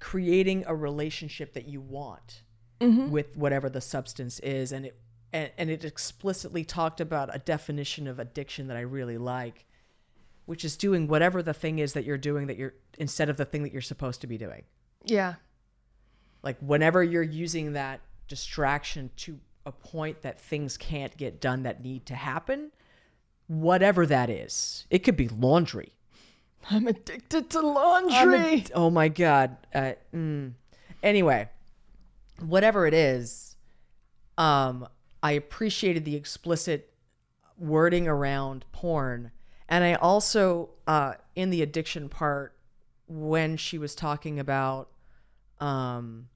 creating 0.00 0.64
a 0.66 0.74
relationship 0.74 1.54
that 1.54 1.66
you 1.66 1.80
want 1.80 2.42
Mm-hmm. 2.80 3.10
with 3.10 3.36
whatever 3.36 3.70
the 3.70 3.80
substance 3.80 4.40
is 4.40 4.72
and 4.72 4.84
it 4.84 4.98
and, 5.34 5.50
and 5.58 5.68
it 5.68 5.84
explicitly 5.84 6.64
talked 6.64 7.00
about 7.02 7.28
a 7.34 7.38
definition 7.40 8.06
of 8.08 8.18
addiction 8.18 8.68
that 8.68 8.76
I 8.78 8.80
really 8.82 9.18
like 9.18 9.66
which 10.46 10.62
is 10.64 10.76
doing 10.76 11.08
whatever 11.08 11.42
the 11.42 11.54
thing 11.54 11.78
is 11.78 11.94
that 11.94 12.04
you're 12.04 12.18
doing 12.18 12.46
that 12.46 12.56
you're 12.56 12.74
instead 12.98 13.28
of 13.28 13.36
the 13.36 13.44
thing 13.44 13.62
that 13.64 13.72
you're 13.72 13.82
supposed 13.82 14.20
to 14.22 14.26
be 14.26 14.38
doing 14.38 14.62
Yeah. 15.04 15.34
like 16.42 16.56
whenever 16.60 17.02
you're 17.02 17.22
using 17.22 17.72
that 17.74 18.00
distraction 18.28 19.10
to 19.16 19.38
a 19.66 19.72
point 19.72 20.22
that 20.22 20.40
things 20.40 20.76
can't 20.76 21.14
get 21.16 21.40
done 21.40 21.62
that 21.64 21.82
need 21.82 22.06
to 22.06 22.14
happen 22.14 22.70
whatever 23.46 24.06
that 24.06 24.28
is 24.30 24.86
it 24.90 25.00
could 25.00 25.16
be 25.16 25.28
laundry 25.28 25.92
I'm 26.70 26.86
addicted 26.86 27.50
to 27.50 27.60
laundry. 27.60 28.60
a- 28.60 28.64
oh 28.74 28.88
my 28.88 29.08
god. 29.08 29.58
Uh, 29.74 29.92
mm. 30.14 30.52
Anyway, 31.02 31.50
whatever 32.40 32.86
it 32.86 32.94
is, 32.94 33.56
um, 34.38 34.88
I 35.24 35.32
appreciated 35.32 36.04
the 36.04 36.14
explicit 36.14 36.92
wording 37.58 38.06
around 38.06 38.66
porn, 38.72 39.30
and 39.68 39.82
I 39.82 39.94
also, 39.94 40.68
uh, 40.86 41.14
in 41.34 41.48
the 41.48 41.62
addiction 41.62 42.10
part, 42.10 42.54
when 43.08 43.56
she 43.56 43.78
was 43.78 43.94
talking 43.94 44.38
about, 44.38 44.90
um, 45.60 46.28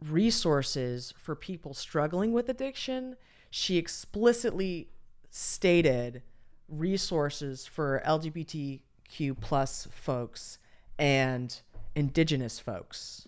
resources 0.00 1.12
for 1.18 1.34
people 1.34 1.74
struggling 1.74 2.32
with 2.32 2.48
addiction, 2.48 3.16
she 3.50 3.76
explicitly 3.76 4.90
stated 5.30 6.22
resources 6.68 7.66
for 7.66 8.00
LGBTQ 8.06 9.40
plus 9.40 9.88
folks 9.90 10.58
and 10.96 11.60
indigenous 11.94 12.60
folks. 12.60 13.26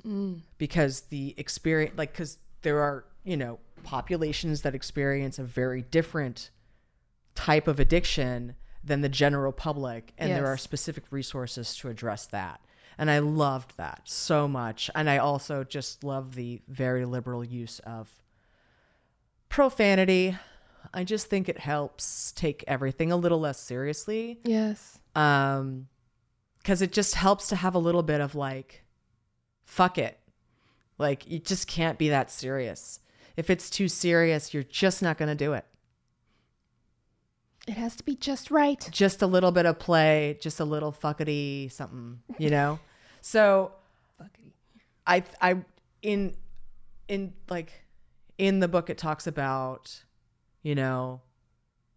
Because 0.59 1.03
the 1.03 1.35
experience 1.37 1.99
like 1.99 2.13
because 2.13 2.39
there 2.63 2.81
are 2.81 3.05
you 3.25 3.37
know 3.37 3.59
populations 3.83 4.63
that 4.63 4.75
experience 4.75 5.39
a 5.39 5.45
very 5.45 5.83
different 5.83 6.51
type 7.35 7.69
of 7.69 7.81
addiction 7.81 8.55
than 8.83 9.01
the 9.01 9.09
general 9.09 9.53
public 9.53 10.13
and 10.19 10.31
there 10.33 10.47
are 10.47 10.57
specific 10.57 11.05
resources 11.11 11.75
to 11.77 11.89
address 11.89 12.27
that. 12.27 12.61
And 12.99 13.11
i 13.11 13.19
loved 13.19 13.77
that 13.77 14.03
so 14.05 14.47
much. 14.49 14.91
And 14.95 15.09
i 15.09 15.19
also 15.19 15.65
just 15.65 16.05
love 16.05 16.35
the 16.35 16.61
very 16.69 17.05
liberal 17.05 17.45
use 17.45 17.79
of 17.81 18.11
profanity. 19.49 20.37
I 20.95 21.05
just 21.05 21.27
think 21.27 21.49
it 21.49 21.59
helps 21.59 22.33
take 22.33 22.65
everything 22.67 23.13
a 23.13 23.17
little 23.17 23.41
less 23.41 23.61
seriously. 23.61 24.41
Yes. 24.45 24.99
um 25.15 25.89
because 26.59 26.83
it 26.83 26.93
just 26.93 27.15
helps 27.15 27.49
to 27.49 27.57
have 27.57 27.75
a 27.75 27.79
little 27.79 28.03
bit 28.03 28.21
of 28.21 28.35
like 28.35 28.85
fuck 29.65 29.99
it. 29.99 30.19
Like 30.99 31.31
you 31.31 31.39
just 31.39 31.67
can't 31.67 31.99
be 31.99 32.11
that 32.11 32.31
serious 32.31 33.01
if 33.37 33.51
it's 33.51 33.71
too 33.71 33.89
serious 33.89 34.53
you're 34.55 34.63
just 34.63 35.03
not 35.03 35.19
going 35.19 35.29
to 35.29 35.35
do 35.35 35.53
it 35.53 35.65
It 37.69 37.75
has 37.75 37.95
to 37.97 38.05
be 38.05 38.17
just 38.17 38.51
right. 38.51 38.89
just 38.91 39.23
a 39.23 39.27
little 39.27 39.53
bit 39.53 39.67
of 39.67 39.79
play 39.79 40.39
just 40.41 40.61
a 40.61 40.65
little 40.65 40.93
fuckity 40.93 41.71
something 41.71 42.21
you 42.39 42.51
know 42.51 42.79
so 43.21 43.73
Fuckity. 44.21 44.53
I 45.07 45.25
I 45.41 45.57
in 46.03 46.35
in 47.09 47.33
like 47.49 47.73
in 48.39 48.61
the 48.61 48.69
book 48.69 48.89
it 48.91 48.99
talks 48.99 49.27
about 49.27 50.03
you 50.63 50.75
know 50.75 51.21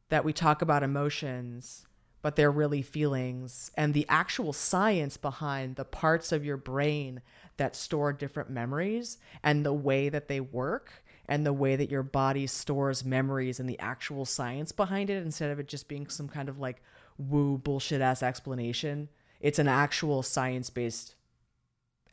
that 0.09 0.25
we 0.25 0.33
talk 0.33 0.61
about 0.61 0.83
emotions 0.83 1.85
but 2.21 2.35
they're 2.37 2.51
really 2.51 2.81
feelings 2.81 3.69
and 3.75 3.93
the 3.93 4.05
actual 4.07 4.53
science 4.53 5.17
behind 5.17 5.75
the 5.75 5.83
parts 5.85 6.31
of 6.31 6.45
your 6.45 6.55
brain 6.57 7.21
that 7.57 7.75
store 7.75 8.13
different 8.13 8.49
memories 8.49 9.17
and 9.43 9.65
the 9.65 9.73
way 9.73 10.09
that 10.09 10.27
they 10.27 10.39
work 10.39 11.02
and 11.27 11.45
the 11.45 11.53
way 11.53 11.75
that 11.75 11.89
your 11.89 12.03
body 12.03 12.47
stores 12.47 13.05
memories 13.05 13.59
and 13.59 13.69
the 13.69 13.79
actual 13.79 14.25
science 14.25 14.71
behind 14.71 15.09
it 15.09 15.23
instead 15.23 15.51
of 15.51 15.59
it 15.59 15.67
just 15.67 15.87
being 15.87 16.07
some 16.07 16.27
kind 16.27 16.49
of 16.49 16.59
like 16.59 16.81
woo 17.17 17.57
bullshit 17.57 18.01
ass 18.01 18.21
explanation 18.23 19.07
it's 19.43 19.59
an 19.59 19.67
actual 19.67 20.23
science 20.23 20.69
based 20.69 21.15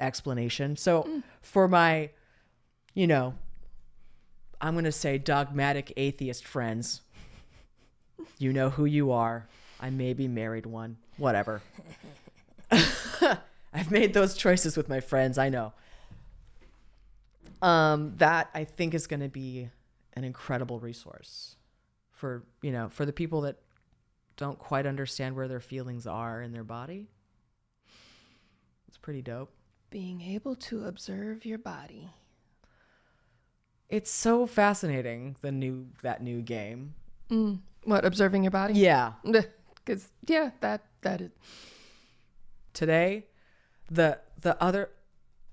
explanation. 0.01 0.77
So 0.77 1.05
mm. 1.05 1.23
for 1.41 1.69
my, 1.69 2.11
you 2.93 3.07
know, 3.07 3.35
I'm 4.61 4.75
going 4.75 4.85
to 4.85 4.93
say 4.93 5.17
dogmatic 5.17 5.93
atheist 5.97 6.45
friends, 6.45 7.01
you 8.39 8.53
know 8.53 8.69
who 8.69 8.85
you 8.85 9.13
are. 9.13 9.47
I 9.81 9.91
may 9.91 10.13
be 10.13 10.29
married 10.29 10.67
one, 10.67 10.99
whatever. 11.17 11.63
I've 12.71 13.91
made 13.91 14.13
those 14.13 14.37
choices 14.37 14.77
with 14.77 14.89
my 14.89 15.01
friends, 15.01 15.39
I 15.39 15.49
know. 15.49 15.73
Um 17.63 18.15
that 18.17 18.51
I 18.55 18.65
think 18.65 18.95
is 18.95 19.07
going 19.07 19.21
to 19.21 19.29
be 19.29 19.69
an 20.15 20.25
incredible 20.25 20.81
resource 20.81 21.57
for, 22.13 22.45
you 22.63 22.73
know, 22.73 22.89
for 22.91 23.07
the 23.07 23.13
people 23.13 23.43
that 23.43 23.57
don't 24.37 24.59
quite 24.59 24.87
understand 24.87 25.37
where 25.37 25.49
their 25.49 25.61
feelings 25.61 26.07
are 26.07 26.43
in 26.43 26.53
their 26.53 26.65
body. 26.65 27.09
It's 28.89 28.97
pretty 28.99 29.23
dope. 29.23 29.53
Being 29.91 30.21
able 30.21 30.57
to 30.57 30.85
observe 30.85 31.45
your 31.45 31.59
body. 31.59 32.11
It's 33.89 34.11
so 34.11 34.47
fascinating 34.47 35.37
the 35.43 35.53
new 35.53 35.89
that 36.03 36.23
new 36.23 36.43
game. 36.43 36.95
Mm. 37.31 37.61
What, 37.85 38.05
observing 38.05 38.45
your 38.45 38.51
body? 38.51 38.75
Yeah. 38.75 39.13
Because, 39.83 40.11
yeah, 40.27 40.51
that, 40.61 40.85
that 41.01 41.23
is. 41.23 41.31
Today, 42.75 43.27
the 43.91 44.21
the 44.41 44.63
other 44.63 44.91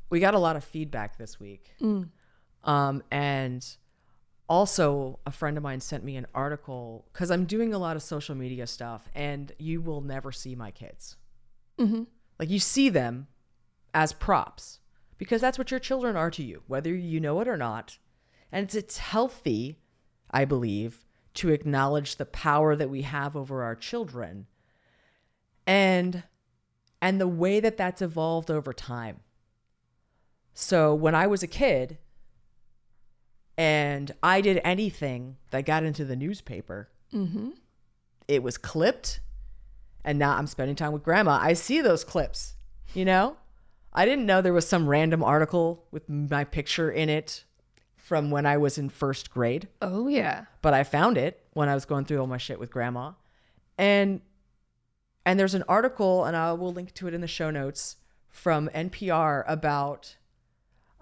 we 0.10 0.20
got 0.20 0.34
a 0.34 0.40
lot 0.40 0.56
of 0.56 0.64
feedback 0.64 1.18
this 1.18 1.40
week. 1.40 1.74
Mm. 1.82 2.10
Um 2.64 3.04
and 3.12 3.66
also 4.50 5.20
a 5.26 5.32
friend 5.32 5.58
of 5.58 5.64
mine 5.64 5.82
sent 5.82 6.04
me 6.04 6.16
an 6.16 6.28
article 6.34 7.06
cuz 7.14 7.30
I'm 7.32 7.46
doing 7.46 7.74
a 7.74 7.78
lot 7.78 7.96
of 7.96 8.04
social 8.04 8.36
media 8.36 8.68
stuff 8.68 9.10
and 9.14 9.52
you 9.58 9.82
will 9.82 10.02
never 10.02 10.32
see 10.32 10.56
my 10.56 10.72
kids. 10.72 11.18
Mm-hmm. 11.78 12.04
Like 12.40 12.50
you 12.50 12.60
see 12.60 12.90
them 12.90 13.28
as 13.94 14.14
props, 14.14 14.80
because 15.18 15.42
that's 15.42 15.58
what 15.58 15.72
your 15.72 15.80
children 15.80 16.16
are 16.16 16.32
to 16.32 16.44
you, 16.44 16.64
whether 16.68 16.94
you 16.94 17.20
know 17.20 17.40
it 17.40 17.48
or 17.48 17.58
not. 17.58 17.98
And 18.52 18.64
it's, 18.64 18.76
it's 18.76 18.98
healthy, 19.00 19.80
I 20.32 20.46
believe, 20.46 21.06
to 21.36 21.50
acknowledge 21.50 22.16
the 22.16 22.26
power 22.26 22.76
that 22.76 22.90
we 22.90 23.02
have 23.04 23.36
over 23.36 23.64
our 23.64 23.76
children 23.76 24.48
and 25.66 26.24
and 27.02 27.22
the 27.22 27.28
way 27.28 27.60
that 27.60 27.78
that's 27.78 28.02
evolved 28.02 28.50
over 28.50 28.74
time. 28.74 29.20
So 30.60 30.96
when 30.96 31.14
I 31.14 31.28
was 31.28 31.44
a 31.44 31.48
kid 31.48 32.00
and 33.60 34.12
I 34.24 34.42
did 34.42 34.60
anything 34.64 35.38
that 35.52 35.66
got 35.68 35.84
into 35.84 36.04
the 36.04 36.16
newspaper, 36.16 36.90
Mm-hmm. 37.14 37.52
it 38.28 38.44
was 38.44 38.58
clipped 38.58 39.22
and 40.04 40.18
now 40.20 40.36
I'm 40.36 40.48
spending 40.48 40.76
time 40.76 40.92
with 40.94 41.04
grandma. 41.04 41.38
I 41.42 41.54
see 41.54 41.80
those 41.80 42.04
clips, 42.04 42.56
you 42.96 43.06
know? 43.06 43.38
I 43.94 44.04
didn't 44.04 44.26
know 44.26 44.42
there 44.42 44.52
was 44.52 44.68
some 44.68 44.90
random 44.90 45.24
article 45.24 45.86
with 45.92 46.10
my 46.10 46.44
picture 46.44 46.92
in 46.92 47.08
it 47.08 47.46
from 47.96 48.30
when 48.32 48.46
I 48.48 48.58
was 48.58 48.78
in 48.80 48.90
first 48.90 49.30
grade, 49.30 49.68
Oh 49.82 50.08
yeah. 50.08 50.46
but 50.64 50.74
I 50.74 50.84
found 50.84 51.18
it 51.20 51.40
when 51.54 51.70
I 51.70 51.76
was 51.76 51.86
going 51.86 52.04
through 52.06 52.20
all 52.20 52.28
my 52.28 52.38
shit 52.38 52.60
with 52.60 52.72
grandma. 52.72 53.12
And 53.78 54.22
and 55.26 55.40
there's 55.40 55.54
an 55.54 55.64
article 55.70 56.26
and 56.26 56.36
I 56.36 56.52
will 56.54 56.74
link 56.74 56.94
to 56.96 57.08
it 57.08 57.14
in 57.14 57.22
the 57.22 57.28
show 57.28 57.52
notes 57.52 57.98
from 58.28 58.70
NPR 58.76 59.44
about 59.48 60.18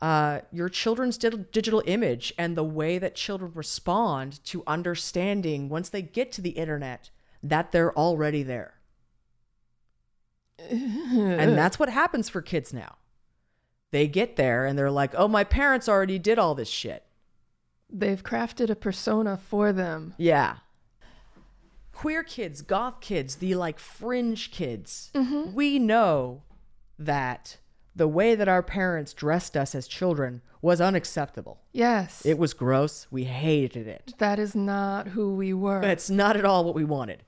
uh, 0.01 0.41
your 0.51 0.69
children's 0.69 1.17
di- 1.17 1.29
digital 1.51 1.81
image 1.85 2.33
and 2.37 2.55
the 2.55 2.63
way 2.63 2.97
that 2.97 3.15
children 3.15 3.51
respond 3.55 4.43
to 4.45 4.63
understanding 4.67 5.69
once 5.69 5.89
they 5.89 6.01
get 6.01 6.31
to 6.33 6.41
the 6.41 6.51
internet 6.51 7.09
that 7.41 7.71
they're 7.71 7.95
already 7.97 8.43
there. 8.43 8.73
and 10.59 11.57
that's 11.57 11.79
what 11.79 11.89
happens 11.89 12.29
for 12.29 12.41
kids 12.41 12.73
now. 12.73 12.97
They 13.91 14.07
get 14.07 14.35
there 14.35 14.65
and 14.65 14.77
they're 14.77 14.91
like, 14.91 15.13
oh, 15.15 15.27
my 15.27 15.43
parents 15.43 15.87
already 15.87 16.19
did 16.19 16.37
all 16.37 16.55
this 16.55 16.67
shit. 16.67 17.03
They've 17.89 18.21
crafted 18.21 18.69
a 18.69 18.75
persona 18.75 19.37
for 19.37 19.71
them. 19.71 20.15
Yeah. 20.17 20.57
Queer 21.93 22.23
kids, 22.23 22.61
goth 22.61 22.99
kids, 22.99 23.35
the 23.37 23.55
like 23.55 23.79
fringe 23.79 24.51
kids, 24.51 25.11
we 25.53 25.79
know 25.79 26.41
that 26.99 27.57
the 27.95 28.07
way 28.07 28.35
that 28.35 28.47
our 28.47 28.61
parents 28.61 29.13
dressed 29.13 29.55
us 29.55 29.73
as 29.73 29.87
children 29.87 30.41
was 30.61 30.81
unacceptable. 30.81 31.61
Yes. 31.71 32.25
It 32.25 32.37
was 32.37 32.53
gross. 32.53 33.07
We 33.09 33.23
hated 33.23 33.87
it. 33.87 34.13
that 34.17 34.39
is 34.39 34.55
not 34.55 35.09
who 35.09 35.33
we 35.35 35.53
were. 35.53 35.81
It's 35.83 36.09
not 36.09 36.35
at 36.35 36.45
all 36.45 36.63
what 36.65 36.75
we 36.75 36.83
wanted. 36.83 37.23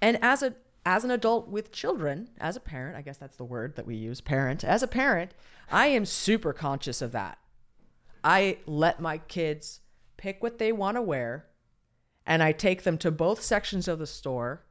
And 0.00 0.18
as 0.22 0.42
a 0.42 0.54
as 0.86 1.04
an 1.04 1.10
adult 1.10 1.46
with 1.46 1.72
children, 1.72 2.30
as 2.38 2.56
a 2.56 2.60
parent, 2.60 2.96
I 2.96 3.02
guess 3.02 3.18
that's 3.18 3.36
the 3.36 3.44
word 3.44 3.76
that 3.76 3.86
we 3.86 3.94
use, 3.96 4.22
parent. 4.22 4.64
As 4.64 4.82
a 4.82 4.88
parent, 4.88 5.34
I 5.70 5.88
am 5.88 6.06
super 6.06 6.54
conscious 6.54 7.02
of 7.02 7.12
that. 7.12 7.38
I 8.24 8.58
let 8.66 8.98
my 8.98 9.18
kids 9.18 9.80
pick 10.16 10.42
what 10.42 10.58
they 10.58 10.72
want 10.72 10.96
to 10.96 11.02
wear 11.02 11.46
and 12.26 12.42
I 12.42 12.52
take 12.52 12.82
them 12.82 12.96
to 12.98 13.10
both 13.10 13.42
sections 13.42 13.88
of 13.88 13.98
the 13.98 14.06
store 14.06 14.64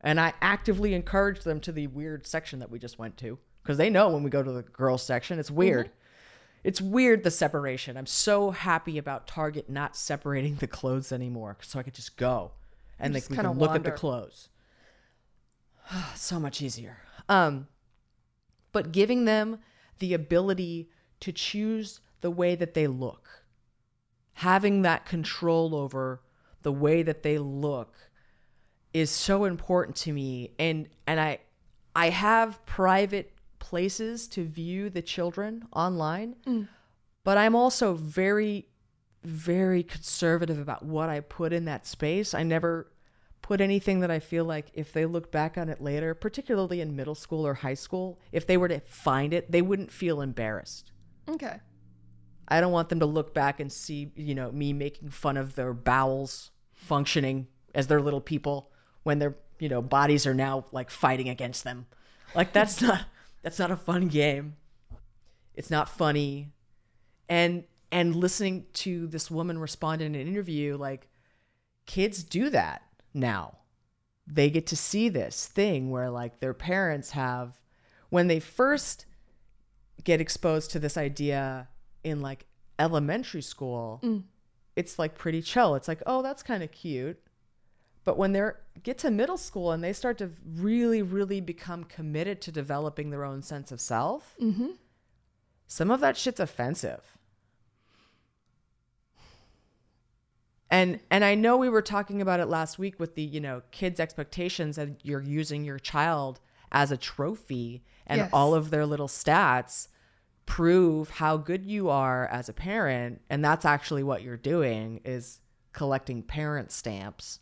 and 0.00 0.20
I 0.20 0.32
actively 0.40 0.94
encourage 0.94 1.40
them 1.40 1.60
to 1.60 1.72
the 1.72 1.88
weird 1.88 2.26
section 2.26 2.60
that 2.60 2.70
we 2.70 2.78
just 2.78 2.98
went 2.98 3.16
to 3.18 3.38
because 3.62 3.78
they 3.78 3.90
know 3.90 4.08
when 4.08 4.22
we 4.22 4.30
go 4.30 4.42
to 4.42 4.52
the 4.52 4.62
girls 4.62 5.02
section, 5.02 5.38
it's 5.38 5.50
weird. 5.50 5.90
It's 6.64 6.80
weird 6.80 7.24
the 7.24 7.30
separation. 7.30 7.96
I'm 7.96 8.06
so 8.06 8.50
happy 8.50 8.98
about 8.98 9.26
Target 9.26 9.68
not 9.68 9.96
separating 9.96 10.56
the 10.56 10.66
clothes 10.66 11.12
anymore 11.12 11.56
so 11.60 11.78
I 11.78 11.82
could 11.82 11.94
just 11.94 12.16
go 12.16 12.52
and 12.98 13.14
like 13.14 13.28
we 13.28 13.36
can 13.36 13.58
look 13.58 13.74
at 13.74 13.84
the 13.84 13.90
clothes. 13.90 14.48
so 16.14 16.38
much 16.38 16.62
easier. 16.62 16.98
Um 17.28 17.66
but 18.70 18.92
giving 18.92 19.26
them 19.26 19.58
the 19.98 20.14
ability 20.14 20.88
to 21.20 21.32
choose 21.32 22.00
the 22.22 22.30
way 22.30 22.54
that 22.54 22.74
they 22.74 22.86
look. 22.86 23.28
Having 24.34 24.82
that 24.82 25.04
control 25.04 25.74
over 25.74 26.22
the 26.62 26.72
way 26.72 27.02
that 27.02 27.22
they 27.22 27.38
look 27.38 27.94
is 28.94 29.10
so 29.10 29.44
important 29.44 29.96
to 29.96 30.12
me 30.12 30.52
and 30.58 30.88
and 31.06 31.18
I 31.18 31.40
I 31.94 32.10
have 32.10 32.64
private 32.66 33.31
places 33.62 34.28
to 34.28 34.44
view 34.44 34.90
the 34.90 35.00
children 35.00 35.64
online 35.72 36.34
mm. 36.46 36.68
but 37.24 37.38
I'm 37.38 37.54
also 37.54 37.94
very 37.94 38.66
very 39.24 39.82
conservative 39.82 40.58
about 40.58 40.84
what 40.84 41.08
I 41.08 41.20
put 41.20 41.52
in 41.52 41.66
that 41.66 41.86
space. 41.86 42.34
I 42.34 42.42
never 42.42 42.90
put 43.40 43.60
anything 43.60 44.00
that 44.00 44.10
I 44.10 44.18
feel 44.18 44.44
like 44.44 44.70
if 44.74 44.92
they 44.92 45.06
look 45.06 45.30
back 45.30 45.58
on 45.58 45.68
it 45.68 45.80
later, 45.80 46.14
particularly 46.14 46.80
in 46.80 46.96
middle 46.96 47.14
school 47.14 47.46
or 47.46 47.54
high 47.54 47.74
school, 47.74 48.20
if 48.30 48.46
they 48.46 48.56
were 48.56 48.68
to 48.68 48.80
find 48.80 49.34
it, 49.34 49.50
they 49.50 49.62
wouldn't 49.62 49.92
feel 49.92 50.20
embarrassed. 50.20 50.92
okay. 51.28 51.60
I 52.48 52.60
don't 52.60 52.72
want 52.72 52.90
them 52.90 53.00
to 53.00 53.06
look 53.06 53.32
back 53.32 53.60
and 53.60 53.72
see, 53.72 54.12
you 54.14 54.34
know, 54.34 54.50
me 54.52 54.74
making 54.74 55.08
fun 55.08 55.38
of 55.38 55.54
their 55.54 55.72
bowels 55.72 56.50
functioning 56.74 57.46
as 57.74 57.86
their 57.86 58.02
little 58.02 58.20
people 58.20 58.70
when 59.04 59.20
their, 59.20 59.36
you 59.58 59.70
know, 59.70 59.80
bodies 59.80 60.26
are 60.26 60.34
now 60.34 60.66
like 60.70 60.90
fighting 60.90 61.30
against 61.30 61.64
them. 61.64 61.86
Like 62.34 62.52
that's 62.52 62.82
not 62.82 63.06
that's 63.42 63.58
not 63.58 63.70
a 63.70 63.76
fun 63.76 64.08
game. 64.08 64.56
It's 65.54 65.70
not 65.70 65.88
funny. 65.88 66.52
And 67.28 67.64
and 67.90 68.16
listening 68.16 68.66
to 68.72 69.06
this 69.06 69.30
woman 69.30 69.58
respond 69.58 70.00
in 70.00 70.14
an 70.14 70.26
interview 70.26 70.76
like 70.76 71.08
kids 71.86 72.22
do 72.22 72.48
that 72.50 72.82
now. 73.12 73.58
They 74.26 74.50
get 74.50 74.66
to 74.68 74.76
see 74.76 75.08
this 75.08 75.46
thing 75.46 75.90
where 75.90 76.08
like 76.08 76.40
their 76.40 76.54
parents 76.54 77.10
have 77.10 77.60
when 78.08 78.28
they 78.28 78.40
first 78.40 79.06
get 80.04 80.20
exposed 80.20 80.70
to 80.70 80.78
this 80.78 80.96
idea 80.96 81.68
in 82.04 82.20
like 82.20 82.46
elementary 82.78 83.42
school, 83.42 84.00
mm. 84.02 84.22
it's 84.76 84.98
like 84.98 85.16
pretty 85.16 85.42
chill. 85.42 85.74
It's 85.74 85.88
like, 85.88 86.02
oh, 86.06 86.22
that's 86.22 86.42
kind 86.42 86.62
of 86.62 86.70
cute. 86.72 87.18
But 88.04 88.18
when 88.18 88.32
they're 88.32 88.58
get 88.82 88.98
to 88.98 89.10
middle 89.10 89.36
school 89.36 89.72
and 89.72 89.82
they 89.82 89.92
start 89.92 90.18
to 90.18 90.30
really, 90.56 91.02
really 91.02 91.40
become 91.40 91.84
committed 91.84 92.40
to 92.42 92.52
developing 92.52 93.10
their 93.10 93.24
own 93.24 93.42
sense 93.42 93.70
of 93.70 93.80
self, 93.80 94.34
mm-hmm. 94.40 94.70
some 95.66 95.90
of 95.90 96.00
that 96.00 96.16
shit's 96.16 96.40
offensive. 96.40 97.18
And 100.70 101.00
and 101.10 101.22
I 101.24 101.34
know 101.34 101.58
we 101.58 101.68
were 101.68 101.82
talking 101.82 102.22
about 102.22 102.40
it 102.40 102.46
last 102.46 102.78
week 102.78 102.98
with 102.98 103.14
the, 103.14 103.22
you 103.22 103.40
know, 103.40 103.62
kids' 103.70 104.00
expectations 104.00 104.76
that 104.76 105.04
you're 105.04 105.20
using 105.22 105.64
your 105.64 105.78
child 105.78 106.40
as 106.72 106.90
a 106.90 106.96
trophy 106.96 107.84
and 108.06 108.18
Yes. 108.18 108.30
all 108.32 108.54
of 108.54 108.70
their 108.70 108.86
little 108.86 109.06
stats 109.06 109.88
prove 110.46 111.08
how 111.10 111.36
good 111.36 111.64
you 111.64 111.88
are 111.88 112.26
as 112.28 112.48
a 112.48 112.52
parent 112.52 113.20
and 113.30 113.44
that's 113.44 113.64
actually 113.64 114.02
what 114.02 114.22
you're 114.22 114.36
doing 114.36 115.00
is 115.04 115.40
collecting 115.72 116.22
parent 116.22 116.72
stamps. 116.72 117.38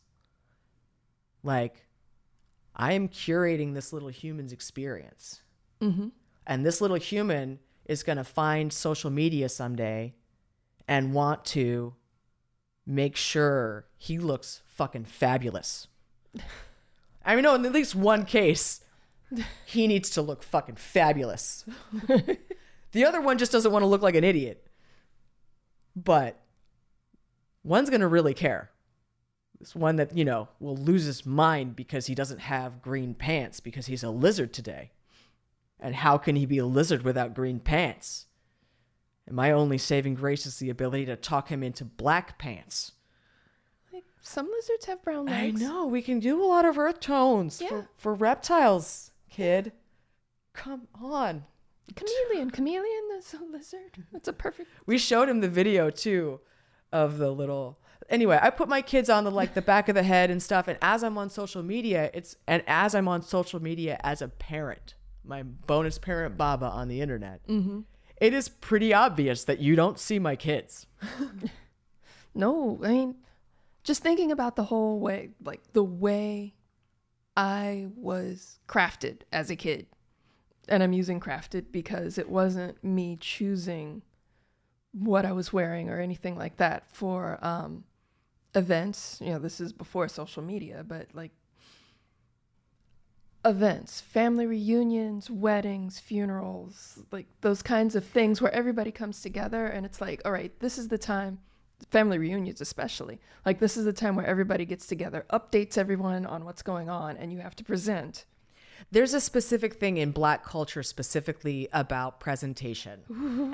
Like 1.42 1.86
I 2.74 2.92
am 2.92 3.08
curating 3.08 3.74
this 3.74 3.92
little 3.92 4.08
human's 4.08 4.52
experience. 4.52 5.42
Mm-hmm. 5.80 6.08
And 6.46 6.64
this 6.64 6.80
little 6.80 6.96
human 6.96 7.58
is 7.86 8.02
going 8.02 8.18
to 8.18 8.24
find 8.24 8.72
social 8.72 9.10
media 9.10 9.48
someday 9.48 10.14
and 10.88 11.12
want 11.12 11.44
to 11.44 11.94
make 12.86 13.16
sure 13.16 13.86
he 13.96 14.18
looks 14.18 14.62
fucking 14.66 15.04
fabulous. 15.04 15.86
I 17.24 17.34
mean, 17.34 17.44
no, 17.44 17.54
in 17.54 17.66
at 17.66 17.72
least 17.72 17.94
one 17.94 18.24
case, 18.24 18.80
he 19.64 19.86
needs 19.86 20.10
to 20.10 20.22
look 20.22 20.42
fucking 20.42 20.76
fabulous. 20.76 21.64
the 22.92 23.04
other 23.04 23.20
one 23.20 23.38
just 23.38 23.52
doesn't 23.52 23.70
want 23.70 23.82
to 23.82 23.86
look 23.86 24.02
like 24.02 24.14
an 24.14 24.24
idiot. 24.24 24.66
But 25.94 26.40
one's 27.62 27.90
going 27.90 28.00
to 28.00 28.08
really 28.08 28.34
care. 28.34 28.70
This 29.60 29.74
one 29.76 29.96
that, 29.96 30.16
you 30.16 30.24
know, 30.24 30.48
will 30.58 30.76
lose 30.76 31.04
his 31.04 31.26
mind 31.26 31.76
because 31.76 32.06
he 32.06 32.14
doesn't 32.14 32.40
have 32.40 32.80
green 32.80 33.14
pants 33.14 33.60
because 33.60 33.86
he's 33.86 34.02
a 34.02 34.10
lizard 34.10 34.52
today. 34.54 34.90
And 35.78 35.94
how 35.94 36.16
can 36.18 36.34
he 36.34 36.46
be 36.46 36.58
a 36.58 36.66
lizard 36.66 37.02
without 37.02 37.34
green 37.34 37.60
pants? 37.60 38.26
And 39.26 39.36
my 39.36 39.52
only 39.52 39.76
saving 39.78 40.14
grace 40.14 40.46
is 40.46 40.58
the 40.58 40.70
ability 40.70 41.04
to 41.06 41.16
talk 41.16 41.48
him 41.48 41.62
into 41.62 41.84
black 41.84 42.38
pants. 42.38 42.92
Like 43.92 44.04
some 44.22 44.48
lizards 44.50 44.86
have 44.86 45.02
brown 45.02 45.26
legs. 45.26 45.62
I 45.62 45.66
know 45.66 45.86
we 45.86 46.00
can 46.02 46.20
do 46.20 46.42
a 46.42 46.46
lot 46.46 46.64
of 46.64 46.78
earth 46.78 47.00
tones 47.00 47.60
Yeah. 47.60 47.68
for, 47.68 47.88
for 47.96 48.14
reptiles, 48.14 49.10
kid. 49.30 49.72
Come 50.54 50.88
on. 51.00 51.44
Chameleon. 51.94 52.50
Chameleon 52.50 53.08
is 53.18 53.34
a 53.34 53.44
lizard. 53.44 54.04
That's 54.12 54.28
a 54.28 54.32
perfect. 54.32 54.70
We 54.86 54.96
showed 54.96 55.28
him 55.28 55.40
the 55.40 55.48
video 55.48 55.90
too 55.90 56.40
of 56.92 57.18
the 57.18 57.30
little 57.30 57.78
anyway, 58.08 58.38
I 58.40 58.50
put 58.50 58.68
my 58.68 58.82
kids 58.82 59.08
on 59.10 59.24
the 59.24 59.30
like 59.30 59.54
the 59.54 59.62
back 59.62 59.88
of 59.88 59.94
the 59.94 60.02
head 60.02 60.30
and 60.30 60.42
stuff 60.42 60.68
and 60.68 60.78
as 60.82 61.02
I'm 61.04 61.18
on 61.18 61.30
social 61.30 61.62
media, 61.62 62.10
it's 62.14 62.36
and 62.46 62.62
as 62.66 62.94
I'm 62.94 63.08
on 63.08 63.22
social 63.22 63.60
media 63.62 63.98
as 64.02 64.22
a 64.22 64.28
parent, 64.28 64.94
my 65.24 65.42
bonus 65.42 65.98
parent 65.98 66.36
Baba 66.36 66.66
on 66.66 66.88
the 66.88 67.00
internet. 67.00 67.40
it 68.20 68.32
is 68.34 68.48
pretty 68.48 68.92
obvious 68.94 69.44
that 69.44 69.58
you 69.60 69.76
don't 69.76 69.98
see 69.98 70.18
my 70.18 70.36
kids. 70.36 70.86
No, 72.34 72.78
I 72.84 72.88
mean, 72.88 73.16
just 73.82 74.02
thinking 74.02 74.30
about 74.30 74.54
the 74.56 74.62
whole 74.64 75.00
way, 75.00 75.30
like 75.42 75.60
the 75.72 75.82
way 75.82 76.54
I 77.36 77.88
was 77.96 78.60
crafted 78.68 79.22
as 79.32 79.50
a 79.50 79.56
kid. 79.56 79.86
and 80.68 80.82
I'm 80.82 80.92
using 80.92 81.18
crafted 81.18 81.72
because 81.72 82.18
it 82.18 82.28
wasn't 82.28 82.82
me 82.84 83.16
choosing 83.20 84.02
what 84.92 85.24
I 85.26 85.32
was 85.32 85.52
wearing 85.52 85.88
or 85.88 85.98
anything 85.98 86.36
like 86.36 86.58
that 86.58 86.86
for 86.88 87.44
um, 87.44 87.82
events. 88.54 89.18
You 89.20 89.30
know, 89.30 89.38
this 89.38 89.60
is 89.60 89.72
before 89.72 90.08
social 90.08 90.42
media, 90.42 90.84
but 90.86 91.08
like 91.14 91.32
events, 93.44 94.00
family 94.00 94.46
reunions, 94.46 95.30
weddings, 95.30 95.98
funerals, 95.98 96.98
like 97.10 97.26
those 97.40 97.62
kinds 97.62 97.96
of 97.96 98.04
things 98.04 98.42
where 98.42 98.52
everybody 98.52 98.90
comes 98.90 99.22
together 99.22 99.66
and 99.66 99.86
it's 99.86 100.00
like, 100.00 100.20
all 100.24 100.32
right, 100.32 100.58
this 100.60 100.76
is 100.76 100.88
the 100.88 100.98
time, 100.98 101.38
family 101.90 102.18
reunions 102.18 102.60
especially, 102.60 103.18
like 103.46 103.58
this 103.58 103.76
is 103.76 103.84
the 103.84 103.92
time 103.92 104.14
where 104.14 104.26
everybody 104.26 104.66
gets 104.66 104.86
together, 104.86 105.24
updates 105.32 105.78
everyone 105.78 106.26
on 106.26 106.44
what's 106.44 106.62
going 106.62 106.90
on, 106.90 107.16
and 107.16 107.32
you 107.32 107.38
have 107.38 107.56
to 107.56 107.64
present. 107.64 108.26
There's 108.90 109.14
a 109.14 109.20
specific 109.20 109.74
thing 109.74 109.96
in 109.96 110.10
black 110.10 110.44
culture 110.44 110.82
specifically 110.82 111.68
about 111.72 112.20
presentation. 112.20 113.00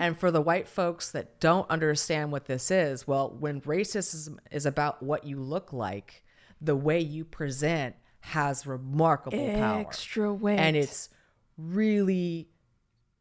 and 0.00 0.18
for 0.18 0.30
the 0.30 0.40
white 0.40 0.68
folks 0.68 1.10
that 1.12 1.40
don't 1.40 1.68
understand 1.70 2.32
what 2.32 2.46
this 2.46 2.70
is, 2.70 3.06
well, 3.06 3.34
when 3.38 3.60
racism 3.62 4.38
is 4.50 4.66
about 4.66 5.02
what 5.02 5.24
you 5.24 5.40
look 5.40 5.72
like, 5.72 6.22
the 6.60 6.76
way 6.76 7.00
you 7.00 7.24
present 7.24 7.96
has 8.20 8.66
remarkable 8.66 9.50
power. 9.54 9.80
Extra 9.80 10.32
weight. 10.32 10.58
And 10.58 10.76
it's 10.76 11.08
really 11.56 12.48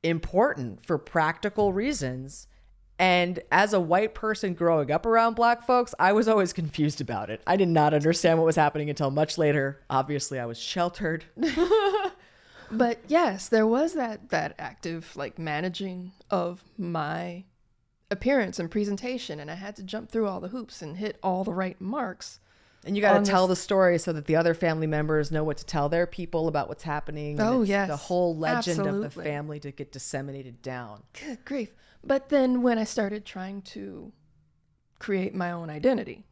important 0.04 0.86
for 0.86 0.98
practical 0.98 1.74
reasons. 1.74 2.48
And 2.98 3.42
as 3.52 3.74
a 3.74 3.80
white 3.80 4.16
person 4.16 4.54
growing 4.54 4.90
up 4.90 5.06
around 5.06 5.36
black 5.36 5.66
folks, 5.68 5.94
I 6.00 6.14
was 6.14 6.28
always 6.30 6.54
confused 6.54 7.02
about 7.02 7.30
it. 7.30 7.42
I 7.46 7.58
did 7.58 7.68
not 7.68 7.94
understand 7.94 8.40
what 8.40 8.46
was 8.46 8.56
happening 8.56 8.90
until 8.90 9.12
much 9.12 9.38
later. 9.38 9.82
Obviously, 9.90 10.40
I 10.40 10.46
was 10.46 10.58
sheltered. 10.58 11.26
but 12.72 13.00
yes, 13.08 13.50
there 13.50 13.68
was 13.68 13.94
that 13.94 14.30
that 14.30 14.56
active 14.60 15.12
like 15.16 15.38
managing 15.38 16.14
of 16.30 16.64
my 16.78 17.44
appearance 18.12 18.60
and 18.60 18.70
presentation 18.70 19.40
and 19.40 19.50
I 19.50 19.56
had 19.56 19.76
to 19.78 19.84
jump 19.84 20.12
through 20.12 20.28
all 20.28 20.40
the 20.40 20.48
hoops 20.50 20.82
and 20.82 20.98
hit 20.98 21.18
all 21.24 21.44
the 21.44 21.54
right 21.54 21.80
marks. 21.82 22.40
And 22.86 22.96
you 22.96 23.02
got 23.02 23.18
to 23.26 23.30
tell 23.30 23.48
this- 23.48 23.58
the 23.58 23.64
story 23.64 23.98
so 23.98 24.14
that 24.14 24.26
the 24.26 24.36
other 24.36 24.54
family 24.54 24.86
members 24.86 25.32
know 25.32 25.44
what 25.44 25.58
to 25.58 25.66
tell 25.66 25.90
their 25.90 26.06
people 26.06 26.48
about 26.48 26.70
what's 26.70 26.84
happening. 26.84 27.42
Oh, 27.42 27.64
yes. 27.64 27.90
The 27.90 27.98
whole 27.98 28.38
legend 28.38 28.86
of 28.86 29.02
the 29.02 29.10
family 29.10 29.60
to 29.62 29.72
get 29.72 29.92
disseminated 29.92 30.62
down. 30.62 31.02
Good 31.14 31.44
grief. 31.46 31.72
But 32.06 32.30
then 32.30 32.62
when 32.62 32.78
I 32.78 32.84
started 32.84 33.26
trying 33.26 33.64
to 33.64 34.12
create 35.00 35.34
my 35.34 35.52
own 35.52 35.70
identity, 35.70 36.24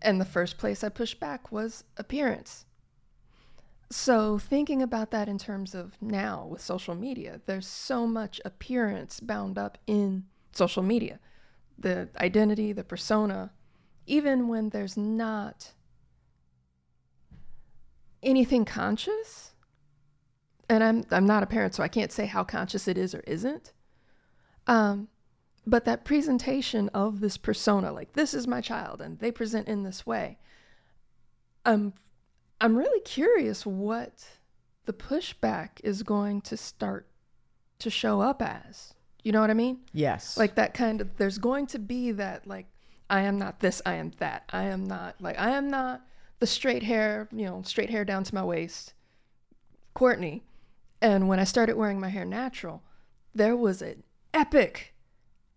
and 0.00 0.20
the 0.20 0.24
first 0.24 0.58
place 0.58 0.82
I 0.82 0.88
pushed 0.88 1.20
back 1.20 1.52
was 1.52 1.84
appearance. 1.96 2.64
So, 3.88 4.38
thinking 4.38 4.82
about 4.82 5.10
that 5.10 5.28
in 5.28 5.38
terms 5.38 5.74
of 5.74 6.00
now 6.00 6.46
with 6.46 6.62
social 6.62 6.94
media, 6.94 7.40
there's 7.46 7.66
so 7.66 8.06
much 8.06 8.40
appearance 8.44 9.20
bound 9.20 9.58
up 9.58 9.78
in 9.86 10.24
social 10.50 10.82
media. 10.82 11.20
The 11.78 12.08
identity, 12.16 12.72
the 12.72 12.84
persona, 12.84 13.52
even 14.06 14.48
when 14.48 14.70
there's 14.70 14.96
not 14.96 15.72
anything 18.22 18.64
conscious. 18.64 19.52
And 20.68 20.82
I'm 20.82 21.04
I'm 21.10 21.26
not 21.26 21.42
a 21.42 21.46
parent, 21.46 21.74
so 21.74 21.82
I 21.82 21.88
can't 21.88 22.10
say 22.10 22.26
how 22.26 22.44
conscious 22.44 22.88
it 22.88 22.96
is 22.96 23.14
or 23.14 23.20
isn't. 23.20 23.72
Um, 24.66 25.08
but 25.66 25.84
that 25.84 26.04
presentation 26.04 26.88
of 26.90 27.20
this 27.20 27.36
persona, 27.36 27.92
like 27.92 28.14
this 28.14 28.34
is 28.34 28.46
my 28.46 28.60
child, 28.60 29.00
and 29.00 29.18
they 29.18 29.30
present 29.30 29.68
in 29.68 29.82
this 29.82 30.06
way. 30.06 30.38
I'm 31.64 31.94
I'm 32.60 32.76
really 32.76 33.00
curious 33.00 33.64
what 33.64 34.24
the 34.84 34.92
pushback 34.92 35.80
is 35.84 36.02
going 36.02 36.40
to 36.42 36.56
start 36.56 37.08
to 37.78 37.90
show 37.90 38.20
up 38.20 38.42
as. 38.42 38.94
You 39.22 39.32
know 39.32 39.40
what 39.40 39.50
I 39.50 39.54
mean? 39.54 39.80
Yes. 39.92 40.36
Like 40.36 40.56
that 40.56 40.74
kind 40.74 41.00
of 41.00 41.16
there's 41.16 41.38
going 41.38 41.66
to 41.68 41.78
be 41.78 42.12
that 42.12 42.46
like 42.46 42.66
I 43.08 43.22
am 43.22 43.38
not 43.38 43.60
this, 43.60 43.80
I 43.86 43.94
am 43.94 44.12
that. 44.18 44.44
I 44.50 44.64
am 44.64 44.84
not 44.84 45.20
like 45.20 45.38
I 45.38 45.50
am 45.50 45.70
not 45.70 46.02
the 46.40 46.46
straight 46.46 46.82
hair, 46.82 47.28
you 47.30 47.46
know, 47.46 47.62
straight 47.64 47.90
hair 47.90 48.04
down 48.04 48.24
to 48.24 48.34
my 48.34 48.44
waist. 48.44 48.94
Courtney. 49.94 50.42
And 51.00 51.28
when 51.28 51.38
I 51.38 51.44
started 51.44 51.76
wearing 51.76 52.00
my 52.00 52.08
hair 52.08 52.24
natural, 52.24 52.82
there 53.34 53.56
was 53.56 53.82
an 53.82 54.02
epic, 54.34 54.94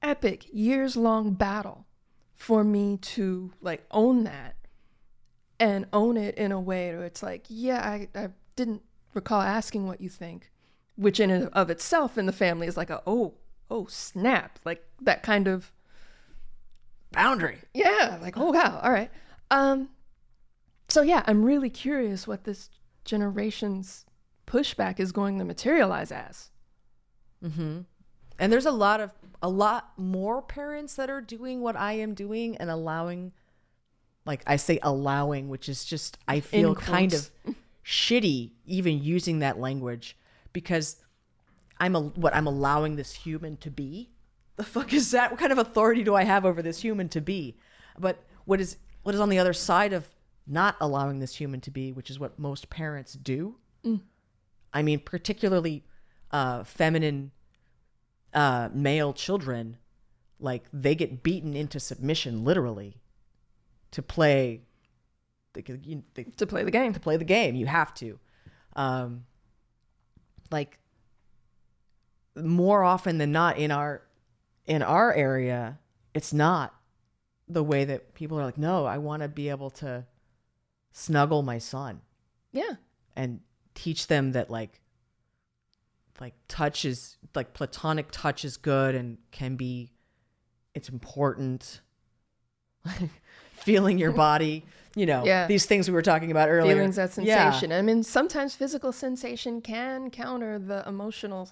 epic 0.02 0.46
years 0.52 0.96
long 0.96 1.34
battle 1.34 1.86
for 2.34 2.64
me 2.64 2.98
to 2.98 3.52
like 3.62 3.86
own 3.92 4.24
that 4.26 4.56
and 5.60 5.86
own 5.94 6.18
it 6.18 6.36
in 6.36 6.52
a 6.52 6.60
way 6.60 6.94
where 6.94 7.06
it's 7.06 7.24
like, 7.24 7.46
yeah, 7.48 7.82
I, 7.82 8.08
I 8.14 8.30
didn't 8.56 8.82
recall 9.14 9.42
asking 9.42 9.88
what 9.88 10.02
you 10.02 10.10
think, 10.10 10.52
which 10.96 11.20
in 11.20 11.30
and 11.30 11.50
of 11.54 11.70
itself 11.70 12.18
in 12.18 12.26
the 12.26 12.34
family 12.34 12.68
is 12.68 12.78
like 12.78 12.90
a, 12.90 13.02
oh, 13.08 13.36
oh, 13.72 13.86
snap. 13.88 14.60
Like 14.66 14.86
that 15.02 15.24
kind 15.24 15.48
of 15.48 15.72
boundary. 17.12 17.60
yeah, 17.74 18.20
like 18.22 18.38
oh 18.38 18.52
wow, 18.52 18.80
all 18.84 18.92
right. 18.92 19.10
Um, 19.50 19.90
so 20.88 21.02
yeah, 21.02 21.24
I'm 21.26 21.44
really 21.44 21.70
curious 21.70 22.28
what 22.28 22.44
this 22.44 22.70
generation's 23.06 24.06
pushback 24.46 25.00
is 25.00 25.12
going 25.12 25.40
to 25.40 25.46
materialize 25.46 26.12
as. 26.12 26.52
And 28.40 28.52
there's 28.52 28.66
a 28.66 28.72
lot 28.72 29.00
of 29.00 29.14
a 29.42 29.50
lot 29.50 29.92
more 29.98 30.42
parents 30.42 30.96
that 30.96 31.10
are 31.10 31.22
doing 31.22 31.62
what 31.62 31.76
I 31.76 31.94
am 31.94 32.14
doing 32.14 32.58
and 32.58 32.70
allowing 32.70 33.32
like 34.26 34.42
I 34.48 34.56
say 34.56 34.80
allowing, 34.82 35.50
which 35.50 35.70
is 35.70 35.86
just 35.86 36.18
I 36.28 36.40
feel 36.40 36.70
In 36.70 36.76
kind 36.76 37.12
quotes. 37.12 37.32
of 37.48 37.56
shitty 37.86 38.52
even 38.66 39.04
using 39.04 39.40
that 39.40 39.60
language 39.60 40.18
because 40.54 40.98
I'm 41.80 41.96
a, 41.96 42.02
what 42.02 42.36
I'm 42.36 42.48
allowing 42.48 42.96
this 42.96 43.14
human 43.14 43.58
to 43.58 43.70
be. 43.70 44.10
The 44.56 44.64
fuck 44.64 44.94
is 44.94 45.12
that? 45.12 45.30
What 45.32 45.40
kind 45.40 45.52
of 45.52 45.58
authority 45.58 46.04
do 46.04 46.16
I 46.16 46.24
have 46.24 46.46
over 46.46 46.62
this 46.62 46.82
human 46.82 47.10
to 47.10 47.22
be? 47.22 47.58
But 48.00 48.24
what 48.46 48.60
is 48.60 48.78
what 49.04 49.14
is 49.14 49.22
on 49.22 49.30
the 49.30 49.38
other 49.40 49.54
side 49.54 49.94
of 49.94 50.08
not 50.48 50.76
allowing 50.82 51.20
this 51.20 51.36
human 51.36 51.62
to 51.62 51.72
be, 51.72 51.92
which 51.92 52.10
is 52.10 52.20
what 52.20 52.40
most 52.40 52.70
parents 52.70 53.14
do? 53.14 53.56
I 54.74 54.82
mean, 54.82 55.00
particularly 55.00 55.84
uh, 56.32 56.64
feminine 56.64 57.32
uh, 58.36 58.70
male 58.74 59.14
children, 59.14 59.78
like 60.40 60.66
they 60.72 60.94
get 60.94 61.24
beaten 61.24 61.56
into 61.56 61.80
submission 61.80 62.44
literally 62.44 62.98
to 63.92 64.02
play. 64.04 64.62
They, 65.54 65.64
you, 65.84 66.04
they, 66.14 66.24
To 66.26 66.46
play 66.46 66.64
the 66.64 66.72
game. 66.72 66.94
to 66.94 67.00
play 67.00 67.18
the 67.18 67.24
game. 67.24 67.56
You 67.56 67.66
have 67.66 67.94
to. 67.96 68.20
Um, 68.76 69.26
like 70.52 70.78
more 72.36 72.84
often 72.84 73.18
than 73.18 73.32
not 73.32 73.58
in 73.58 73.72
our 73.72 74.02
in 74.66 74.82
our 74.82 75.14
area, 75.14 75.80
it's 76.14 76.34
not 76.34 76.74
the 77.48 77.64
way 77.64 77.86
that 77.86 78.14
people 78.16 78.40
are 78.40 78.44
like, 78.44 78.58
no, 78.58 78.86
I 78.86 78.98
want 78.98 79.22
to 79.22 79.28
be 79.30 79.50
able 79.50 79.70
to 79.70 80.06
snuggle 80.92 81.44
my 81.44 81.58
son 81.60 82.02
Yeah. 82.52 82.74
and 83.16 83.42
teach 83.76 84.08
them 84.08 84.32
that 84.32 84.50
like 84.50 84.82
like 86.20 86.34
touch 86.48 86.86
is 86.86 87.18
like 87.34 87.54
platonic 87.54 88.08
touch 88.12 88.46
is 88.46 88.58
good 88.58 88.96
and 88.96 89.18
can 89.32 89.56
be 89.56 89.92
it's 90.74 90.90
important 90.90 91.82
Like 92.86 93.10
feeling 93.54 93.98
your 93.98 94.12
body 94.12 94.64
you 94.96 95.06
know 95.06 95.26
Yeah. 95.26 95.48
these 95.48 95.66
things 95.66 95.88
we 95.90 95.94
were 95.94 96.02
talking 96.02 96.32
about 96.32 96.50
earlier 96.50 96.76
Feelings 96.76 96.96
that 96.98 97.18
Yeah. 97.20 97.50
sensation. 97.52 97.72
I 97.72 97.82
mean, 97.82 98.04
sometimes 98.04 98.56
physical 98.56 98.92
sensation 98.94 99.60
can 99.62 100.10
counter 100.10 100.58
the 100.58 100.88
emotional, 100.88 101.50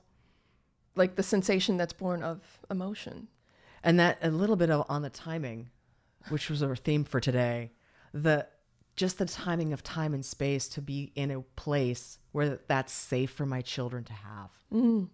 like 0.95 1.15
the 1.15 1.23
sensation 1.23 1.75
that's 1.75 1.93
born 1.93 2.23
of 2.23 2.59
emotion. 2.69 3.27
and 3.83 3.99
that 3.99 4.17
a 4.21 4.29
little 4.31 4.55
bit 4.55 4.69
of 4.69 4.85
on 4.89 5.01
the 5.01 5.09
timing 5.09 5.69
which 6.29 6.49
was 6.49 6.63
our 6.63 6.75
theme 6.75 7.03
for 7.03 7.19
today 7.19 7.69
the 8.13 8.47
just 8.95 9.17
the 9.17 9.25
timing 9.25 9.73
of 9.73 9.83
time 9.83 10.13
and 10.13 10.23
space 10.23 10.69
to 10.69 10.81
be 10.81 11.11
in 11.15 11.31
a 11.31 11.41
place 11.57 12.17
where 12.33 12.59
that's 12.67 12.91
safe 12.91 13.31
for 13.31 13.45
my 13.45 13.61
children 13.61 14.03
to 14.03 14.13
have. 14.13 14.49
Mm-hmm. 14.73 15.05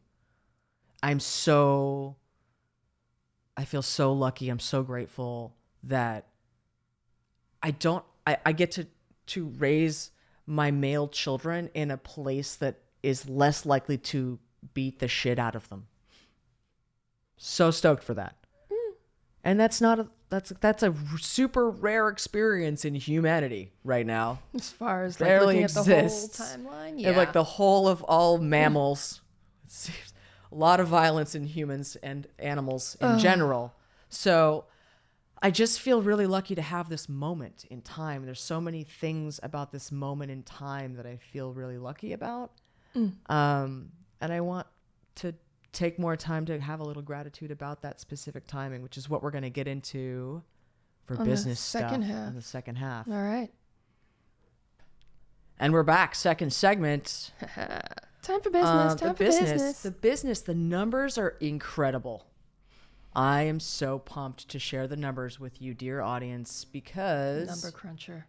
I'm 1.04 1.20
so 1.20 2.16
i 3.56 3.66
feel 3.66 3.82
so 3.82 4.12
lucky. 4.14 4.50
I'm 4.50 4.60
so 4.60 4.84
grateful 4.84 5.56
that 5.84 6.28
i 7.62 7.72
don't 7.72 8.04
i, 8.28 8.38
I 8.46 8.52
get 8.52 8.72
to 8.72 8.88
to 9.28 9.46
raise 9.60 10.12
my 10.46 10.72
male 10.72 11.08
children 11.08 11.70
in 11.74 11.92
a 11.92 11.98
place 11.98 12.56
that 12.56 12.80
is 13.04 13.30
less 13.30 13.66
likely 13.66 13.98
to 13.98 14.40
beat 14.74 15.00
the 15.00 15.08
shit 15.08 15.40
out 15.40 15.56
of 15.56 15.70
them. 15.70 15.88
So 17.38 17.72
stoked 17.72 18.04
for 18.04 18.16
that. 18.16 18.36
Mm. 18.72 18.94
And 19.44 19.60
that's 19.60 19.80
not 19.80 20.00
a 20.00 20.08
that's 20.30 20.54
that's 20.62 20.84
a 20.84 20.94
super 21.20 21.70
rare 21.70 22.08
experience 22.10 22.86
in 22.86 22.94
humanity 22.96 23.72
right 23.84 24.06
now. 24.06 24.40
As 24.54 24.70
far 24.70 25.04
as 25.04 25.20
like 25.20 25.28
Barely 25.28 25.46
looking 25.48 25.64
exists. 25.64 26.40
at 26.40 26.58
the 26.58 26.64
whole 26.64 26.72
timeline, 26.74 27.06
and 27.08 27.18
like 27.18 27.34
the 27.34 27.44
whole 27.44 27.88
of 27.88 28.04
all 28.04 28.38
mammals. 28.38 29.22
A 30.52 30.56
lot 30.56 30.80
of 30.80 30.88
violence 30.88 31.36
in 31.36 31.44
humans 31.44 31.96
and 32.02 32.26
animals 32.40 32.98
in 33.02 33.20
general. 33.20 33.74
So 34.10 34.66
i 35.42 35.52
just 35.52 35.80
feel 35.80 36.02
really 36.02 36.26
lucky 36.26 36.56
to 36.56 36.62
have 36.62 36.90
this 36.90 37.08
moment 37.08 37.66
in 37.70 37.82
time. 37.82 38.26
There's 38.26 38.42
so 38.42 38.60
many 38.60 38.84
things 38.84 39.40
about 39.44 39.72
this 39.72 39.92
moment 39.92 40.32
in 40.32 40.42
time 40.44 40.96
that 40.96 41.06
i 41.06 41.18
feel 41.18 41.54
really 41.54 41.78
lucky 41.78 42.14
about. 42.14 42.52
Um 43.28 43.92
and 44.22 44.34
I 44.34 44.42
want 44.42 44.68
to 45.16 45.34
take 45.72 46.00
more 46.00 46.16
time 46.16 46.46
to 46.46 46.60
have 46.60 46.80
a 46.80 46.84
little 46.84 47.02
gratitude 47.02 47.52
about 47.52 47.82
that 47.82 48.00
specific 48.00 48.48
timing, 48.48 48.82
which 48.82 48.98
is 48.98 49.10
what 49.10 49.22
we're 49.24 49.32
going 49.32 49.44
to 49.44 49.50
get 49.50 49.68
into 49.68 50.42
for 51.06 51.16
On 51.18 51.24
the 51.24 51.30
business 51.30 51.60
second 51.60 52.04
stuff 52.04 52.16
half. 52.16 52.28
in 52.30 52.36
the 52.36 52.42
second 52.42 52.76
half. 52.78 53.08
All 53.08 53.14
right. 53.14 53.50
And 55.60 55.74
we're 55.74 55.84
back, 55.84 56.16
second 56.16 56.54
segment. 56.54 57.32
Time 58.22 58.42
for 58.42 58.50
business. 58.50 58.70
Uh, 58.70 58.96
time 58.96 59.10
the 59.10 59.14
for 59.16 59.24
business, 59.24 59.52
business. 59.52 59.82
the 59.82 59.92
business, 59.92 60.42
the 60.42 60.54
numbers 60.54 61.18
are 61.18 61.36
incredible. 61.40 62.26
I 63.16 63.44
am 63.44 63.60
so 63.60 63.98
pumped 64.00 64.50
to 64.50 64.60
share 64.60 64.88
the 64.88 64.96
numbers 64.98 65.40
with 65.40 65.62
you, 65.62 65.74
dear 65.74 66.02
audience, 66.02 66.64
because 66.66 67.48
Number 67.48 67.76
cruncher. 67.76 68.26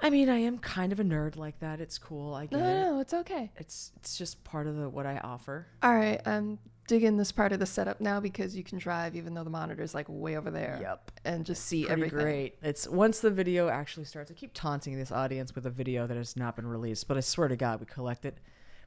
I 0.00 0.10
mean, 0.10 0.28
I 0.28 0.38
am 0.38 0.58
kind 0.58 0.92
of 0.92 1.00
a 1.00 1.04
nerd 1.04 1.36
like 1.36 1.60
that. 1.60 1.80
It's 1.80 1.98
cool. 1.98 2.34
I 2.34 2.46
get 2.46 2.58
no, 2.58 2.66
it. 2.66 2.80
no, 2.80 3.00
it's 3.00 3.14
okay. 3.14 3.50
It's 3.56 3.92
it's 3.96 4.16
just 4.16 4.42
part 4.44 4.66
of 4.66 4.76
the 4.76 4.88
what 4.88 5.06
I 5.06 5.18
offer. 5.18 5.66
All 5.82 5.94
right, 5.94 6.20
um, 6.26 6.34
I'm 6.34 6.58
digging 6.86 7.16
this 7.16 7.32
part 7.32 7.52
of 7.52 7.58
the 7.58 7.66
setup 7.66 8.00
now 8.00 8.20
because 8.20 8.56
you 8.56 8.62
can 8.62 8.78
drive 8.78 9.16
even 9.16 9.34
though 9.34 9.44
the 9.44 9.50
monitor's 9.50 9.94
like 9.94 10.06
way 10.08 10.36
over 10.36 10.50
there. 10.50 10.78
Yep. 10.80 11.12
And 11.24 11.44
just 11.46 11.64
see 11.64 11.84
Pretty 11.84 12.02
everything. 12.02 12.18
great. 12.18 12.58
It's 12.62 12.86
once 12.88 13.20
the 13.20 13.30
video 13.30 13.68
actually 13.68 14.04
starts. 14.04 14.30
I 14.30 14.34
keep 14.34 14.52
taunting 14.54 14.98
this 14.98 15.12
audience 15.12 15.54
with 15.54 15.66
a 15.66 15.70
video 15.70 16.06
that 16.06 16.16
has 16.16 16.36
not 16.36 16.56
been 16.56 16.66
released, 16.66 17.08
but 17.08 17.16
I 17.16 17.20
swear 17.20 17.48
to 17.48 17.56
God, 17.56 17.80
we 17.80 17.86
collect 17.86 18.24
it. 18.24 18.38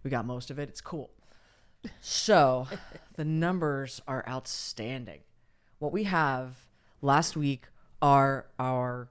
We 0.03 0.11
got 0.11 0.25
most 0.25 0.51
of 0.51 0.59
it. 0.59 0.69
It's 0.69 0.81
cool. 0.81 1.09
So, 2.01 2.67
the 3.15 3.25
numbers 3.25 4.01
are 4.07 4.23
outstanding. 4.27 5.21
What 5.79 5.91
we 5.91 6.03
have 6.03 6.57
last 7.01 7.35
week 7.35 7.65
are 8.01 8.47
our 8.59 9.09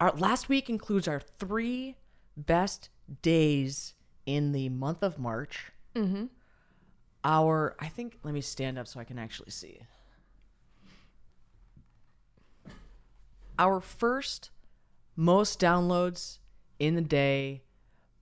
our 0.00 0.12
last 0.12 0.48
week 0.48 0.70
includes 0.70 1.08
our 1.08 1.20
three 1.20 1.96
best 2.36 2.88
days 3.22 3.94
in 4.26 4.52
the 4.52 4.68
month 4.68 5.02
of 5.02 5.18
March. 5.18 5.72
Mm-hmm. 5.94 6.26
Our 7.24 7.74
I 7.78 7.88
think 7.88 8.18
let 8.22 8.32
me 8.32 8.40
stand 8.40 8.78
up 8.78 8.86
so 8.86 9.00
I 9.00 9.04
can 9.04 9.18
actually 9.18 9.50
see. 9.50 9.80
Our 13.58 13.80
first 13.80 14.50
most 15.16 15.58
downloads 15.60 16.38
in 16.78 16.94
the 16.94 17.00
day 17.00 17.62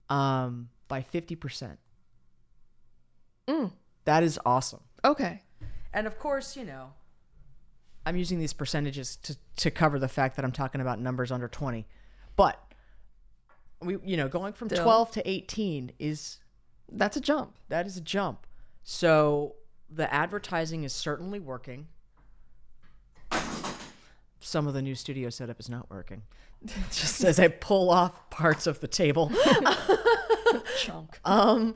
um 0.09 0.69
by 0.87 1.01
50%. 1.01 1.77
Mm. 3.47 3.71
That 4.05 4.23
is 4.23 4.39
awesome. 4.45 4.81
Okay. 5.03 5.43
And 5.93 6.07
of 6.07 6.17
course, 6.17 6.55
you 6.55 6.63
know, 6.63 6.93
I'm 8.07 8.15
using 8.15 8.39
these 8.39 8.53
percentages 8.53 9.17
to, 9.17 9.35
to 9.57 9.69
cover 9.69 9.99
the 9.99 10.07
fact 10.07 10.37
that 10.37 10.45
I'm 10.45 10.53
talking 10.53 10.79
about 10.79 10.97
numbers 10.97 11.29
under 11.29 11.49
20. 11.49 11.85
But 12.37 12.57
we 13.81 13.97
you 14.05 14.15
know, 14.15 14.29
going 14.29 14.53
from 14.53 14.69
Still. 14.69 14.83
12 14.83 15.11
to 15.11 15.29
18 15.29 15.91
is 15.99 16.37
That's 16.89 17.17
a 17.17 17.21
jump. 17.21 17.57
that 17.67 17.85
is 17.85 17.97
a 17.97 18.01
jump. 18.01 18.47
So 18.83 19.55
the 19.89 20.11
advertising 20.13 20.85
is 20.85 20.93
certainly 20.93 21.41
working. 21.41 21.87
Some 24.39 24.67
of 24.67 24.73
the 24.73 24.81
new 24.81 24.95
studio 24.95 25.29
setup 25.29 25.59
is 25.59 25.69
not 25.69 25.89
working. 25.89 26.21
Just 26.91 27.25
as 27.25 27.41
I 27.41 27.49
pull 27.49 27.89
off 27.89 28.29
parts 28.29 28.67
of 28.67 28.79
the 28.79 28.87
table. 28.87 29.33
Chunk. 30.77 31.19
Um, 31.25 31.75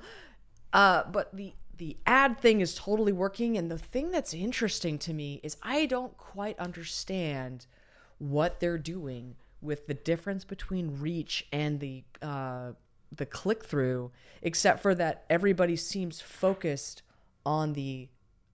uh, 0.71 1.03
but 1.11 1.36
the 1.36 1.51
the 1.82 1.97
ad 2.05 2.39
thing 2.39 2.61
is 2.61 2.75
totally 2.75 3.11
working, 3.11 3.57
and 3.57 3.71
the 3.71 3.77
thing 3.79 4.11
that's 4.11 4.36
interesting 4.36 4.99
to 4.99 5.15
me 5.15 5.39
is 5.41 5.57
I 5.63 5.88
don't 5.88 6.15
quite 6.15 6.59
understand 6.59 7.65
what 8.19 8.59
they're 8.59 8.77
doing 8.77 9.36
with 9.61 9.88
the 9.88 9.95
difference 9.95 10.45
between 10.45 10.99
reach 10.99 11.47
and 11.51 11.79
the 11.79 12.03
uh, 12.21 12.73
the 13.11 13.25
click 13.25 13.65
through, 13.65 14.11
except 14.43 14.84
for 14.84 14.93
that 14.93 15.25
everybody 15.27 15.75
seems 15.75 16.21
focused 16.21 17.01
on 17.47 17.73
the 17.73 18.09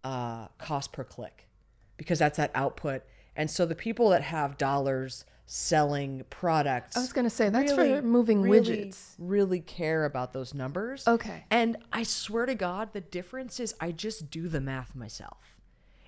uh, 0.06 0.48
cost 0.58 0.94
per 0.94 1.04
click 1.04 1.50
because 1.98 2.20
that's 2.20 2.38
that 2.38 2.52
output, 2.56 3.04
and 3.36 3.52
so 3.52 3.66
the 3.66 3.76
people 3.76 4.08
that 4.12 4.22
have 4.22 4.58
dollars 4.58 5.26
selling 5.50 6.26
products 6.30 6.98
I 6.98 7.00
was 7.00 7.14
gonna 7.14 7.30
say 7.30 7.50
that's 7.50 7.72
really, 7.72 7.96
for 7.96 8.02
moving 8.02 8.42
really, 8.42 8.60
widgets. 8.60 9.16
Really 9.18 9.62
care 9.62 10.04
about 10.04 10.34
those 10.34 10.54
numbers. 10.54 11.08
Okay. 11.08 11.46
And 11.50 11.78
I 11.94 12.04
swear 12.04 12.46
to 12.46 12.54
God, 12.54 12.92
the 12.92 13.02
difference 13.02 13.60
is 13.60 13.74
I 13.80 13.92
just 13.94 14.30
do 14.30 14.50
the 14.50 14.60
math 14.60 14.94
myself. 14.94 15.56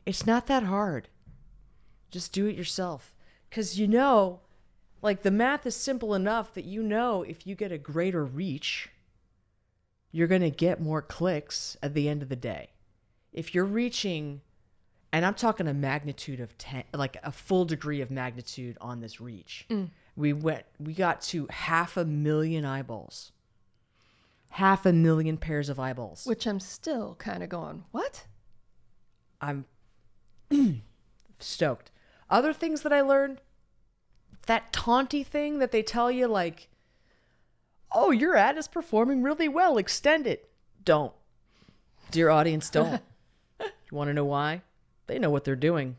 It's 0.06 0.26
not 0.26 0.48
that 0.48 0.64
hard. 0.64 1.08
Just 2.12 2.34
do 2.34 2.48
it 2.48 2.56
yourself. 2.56 3.16
Because 3.50 3.80
you 3.80 3.88
know, 3.88 4.42
like 5.02 5.22
the 5.22 5.32
math 5.32 5.66
is 5.66 5.76
simple 5.76 6.14
enough 6.14 6.54
that 6.54 6.66
you 6.66 6.84
know 6.84 7.24
if 7.24 7.48
you 7.48 7.56
get 7.56 7.72
a 7.72 7.78
greater 7.78 8.26
reach, 8.26 8.90
you're 10.12 10.28
going 10.28 10.42
to 10.42 10.50
get 10.50 10.82
more 10.82 11.02
clicks 11.02 11.78
at 11.82 11.94
the 11.94 12.10
end 12.10 12.22
of 12.22 12.30
the 12.30 12.36
day. 12.36 12.72
If 13.32 13.54
you're 13.54 13.66
reaching, 13.66 14.42
and 15.12 15.26
I'm 15.26 15.34
talking 15.34 15.68
a 15.68 15.74
magnitude 15.74 16.40
of 16.40 16.58
10, 16.58 16.84
like 16.94 17.18
a 17.24 17.32
full 17.32 17.66
degree 17.66 18.02
of 18.02 18.12
magnitude 18.12 18.78
on 18.80 19.02
this 19.02 19.20
reach. 19.20 19.66
Mm. 19.70 19.90
We 20.16 20.34
went, 20.34 20.66
we 20.80 20.94
got 20.94 21.22
to 21.24 21.48
half 21.50 21.98
a 21.98 22.06
million 22.06 22.66
eyeballs 22.66 23.32
half 24.52 24.86
a 24.86 24.94
million 24.94 25.38
pairs 25.38 25.70
of 25.70 25.80
eyeballs. 25.80 26.26
Which 26.26 26.48
I'm 26.48 26.60
still 26.60 27.16
kind 27.16 27.44
of 27.44 27.50
going, 27.50 27.84
what? 27.92 28.26
I'm 29.42 29.66
stoked. 31.40 31.92
Other 32.30 32.54
things 32.54 32.82
that 32.82 32.94
I 32.94 33.02
learned 33.02 33.42
that 34.46 34.74
taunty 34.74 35.24
thing 35.24 35.60
that 35.60 35.72
they 35.72 35.84
tell 35.84 36.10
you, 36.10 36.28
like, 36.28 36.70
oh, 37.92 38.10
your 38.12 38.36
ad 38.36 38.58
is 38.58 38.68
performing 38.68 39.22
really 39.22 39.48
well, 39.48 39.78
extend 39.78 40.26
it. 40.26 40.50
Don't. 40.84 41.14
Dear 42.10 42.30
audience, 42.30 42.70
don't. 42.70 43.02
you 43.60 43.68
want 43.92 44.08
to 44.08 44.14
know 44.14 44.26
why? 44.26 44.64
They 45.10 45.18
know 45.18 45.32
what 45.32 45.44
they're 45.44 45.56
doing. 45.56 45.98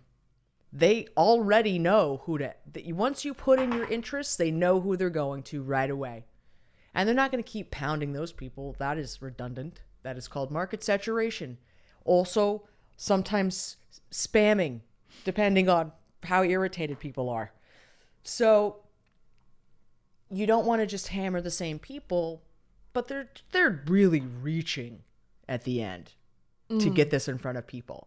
They 0.73 1.09
already 1.17 1.81
know 1.81 2.23
who 2.27 2.39
to. 2.39 2.55
That 2.73 2.87
once 2.95 3.25
you 3.25 3.35
put 3.35 3.59
in 3.59 3.73
your 3.73 3.91
interests, 3.91 4.37
they 4.37 4.53
know 4.53 4.81
who 4.81 4.97
they're 4.97 5.11
going 5.11 5.43
to 5.45 5.63
right 5.63 5.91
away. 5.91 6.27
And 6.95 7.09
they're 7.09 7.15
not 7.17 7.33
going 7.33 7.43
to 7.43 7.51
keep 7.51 7.73
pounding 7.73 8.13
those 8.13 8.31
people. 8.31 8.77
That 8.79 8.99
is 8.99 9.21
redundant. 9.21 9.81
That 10.05 10.17
is 10.17 10.29
called 10.29 10.53
market 10.53 10.85
saturation. 10.85 11.59
Also, 12.05 12.63
sometimes 12.97 13.79
spamming, 14.13 14.81
depending 15.25 15.69
on 15.69 15.91
how 16.23 16.45
irritated 16.45 17.01
people 17.01 17.29
are. 17.29 17.53
So, 18.23 18.77
you 20.31 20.47
don't 20.47 20.67
want 20.67 20.83
to 20.83 20.87
just 20.87 21.09
hammer 21.09 21.41
the 21.41 21.51
same 21.51 21.81
people, 21.81 22.43
but 22.93 23.09
they're 23.09 23.31
they're 23.51 23.83
really 23.89 24.21
reaching 24.21 25.03
at 25.49 25.65
the 25.65 25.83
end 25.83 26.13
to 26.69 26.77
mm. 26.77 26.95
get 26.95 27.11
this 27.11 27.27
in 27.27 27.39
front 27.39 27.59
of 27.59 27.67
people. 27.67 28.07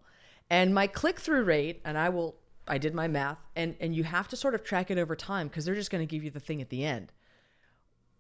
And 0.54 0.74
my 0.74 0.88
click 0.88 1.20
through 1.20 1.44
rate, 1.44 1.82
and 1.84 1.98
I 1.98 2.10
will 2.10 2.36
I 2.68 2.78
did 2.78 2.94
my 2.94 3.08
math, 3.08 3.40
and 3.56 3.76
and 3.80 3.96
you 3.96 4.04
have 4.04 4.28
to 4.30 4.36
sort 4.36 4.56
of 4.56 4.64
track 4.64 4.92
it 4.92 4.98
over 4.98 5.16
time 5.16 5.48
because 5.48 5.66
they're 5.66 5.76
just 5.76 5.92
going 5.92 6.08
to 6.08 6.12
give 6.12 6.24
you 6.24 6.32
the 6.32 6.40
thing 6.40 6.62
at 6.62 6.70
the 6.70 6.86
end 6.86 7.12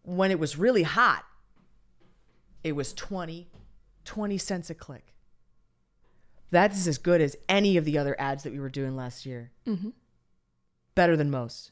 when 0.03 0.31
it 0.31 0.39
was 0.39 0.57
really 0.57 0.84
hot, 0.84 1.25
it 2.63 2.73
was 2.73 2.93
20, 2.93 3.49
20 4.05 4.38
cents 4.38 4.69
a 4.69 4.75
click. 4.75 5.15
That 6.51 6.71
is 6.73 6.88
as 6.88 6.97
good 6.97 7.19
as 7.19 7.36
any 7.49 7.77
of 7.77 7.86
the 7.86 7.97
other 7.97 8.15
ads 8.19 8.43
that 8.43 8.53
we 8.53 8.59
were 8.59 8.69
doing 8.69 8.95
last 8.95 9.25
year. 9.25 9.51
Mm-hmm. 9.65 9.89
Better 10.93 11.17
than 11.17 11.31
most. 11.31 11.71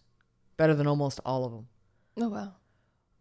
Better 0.58 0.74
than 0.74 0.88
almost 0.88 1.20
all 1.26 1.46
of 1.46 1.52
them. 1.52 1.68
Oh 2.18 2.30
wow. 2.30 2.54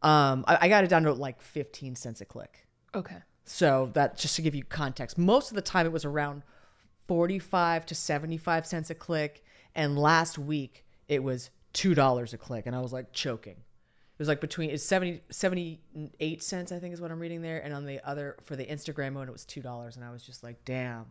Um, 0.02 0.44
I, 0.48 0.58
I 0.62 0.68
got 0.68 0.84
it 0.84 0.90
down 0.90 1.02
to 1.02 1.12
like 1.12 1.42
15 1.42 1.96
cents 1.96 2.20
a 2.22 2.24
click. 2.24 2.66
Okay. 2.94 3.18
So 3.44 3.90
that 3.92 4.16
just 4.16 4.36
to 4.36 4.42
give 4.42 4.54
you 4.54 4.64
context, 4.64 5.18
most 5.18 5.50
of 5.50 5.54
the 5.54 5.62
time 5.62 5.84
it 5.84 5.92
was 5.92 6.04
around 6.04 6.42
45 7.10 7.86
to 7.86 7.94
75 7.96 8.66
cents 8.66 8.88
a 8.88 8.94
click. 8.94 9.42
And 9.74 9.98
last 9.98 10.38
week 10.38 10.84
it 11.08 11.20
was 11.20 11.50
$2 11.74 12.32
a 12.32 12.38
click. 12.38 12.66
And 12.66 12.76
I 12.76 12.78
was 12.78 12.92
like 12.92 13.12
choking. 13.12 13.54
It 13.56 14.18
was 14.20 14.28
like 14.28 14.40
between 14.40 14.70
it's 14.70 14.84
70 14.84 15.22
78 15.28 16.40
cents 16.40 16.70
I 16.70 16.78
think 16.78 16.94
is 16.94 17.00
what 17.00 17.10
I'm 17.10 17.18
reading 17.18 17.42
there 17.42 17.58
and 17.64 17.74
on 17.74 17.84
the 17.84 17.98
other 18.08 18.36
for 18.44 18.54
the 18.54 18.64
Instagram 18.64 19.14
one 19.14 19.26
it 19.26 19.32
was 19.32 19.44
$2 19.44 19.96
and 19.96 20.04
I 20.04 20.12
was 20.12 20.22
just 20.22 20.44
like 20.44 20.64
damn. 20.64 21.06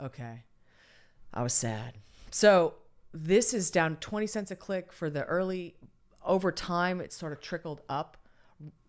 Okay. 0.00 0.44
I 1.34 1.42
was 1.42 1.52
sad. 1.52 1.98
So 2.30 2.76
this 3.12 3.52
is 3.52 3.70
down 3.70 3.96
20 3.96 4.26
cents 4.26 4.50
a 4.50 4.56
click 4.56 4.94
for 4.94 5.10
the 5.10 5.24
early 5.24 5.74
over 6.24 6.50
time 6.50 7.02
it 7.02 7.12
sort 7.12 7.32
of 7.32 7.40
trickled 7.42 7.82
up 7.90 8.16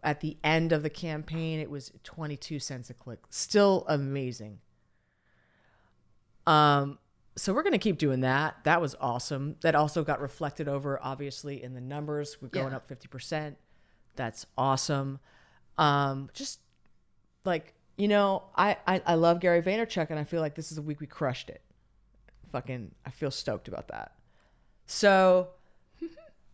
at 0.03 0.21
the 0.21 0.37
end 0.45 0.71
of 0.71 0.83
the 0.83 0.89
campaign 0.89 1.59
it 1.59 1.69
was 1.69 1.91
22 2.05 2.59
cents 2.59 2.89
a 2.89 2.93
click 2.93 3.19
still 3.29 3.83
amazing 3.89 4.59
um 6.49 6.97
so 7.35 7.53
we're 7.53 7.63
going 7.63 7.71
to 7.73 7.77
keep 7.79 7.97
doing 7.97 8.19
that. 8.21 8.57
That 8.65 8.81
was 8.81 8.95
awesome. 8.99 9.55
That 9.61 9.73
also 9.73 10.03
got 10.03 10.19
reflected 10.19 10.67
over 10.67 10.99
obviously 11.01 11.63
in 11.63 11.73
the 11.73 11.79
numbers. 11.79 12.37
We're 12.41 12.49
going 12.49 12.71
Yeah. 12.71 12.77
up 12.77 12.89
50% 12.89 13.55
that's 14.15 14.45
awesome. 14.57 15.19
Um 15.77 16.29
just 16.33 16.59
like 17.45 17.73
you 17.97 18.07
know 18.09 18.43
I, 18.55 18.75
I 18.85 19.01
i 19.05 19.15
love 19.15 19.39
gary 19.39 19.61
vaynerchuk 19.61 20.09
and 20.09 20.17
i 20.19 20.23
feel 20.25 20.41
like 20.41 20.55
this 20.55 20.71
is 20.71 20.77
a 20.77 20.81
week 20.81 20.99
we 20.99 21.07
crushed 21.07 21.49
it. 21.49 21.61
Fucking 22.51 22.91
i 23.05 23.09
feel 23.11 23.31
stoked 23.31 23.67
about 23.69 23.87
that. 23.89 24.11
So 24.85 25.49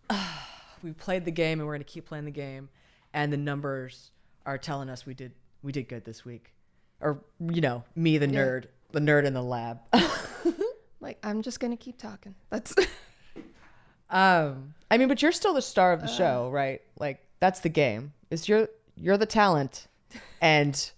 we 0.84 0.92
played 0.92 1.26
the 1.26 1.32
game 1.32 1.60
and 1.60 1.68
we're 1.68 1.74
going 1.74 1.84
to 1.84 1.92
keep 1.92 2.06
playing 2.06 2.26
the 2.26 2.32
game 2.32 2.70
and 3.14 3.32
the 3.34 3.38
numbers 3.38 4.12
are 4.46 4.58
telling 4.58 4.90
us 4.90 5.06
we 5.06 5.14
did 5.14 5.32
we 5.64 5.72
did 5.72 5.88
good 5.88 6.06
this 6.06 6.24
week. 6.26 6.54
Or 7.02 7.24
you 7.40 7.62
know, 7.62 7.84
me 7.96 8.18
the 8.18 8.28
nerd, 8.28 8.66
the 8.96 9.00
nerd 9.00 9.26
in 9.26 9.34
the 9.34 9.44
lab. 9.44 9.80
Like 11.06 11.20
I'm 11.24 11.44
just 11.44 11.60
gonna 11.60 11.78
keep 11.78 12.00
talking. 12.00 12.34
That's 12.50 12.74
um, 14.10 14.74
I 14.90 14.98
mean, 14.98 15.08
but 15.08 15.22
you're 15.22 15.32
still 15.32 15.54
the 15.54 15.62
star 15.62 15.94
of 15.94 16.02
the 16.02 16.08
show, 16.08 16.50
right? 16.50 16.82
Like 16.98 17.24
that's 17.40 17.60
the 17.60 17.70
game. 17.70 18.12
Is 18.32 18.50
you're 18.50 18.70
you're 18.96 19.18
the 19.18 19.28
talent, 19.28 19.86
and 20.42 20.92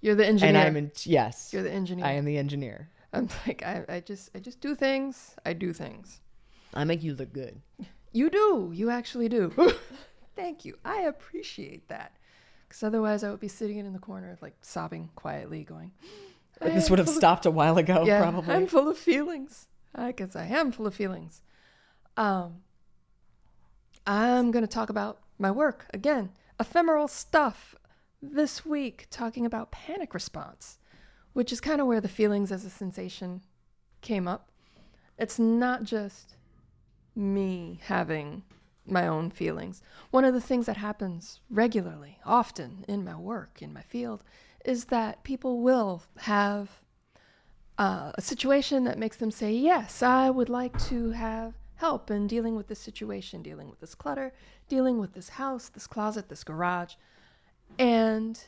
you're 0.00 0.14
the 0.14 0.26
engineer. 0.26 0.48
and 0.48 0.56
I'm 0.56 0.76
in 0.78 0.90
yes, 1.02 1.50
you're 1.52 1.62
the 1.62 1.70
engineer. 1.70 2.06
I 2.06 2.12
am 2.12 2.24
the 2.24 2.38
engineer. 2.38 2.88
I'm 3.12 3.28
like 3.46 3.62
I, 3.62 3.84
I 3.90 4.00
just 4.00 4.30
I 4.34 4.38
just 4.38 4.62
do 4.62 4.74
things. 4.74 5.36
I 5.44 5.52
do 5.52 5.74
things. 5.74 6.22
I 6.72 6.84
make 6.84 7.02
you 7.02 7.14
look 7.14 7.34
good. 7.34 7.60
You 8.12 8.30
do. 8.30 8.70
You 8.72 8.88
actually 8.88 9.28
do. 9.28 9.52
Thank 10.34 10.64
you. 10.64 10.78
I 10.82 11.02
appreciate 11.02 11.88
that. 11.88 12.16
Because 12.66 12.82
otherwise, 12.82 13.22
I 13.22 13.30
would 13.30 13.40
be 13.40 13.48
sitting 13.48 13.76
in 13.76 13.92
the 13.92 13.98
corner, 13.98 14.38
like 14.40 14.54
sobbing 14.62 15.10
quietly, 15.14 15.62
going. 15.62 15.92
This 16.60 16.90
would 16.90 16.98
have 16.98 17.08
stopped 17.08 17.46
a 17.46 17.50
while 17.50 17.78
ago, 17.78 18.04
yeah, 18.04 18.20
probably. 18.20 18.54
I'm 18.54 18.66
full 18.66 18.88
of 18.88 18.96
feelings. 18.96 19.66
I 19.94 20.12
guess 20.12 20.34
I 20.34 20.46
am 20.46 20.72
full 20.72 20.86
of 20.86 20.94
feelings. 20.94 21.42
Um, 22.16 22.62
I'm 24.06 24.50
going 24.50 24.64
to 24.64 24.70
talk 24.70 24.90
about 24.90 25.20
my 25.38 25.50
work 25.50 25.86
again. 25.92 26.30
Ephemeral 26.58 27.08
stuff 27.08 27.74
this 28.22 28.64
week, 28.64 29.06
talking 29.10 29.44
about 29.44 29.72
panic 29.72 30.14
response, 30.14 30.78
which 31.32 31.52
is 31.52 31.60
kind 31.60 31.80
of 31.80 31.86
where 31.86 32.00
the 32.00 32.08
feelings 32.08 32.50
as 32.50 32.64
a 32.64 32.70
sensation 32.70 33.42
came 34.00 34.26
up. 34.26 34.50
It's 35.18 35.38
not 35.38 35.84
just 35.84 36.36
me 37.14 37.80
having 37.84 38.42
my 38.86 39.06
own 39.06 39.30
feelings. 39.30 39.82
One 40.10 40.24
of 40.24 40.34
the 40.34 40.40
things 40.40 40.66
that 40.66 40.76
happens 40.76 41.40
regularly, 41.48 42.18
often 42.24 42.84
in 42.88 43.04
my 43.04 43.16
work, 43.16 43.62
in 43.62 43.72
my 43.72 43.82
field, 43.82 44.24
is 44.64 44.86
that 44.86 45.22
people 45.24 45.60
will 45.60 46.02
have 46.20 46.80
uh, 47.78 48.12
a 48.14 48.22
situation 48.22 48.84
that 48.84 48.98
makes 48.98 49.16
them 49.16 49.30
say, 49.30 49.52
Yes, 49.52 50.02
I 50.02 50.30
would 50.30 50.48
like 50.48 50.78
to 50.88 51.10
have 51.10 51.54
help 51.76 52.10
in 52.10 52.26
dealing 52.26 52.56
with 52.56 52.68
this 52.68 52.78
situation, 52.78 53.42
dealing 53.42 53.68
with 53.68 53.80
this 53.80 53.94
clutter, 53.94 54.32
dealing 54.68 54.98
with 54.98 55.12
this 55.14 55.30
house, 55.30 55.68
this 55.68 55.86
closet, 55.86 56.28
this 56.28 56.44
garage. 56.44 56.94
And 57.78 58.42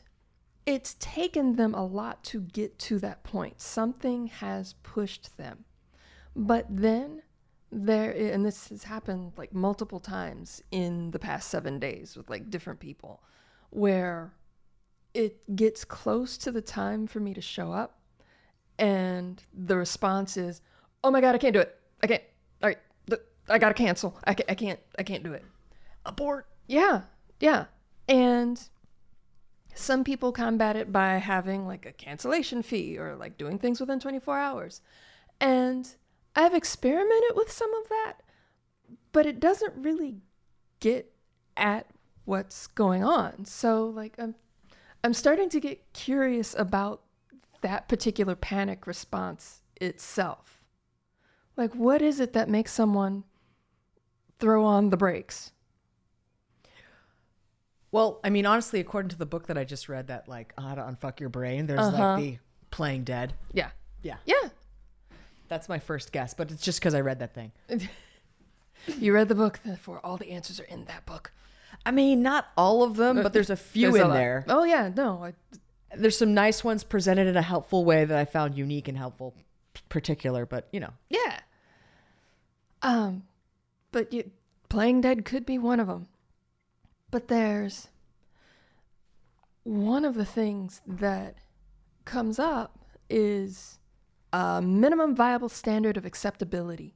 it's 0.64 0.96
taken 0.98 1.56
them 1.56 1.74
a 1.74 1.84
lot 1.84 2.22
to 2.24 2.40
get 2.40 2.78
to 2.80 2.98
that 3.00 3.24
point. 3.24 3.60
Something 3.60 4.28
has 4.28 4.74
pushed 4.82 5.36
them. 5.36 5.64
But 6.34 6.66
then 6.68 7.22
there, 7.72 8.10
and 8.12 8.44
this 8.44 8.68
has 8.68 8.84
happened 8.84 9.32
like 9.36 9.52
multiple 9.52 10.00
times 10.00 10.62
in 10.70 11.10
the 11.10 11.18
past 11.18 11.48
seven 11.50 11.78
days 11.78 12.16
with 12.16 12.30
like 12.30 12.50
different 12.50 12.80
people, 12.80 13.22
where 13.70 14.32
it 15.16 15.56
gets 15.56 15.84
close 15.84 16.36
to 16.38 16.52
the 16.52 16.60
time 16.60 17.06
for 17.06 17.20
me 17.20 17.32
to 17.34 17.40
show 17.40 17.72
up 17.72 17.96
and 18.78 19.42
the 19.52 19.76
response 19.76 20.36
is, 20.36 20.60
"Oh 21.02 21.10
my 21.10 21.20
god, 21.20 21.34
I 21.34 21.38
can't 21.38 21.54
do 21.54 21.60
it. 21.60 21.78
I 22.02 22.06
can't. 22.06 22.22
All 22.62 22.68
right, 22.68 22.78
I 23.48 23.58
gotta 23.58 23.74
cancel. 23.74 24.18
I, 24.24 24.34
ca- 24.34 24.44
I 24.48 24.54
can't. 24.54 24.80
I 24.98 25.02
can't 25.02 25.22
do 25.22 25.32
it." 25.32 25.44
Abort. 26.04 26.46
Yeah, 26.66 27.02
yeah, 27.40 27.66
and 28.08 28.68
some 29.74 30.04
people 30.04 30.32
combat 30.32 30.76
it 30.76 30.92
by 30.92 31.16
having 31.16 31.66
like 31.66 31.86
a 31.86 31.92
cancellation 31.92 32.62
fee 32.62 32.98
or 32.98 33.16
like 33.16 33.38
doing 33.38 33.58
things 33.58 33.80
within 33.80 34.00
24 34.00 34.38
hours, 34.38 34.80
and 35.40 35.94
I've 36.34 36.54
experimented 36.54 37.32
with 37.34 37.50
some 37.50 37.72
of 37.74 37.88
that, 37.88 38.14
but 39.12 39.26
it 39.26 39.40
doesn't 39.40 39.74
really 39.76 40.16
get 40.80 41.12
at 41.56 41.86
what's 42.24 42.66
going 42.66 43.04
on. 43.04 43.44
So 43.46 43.86
like 43.86 44.16
I'm 44.18 44.34
I'm 45.06 45.14
starting 45.14 45.48
to 45.50 45.60
get 45.60 45.92
curious 45.92 46.52
about 46.58 47.00
that 47.60 47.86
particular 47.86 48.34
panic 48.34 48.88
response 48.88 49.60
itself. 49.80 50.64
Like, 51.56 51.72
what 51.76 52.02
is 52.02 52.18
it 52.18 52.32
that 52.32 52.48
makes 52.48 52.72
someone 52.72 53.22
throw 54.40 54.64
on 54.64 54.90
the 54.90 54.96
brakes? 54.96 55.52
Well, 57.92 58.18
I 58.24 58.30
mean, 58.30 58.46
honestly, 58.46 58.80
according 58.80 59.10
to 59.10 59.16
the 59.16 59.26
book 59.26 59.46
that 59.46 59.56
I 59.56 59.62
just 59.62 59.88
read, 59.88 60.08
that 60.08 60.26
like 60.26 60.52
how 60.58 60.74
to 60.74 60.82
unfuck 60.82 61.20
your 61.20 61.28
brain, 61.28 61.66
there's 61.66 61.78
Uh-huh. 61.78 62.02
like 62.14 62.16
the 62.16 62.38
playing 62.72 63.04
dead. 63.04 63.32
Yeah. 63.52 63.70
Yeah, 64.02 64.16
Yeah. 64.24 64.48
that's 65.46 65.68
my 65.68 65.78
first 65.78 66.10
guess, 66.10 66.34
but 66.34 66.50
it's 66.50 66.62
just 66.64 66.80
because 66.80 66.94
I 66.94 67.00
read 67.00 67.20
that 67.20 67.32
thing. 67.32 67.52
You 68.98 69.12
read 69.14 69.28
the 69.28 69.34
book, 69.36 69.60
therefore 69.64 70.00
all 70.04 70.16
the 70.16 70.30
answers 70.30 70.58
are 70.60 70.64
in 70.64 70.84
that 70.86 71.06
book. 71.06 71.32
I 71.84 71.90
mean, 71.90 72.22
not 72.22 72.46
all 72.56 72.82
of 72.82 72.96
them, 72.96 73.22
but 73.22 73.32
there's 73.32 73.50
a 73.50 73.56
few 73.74 73.92
There's 73.92 74.02
in 74.02 74.08
lot. 74.08 74.14
there. 74.14 74.44
Oh, 74.48 74.64
yeah. 74.64 74.90
No. 74.94 75.24
I, 75.24 75.34
There's 75.96 76.16
some 76.18 76.34
nice 76.34 76.64
ones 76.64 76.82
presented 76.84 77.26
in 77.26 77.36
a 77.36 77.42
helpful 77.42 77.84
way 77.84 78.04
that 78.04 78.16
I 78.18 78.24
found 78.24 78.56
unique 78.56 78.88
and 78.88 78.96
helpful, 78.98 79.34
particular. 79.88 80.46
But 80.46 80.68
you 80.72 80.80
know, 80.80 80.92
yeah. 81.08 81.40
Um, 82.82 83.24
but 83.92 84.12
you, 84.12 84.30
playing 84.68 85.00
dead 85.00 85.24
could 85.24 85.46
be 85.46 85.58
one 85.58 85.80
of 85.80 85.86
them. 85.86 86.08
But 87.10 87.28
there's 87.28 87.88
one 89.62 90.04
of 90.04 90.14
the 90.14 90.24
things 90.24 90.80
that 90.86 91.36
comes 92.04 92.38
up 92.38 92.78
is 93.08 93.78
a 94.32 94.60
minimum 94.60 95.14
viable 95.14 95.48
standard 95.48 95.96
of 95.96 96.04
acceptability. 96.04 96.94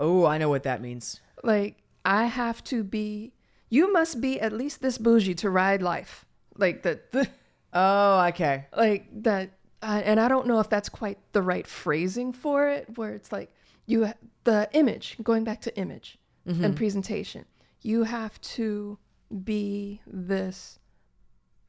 Oh, 0.00 0.24
I 0.26 0.38
know 0.38 0.48
what 0.48 0.64
that 0.64 0.80
means. 0.82 1.20
Like, 1.44 1.76
I 2.04 2.24
have 2.24 2.64
to 2.64 2.82
be, 2.82 3.32
you 3.68 3.92
must 3.92 4.20
be 4.20 4.40
at 4.40 4.52
least 4.52 4.80
this 4.82 4.98
bougie 4.98 5.34
to 5.36 5.50
ride 5.50 5.82
life. 5.82 6.24
Like, 6.56 6.82
that, 6.82 7.28
Oh, 7.72 8.24
okay. 8.28 8.66
like, 8.76 9.06
that, 9.22 9.50
uh, 9.82 10.02
and 10.04 10.18
I 10.18 10.26
don't 10.28 10.46
know 10.46 10.58
if 10.58 10.68
that's 10.68 10.88
quite 10.88 11.18
the 11.32 11.42
right 11.42 11.66
phrasing 11.66 12.32
for 12.32 12.68
it, 12.68 12.98
where 12.98 13.14
it's 13.14 13.30
like, 13.30 13.52
you, 13.86 14.12
the 14.44 14.68
image, 14.72 15.16
going 15.22 15.44
back 15.44 15.60
to 15.62 15.76
image 15.76 16.18
and 16.46 16.74
presentation, 16.76 17.44
you 17.82 18.02
have 18.02 18.40
to 18.40 18.98
be 19.44 20.00
this 20.04 20.80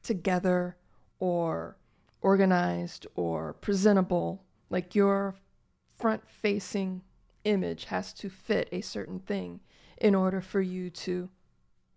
together 0.02 0.76
or 1.20 1.76
organized 2.20 3.06
or 3.14 3.52
presentable. 3.52 4.42
Like, 4.70 4.94
your 4.96 5.36
front 5.96 6.28
facing 6.28 7.02
image 7.44 7.86
has 7.86 8.12
to 8.14 8.28
fit 8.28 8.68
a 8.72 8.80
certain 8.80 9.18
thing 9.18 9.60
in 9.98 10.14
order 10.14 10.40
for 10.40 10.60
you 10.60 10.90
to 10.90 11.28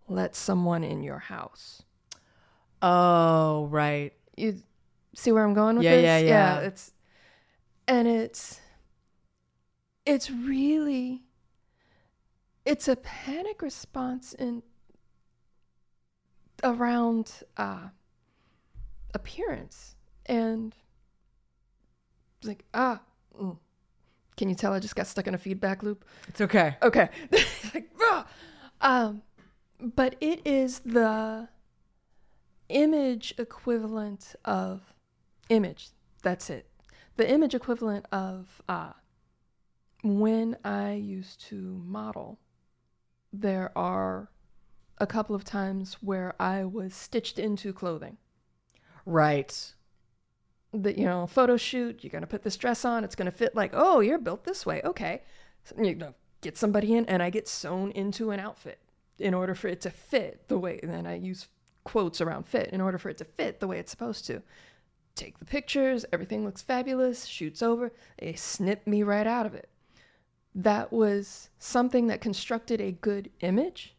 let 0.08 0.34
someone 0.36 0.84
in 0.84 1.02
your 1.02 1.18
house. 1.18 1.82
Oh, 2.82 3.66
right. 3.70 4.12
You 4.36 4.62
see 5.14 5.32
where 5.32 5.44
I'm 5.44 5.54
going 5.54 5.76
with 5.76 5.86
Yeah, 5.86 6.00
this? 6.00 6.22
yeah, 6.22 6.28
yeah. 6.28 6.60
yeah. 6.60 6.66
It's 6.66 6.92
and 7.88 8.06
it's 8.08 8.60
it's 10.04 10.30
really 10.30 11.22
it's 12.64 12.88
a 12.88 12.96
panic 12.96 13.62
response 13.62 14.32
in 14.34 14.62
around 16.64 17.42
uh 17.56 17.88
appearance 19.14 19.94
and 20.26 20.74
it's 22.38 22.48
like 22.48 22.64
ah 22.74 23.00
mm. 23.40 23.56
Can 24.36 24.48
you 24.48 24.54
tell 24.54 24.72
I 24.72 24.78
just 24.78 24.96
got 24.96 25.06
stuck 25.06 25.26
in 25.26 25.34
a 25.34 25.38
feedback 25.38 25.82
loop? 25.82 26.04
It's 26.28 26.40
okay. 26.40 26.76
Okay. 26.82 27.08
like, 27.74 27.90
um, 28.80 29.22
but 29.80 30.16
it 30.20 30.46
is 30.46 30.80
the 30.80 31.48
image 32.68 33.34
equivalent 33.38 34.34
of 34.44 34.94
image. 35.48 35.90
That's 36.22 36.50
it. 36.50 36.66
The 37.16 37.30
image 37.30 37.54
equivalent 37.54 38.06
of 38.12 38.60
uh, 38.68 38.92
when 40.02 40.56
I 40.64 40.92
used 40.92 41.40
to 41.46 41.82
model, 41.84 42.38
there 43.32 43.76
are 43.76 44.30
a 44.98 45.06
couple 45.06 45.34
of 45.34 45.44
times 45.44 45.94
where 46.00 46.34
I 46.40 46.64
was 46.64 46.94
stitched 46.94 47.38
into 47.38 47.72
clothing. 47.72 48.18
Right. 49.04 49.74
The 50.82 50.98
you 50.98 51.04
know 51.04 51.26
photo 51.26 51.56
shoot 51.56 52.02
you're 52.02 52.10
gonna 52.10 52.26
put 52.26 52.42
this 52.42 52.56
dress 52.56 52.84
on 52.84 53.04
it's 53.04 53.14
gonna 53.14 53.30
fit 53.30 53.54
like 53.54 53.70
oh 53.74 54.00
you're 54.00 54.18
built 54.18 54.44
this 54.44 54.64
way 54.66 54.80
okay. 54.84 55.22
So 55.64 55.82
you 55.82 55.94
know 55.94 56.14
get 56.42 56.56
somebody 56.56 56.94
in 56.94 57.06
and 57.06 57.22
i 57.22 57.30
get 57.30 57.48
sewn 57.48 57.90
into 57.92 58.30
an 58.30 58.38
outfit 58.38 58.78
in 59.18 59.34
order 59.34 59.54
for 59.54 59.68
it 59.68 59.80
to 59.80 59.90
fit 59.90 60.46
the 60.48 60.58
way 60.58 60.78
and 60.82 60.92
then 60.92 61.06
i 61.06 61.14
use 61.14 61.48
quotes 61.86 62.20
around 62.20 62.44
fit 62.44 62.70
in 62.70 62.80
order 62.80 62.98
for 62.98 63.08
it 63.08 63.16
to 63.16 63.24
fit 63.24 63.60
the 63.60 63.66
way 63.68 63.78
it's 63.78 63.92
supposed 63.92 64.26
to. 64.26 64.42
Take 65.14 65.38
the 65.38 65.44
pictures 65.44 66.04
everything 66.12 66.44
looks 66.44 66.60
fabulous 66.60 67.24
shoots 67.24 67.62
over 67.62 67.92
they 68.18 68.34
snip 68.34 68.86
me 68.86 69.02
right 69.02 69.26
out 69.26 69.46
of 69.46 69.54
it. 69.54 69.70
That 70.54 70.92
was 70.92 71.48
something 71.58 72.08
that 72.08 72.20
constructed 72.20 72.80
a 72.80 72.90
good 72.92 73.30
image 73.40 73.94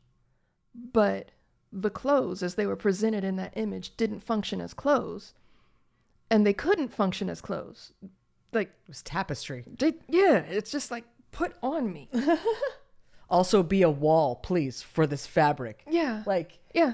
but 0.94 1.32
the 1.72 1.90
clothes 1.90 2.44
as 2.44 2.56
they 2.56 2.68
were 2.68 2.76
presented 2.76 3.24
in 3.24 3.38
that 3.38 3.54
image 3.56 3.96
didn't 3.98 4.20
function 4.20 4.62
as 4.62 4.74
clothes 4.74 5.34
and 6.30 6.46
they 6.46 6.54
couldn't 6.54 6.90
function 6.94 7.30
as 7.30 7.42
clothes. 7.42 7.92
Like, 8.54 8.70
It 8.70 8.88
was 8.90 9.02
tapestry. 9.04 9.66
they, 9.78 9.94
yeah, 10.08 10.38
it's 10.40 10.72
just 10.72 10.92
like 10.92 11.04
put 11.32 11.54
on 11.62 11.92
me. 11.92 12.10
Also, 13.30 13.62
be 13.62 13.82
a 13.82 13.90
wall, 13.90 14.38
please, 14.38 14.82
for 14.82 15.06
this 15.06 15.28
fabric. 15.28 15.84
Yeah, 15.90 16.24
Like, 16.26 16.60
yeah, 16.74 16.94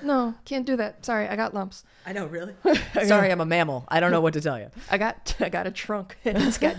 No, 0.00 0.32
can't 0.44 0.64
do 0.64 0.76
that. 0.76 1.04
Sorry, 1.04 1.26
I 1.26 1.34
got 1.34 1.54
lumps. 1.54 1.82
I 2.06 2.12
know, 2.12 2.26
really. 2.26 2.54
Sorry, 3.04 3.32
I'm 3.32 3.40
a 3.40 3.44
mammal. 3.46 3.84
I 3.88 3.98
don't 3.98 4.12
know 4.12 4.20
what 4.20 4.34
to 4.34 4.40
tell 4.40 4.60
you. 4.60 4.70
I 4.88 4.96
got 4.96 5.34
I 5.40 5.48
got 5.48 5.66
a 5.66 5.72
trunk 5.72 6.16
and 6.24 6.38
it's 6.38 6.56
got 6.58 6.76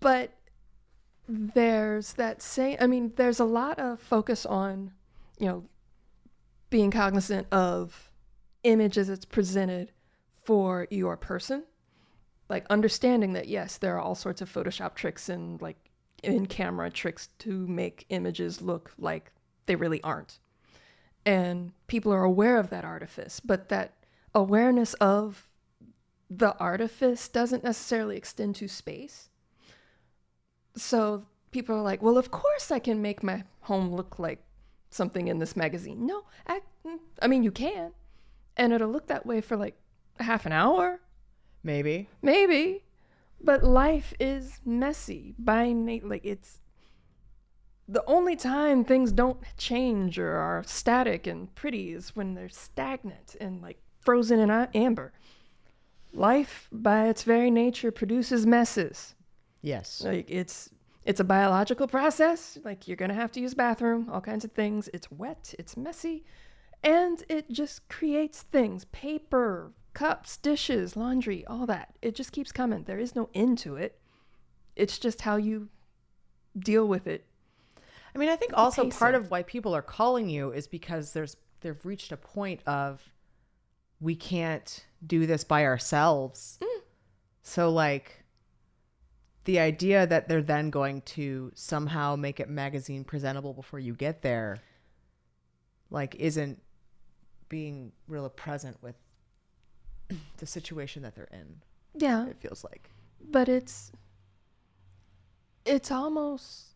but 0.00 0.32
there's 1.28 2.14
that 2.14 2.42
same 2.42 2.76
I 2.80 2.86
mean, 2.86 3.12
there's 3.16 3.40
a 3.40 3.44
lot 3.44 3.78
of 3.78 4.00
focus 4.00 4.44
on, 4.44 4.92
you 5.38 5.46
know, 5.46 5.64
being 6.70 6.90
cognizant 6.90 7.46
of 7.52 8.10
image 8.64 8.98
as 8.98 9.08
it's 9.08 9.24
presented 9.24 9.92
for 10.44 10.86
your 10.90 11.16
person. 11.16 11.64
Like 12.48 12.66
understanding 12.68 13.32
that 13.32 13.48
yes, 13.48 13.78
there 13.78 13.96
are 13.96 14.00
all 14.00 14.14
sorts 14.14 14.40
of 14.40 14.52
Photoshop 14.52 14.94
tricks 14.94 15.28
and 15.28 15.60
like 15.62 15.76
in 16.22 16.46
camera 16.46 16.90
tricks 16.90 17.28
to 17.38 17.66
make 17.66 18.06
images 18.10 18.62
look 18.62 18.92
like 18.98 19.32
they 19.66 19.76
really 19.76 20.02
aren't. 20.02 20.38
And 21.24 21.72
people 21.86 22.12
are 22.12 22.24
aware 22.24 22.58
of 22.58 22.70
that 22.70 22.84
artifice, 22.84 23.40
but 23.40 23.68
that 23.68 23.92
awareness 24.34 24.94
of 24.94 25.48
the 26.28 26.56
artifice 26.58 27.28
doesn't 27.28 27.64
necessarily 27.64 28.16
extend 28.16 28.56
to 28.56 28.68
space. 28.68 29.28
So 30.76 31.26
people 31.50 31.76
are 31.76 31.82
like, 31.82 32.02
well, 32.02 32.18
of 32.18 32.30
course 32.30 32.70
I 32.70 32.78
can 32.78 33.02
make 33.02 33.22
my 33.22 33.44
home 33.62 33.94
look 33.94 34.18
like 34.18 34.42
something 34.90 35.28
in 35.28 35.38
this 35.38 35.56
magazine. 35.56 36.06
No, 36.06 36.24
I, 36.46 36.60
mm, 36.86 36.98
I 37.20 37.26
mean, 37.28 37.42
you 37.42 37.52
can. 37.52 37.92
And 38.56 38.72
it'll 38.72 38.90
look 38.90 39.06
that 39.08 39.24
way 39.26 39.40
for 39.40 39.56
like 39.56 39.76
half 40.18 40.46
an 40.46 40.52
hour, 40.52 41.00
Maybe. 41.62 42.08
maybe. 42.20 42.84
But 43.40 43.64
life 43.64 44.14
is 44.20 44.60
messy 44.64 45.34
by 45.38 45.72
nature. 45.72 46.06
Like 46.06 46.24
it's 46.24 46.60
the 47.88 48.04
only 48.06 48.36
time 48.36 48.84
things 48.84 49.12
don't 49.12 49.38
change 49.56 50.18
or 50.18 50.36
are 50.36 50.62
static 50.64 51.26
and 51.26 51.52
pretty 51.54 51.92
is 51.92 52.14
when 52.14 52.34
they're 52.34 52.48
stagnant 52.48 53.36
and 53.40 53.60
like 53.60 53.78
frozen 54.00 54.38
in 54.38 54.50
amber. 54.50 55.12
Life, 56.14 56.68
by 56.70 57.08
its 57.08 57.22
very 57.24 57.50
nature, 57.50 57.90
produces 57.90 58.46
messes. 58.46 59.14
Yes. 59.62 60.02
Like 60.04 60.30
it's 60.30 60.68
it's 61.04 61.20
a 61.20 61.24
biological 61.24 61.88
process. 61.88 62.58
Like 62.64 62.86
you're 62.86 62.96
gonna 62.96 63.14
have 63.14 63.32
to 63.32 63.40
use 63.40 63.54
bathroom, 63.54 64.08
all 64.12 64.20
kinds 64.20 64.44
of 64.44 64.52
things. 64.52 64.88
It's 64.92 65.10
wet, 65.10 65.54
it's 65.58 65.76
messy, 65.76 66.24
and 66.82 67.22
it 67.28 67.50
just 67.50 67.88
creates 67.88 68.42
things: 68.42 68.84
paper, 68.86 69.72
cups, 69.94 70.36
dishes, 70.36 70.96
laundry, 70.96 71.44
all 71.46 71.66
that. 71.66 71.94
It 72.02 72.14
just 72.14 72.32
keeps 72.32 72.52
coming. 72.52 72.84
There 72.84 72.98
is 72.98 73.14
no 73.14 73.28
end 73.34 73.58
to 73.58 73.76
it. 73.76 73.98
It's 74.76 74.98
just 74.98 75.22
how 75.22 75.36
you 75.36 75.68
deal 76.58 76.86
with 76.86 77.06
it. 77.06 77.24
I 78.14 78.18
mean, 78.18 78.28
I 78.28 78.36
think 78.36 78.52
also 78.54 78.82
part 78.90 79.14
pacing. 79.14 79.14
of 79.14 79.30
why 79.30 79.42
people 79.42 79.74
are 79.74 79.82
calling 79.82 80.28
you 80.28 80.52
is 80.52 80.66
because 80.66 81.12
there's 81.12 81.36
they've 81.60 81.84
reached 81.84 82.12
a 82.12 82.16
point 82.16 82.60
of 82.66 83.02
we 84.00 84.16
can't 84.16 84.84
do 85.06 85.26
this 85.26 85.44
by 85.44 85.64
ourselves. 85.64 86.58
Mm. 86.62 86.80
So 87.42 87.70
like 87.70 88.24
the 89.44 89.58
idea 89.58 90.06
that 90.06 90.28
they're 90.28 90.42
then 90.42 90.70
going 90.70 91.02
to 91.02 91.50
somehow 91.54 92.16
make 92.16 92.40
it 92.40 92.48
magazine 92.48 93.04
presentable 93.04 93.52
before 93.52 93.78
you 93.78 93.94
get 93.94 94.22
there 94.22 94.58
like 95.90 96.14
isn't 96.16 96.60
being 97.52 97.92
real 98.08 98.26
present 98.30 98.78
with 98.82 98.96
the 100.38 100.46
situation 100.46 101.02
that 101.02 101.14
they're 101.14 101.28
in. 101.30 101.60
Yeah, 101.94 102.26
It 102.26 102.38
feels 102.40 102.64
like. 102.64 102.90
but 103.20 103.46
it's 103.48 103.92
it's 105.66 105.90
almost 105.92 106.74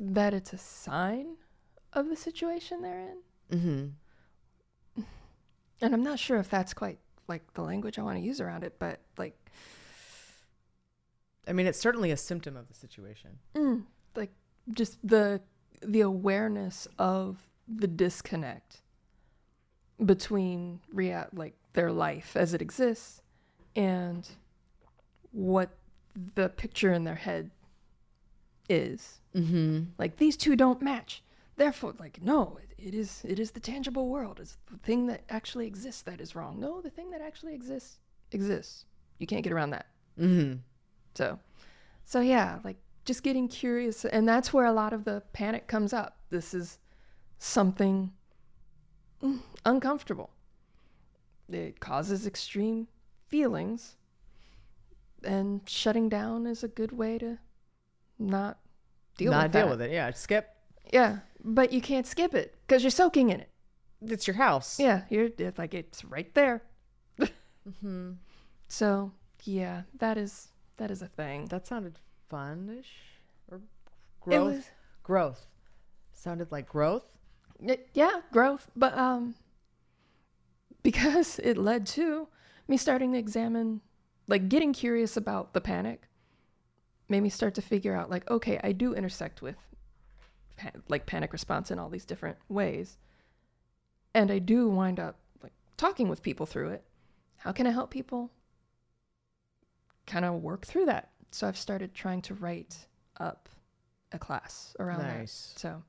that 0.00 0.32
it's 0.34 0.52
a 0.54 0.58
sign 0.58 1.36
of 1.92 2.08
the 2.08 2.16
situation 2.16 2.80
they're 2.82 3.10
in. 3.12 3.18
Mhm. 4.96 5.04
and 5.82 5.94
I'm 5.94 6.02
not 6.02 6.18
sure 6.18 6.38
if 6.38 6.48
that's 6.48 6.72
quite 6.74 6.98
like 7.28 7.52
the 7.54 7.62
language 7.62 7.98
I 7.98 8.02
want 8.02 8.16
to 8.18 8.24
use 8.24 8.40
around 8.40 8.64
it, 8.64 8.78
but 8.78 9.00
like, 9.18 9.36
I 11.46 11.52
mean, 11.52 11.66
it's 11.66 11.78
certainly 11.78 12.10
a 12.10 12.16
symptom 12.16 12.56
of 12.56 12.66
the 12.68 12.74
situation. 12.74 13.38
mm, 13.54 13.84
like 14.16 14.32
just 14.72 14.98
the 15.06 15.42
the 15.82 16.00
awareness 16.00 16.88
of 16.98 17.38
the 17.68 17.86
disconnect 17.86 18.79
between 20.04 20.80
rea- 20.92 21.26
like 21.32 21.54
their 21.72 21.92
life 21.92 22.36
as 22.36 22.54
it 22.54 22.62
exists 22.62 23.22
and 23.76 24.28
what 25.32 25.70
the 26.34 26.48
picture 26.48 26.92
in 26.92 27.04
their 27.04 27.14
head 27.16 27.50
is. 28.68 29.20
Mhm. 29.34 29.88
Like 29.98 30.16
these 30.16 30.36
two 30.36 30.56
don't 30.56 30.82
match. 30.82 31.22
Therefore, 31.56 31.94
like 31.98 32.22
no, 32.22 32.58
it, 32.62 32.74
it 32.88 32.94
is 32.94 33.22
it 33.24 33.38
is 33.38 33.50
the 33.52 33.60
tangible 33.60 34.08
world. 34.08 34.40
It's 34.40 34.56
the 34.70 34.78
thing 34.78 35.06
that 35.06 35.22
actually 35.28 35.66
exists 35.66 36.02
that 36.02 36.20
is 36.20 36.34
wrong. 36.34 36.58
No, 36.58 36.80
the 36.80 36.90
thing 36.90 37.10
that 37.10 37.20
actually 37.20 37.54
exists 37.54 37.98
exists. 38.32 38.86
You 39.18 39.26
can't 39.26 39.42
get 39.44 39.52
around 39.52 39.70
that. 39.70 39.86
Mhm. 40.18 40.60
So, 41.14 41.38
so 42.04 42.20
yeah, 42.20 42.60
like 42.64 42.78
just 43.04 43.22
getting 43.22 43.48
curious, 43.48 44.04
and 44.04 44.28
that's 44.28 44.52
where 44.52 44.64
a 44.66 44.72
lot 44.72 44.92
of 44.92 45.04
the 45.04 45.22
panic 45.32 45.66
comes 45.66 45.92
up. 45.92 46.18
This 46.30 46.54
is 46.54 46.78
something 47.38 48.12
mm, 49.22 49.38
uncomfortable. 49.64 50.30
It 51.48 51.80
causes 51.80 52.26
extreme 52.26 52.88
feelings, 53.28 53.96
and 55.24 55.60
shutting 55.68 56.08
down 56.08 56.46
is 56.46 56.62
a 56.62 56.68
good 56.68 56.92
way 56.92 57.18
to 57.18 57.38
not 58.18 58.58
deal 59.16 59.32
Not 59.32 59.44
with 59.44 59.52
deal 59.52 59.66
that. 59.66 59.70
with 59.70 59.82
it. 59.82 59.90
Yeah, 59.90 60.10
skip. 60.12 60.48
Yeah, 60.92 61.18
but 61.42 61.72
you 61.72 61.80
can't 61.80 62.06
skip 62.06 62.34
it 62.34 62.54
because 62.66 62.82
you're 62.82 62.90
soaking 62.90 63.30
in 63.30 63.40
it. 63.40 63.48
It's 64.02 64.26
your 64.26 64.36
house. 64.36 64.78
Yeah, 64.80 65.02
you're 65.10 65.28
it's 65.38 65.58
like 65.58 65.74
it's 65.74 66.04
right 66.04 66.32
there. 66.34 66.62
Mhm. 67.18 68.16
So 68.68 69.10
yeah, 69.42 69.82
that 69.98 70.16
is 70.16 70.48
that 70.76 70.90
is 70.92 71.02
a 71.02 71.08
thing. 71.08 71.46
That 71.46 71.66
sounded 71.66 71.98
fun-ish 72.28 72.92
or 73.50 73.60
growth. 74.20 74.54
was- 74.54 74.70
growth. 75.02 75.46
Sounded 76.12 76.52
like 76.52 76.68
growth. 76.68 77.16
Y- 77.58 77.78
yeah, 77.94 78.20
growth, 78.32 78.70
but 78.76 78.96
um 78.96 79.34
because 80.82 81.38
it 81.40 81.56
led 81.56 81.86
to 81.86 82.28
me 82.68 82.76
starting 82.76 83.12
to 83.12 83.18
examine 83.18 83.80
like 84.26 84.48
getting 84.48 84.72
curious 84.72 85.16
about 85.16 85.52
the 85.54 85.60
panic 85.60 86.08
made 87.08 87.20
me 87.22 87.28
start 87.28 87.54
to 87.56 87.62
figure 87.62 87.94
out 87.94 88.10
like 88.10 88.30
okay, 88.30 88.60
I 88.62 88.72
do 88.72 88.94
intersect 88.94 89.42
with 89.42 89.56
like 90.88 91.06
panic 91.06 91.32
response 91.32 91.70
in 91.70 91.78
all 91.78 91.88
these 91.88 92.04
different 92.04 92.36
ways. 92.48 92.98
And 94.14 94.30
I 94.30 94.38
do 94.38 94.68
wind 94.68 95.00
up 95.00 95.16
like 95.42 95.52
talking 95.76 96.08
with 96.08 96.22
people 96.22 96.46
through 96.46 96.70
it. 96.70 96.84
How 97.38 97.52
can 97.52 97.66
I 97.66 97.70
help 97.70 97.90
people 97.90 98.30
kind 100.06 100.24
of 100.24 100.34
work 100.42 100.66
through 100.66 100.86
that? 100.86 101.10
So 101.30 101.48
I've 101.48 101.56
started 101.56 101.94
trying 101.94 102.22
to 102.22 102.34
write 102.34 102.76
up 103.18 103.48
a 104.12 104.18
class 104.18 104.74
around 104.78 104.98
Nice. 105.02 105.52
that. 105.54 105.60
So 105.60 105.82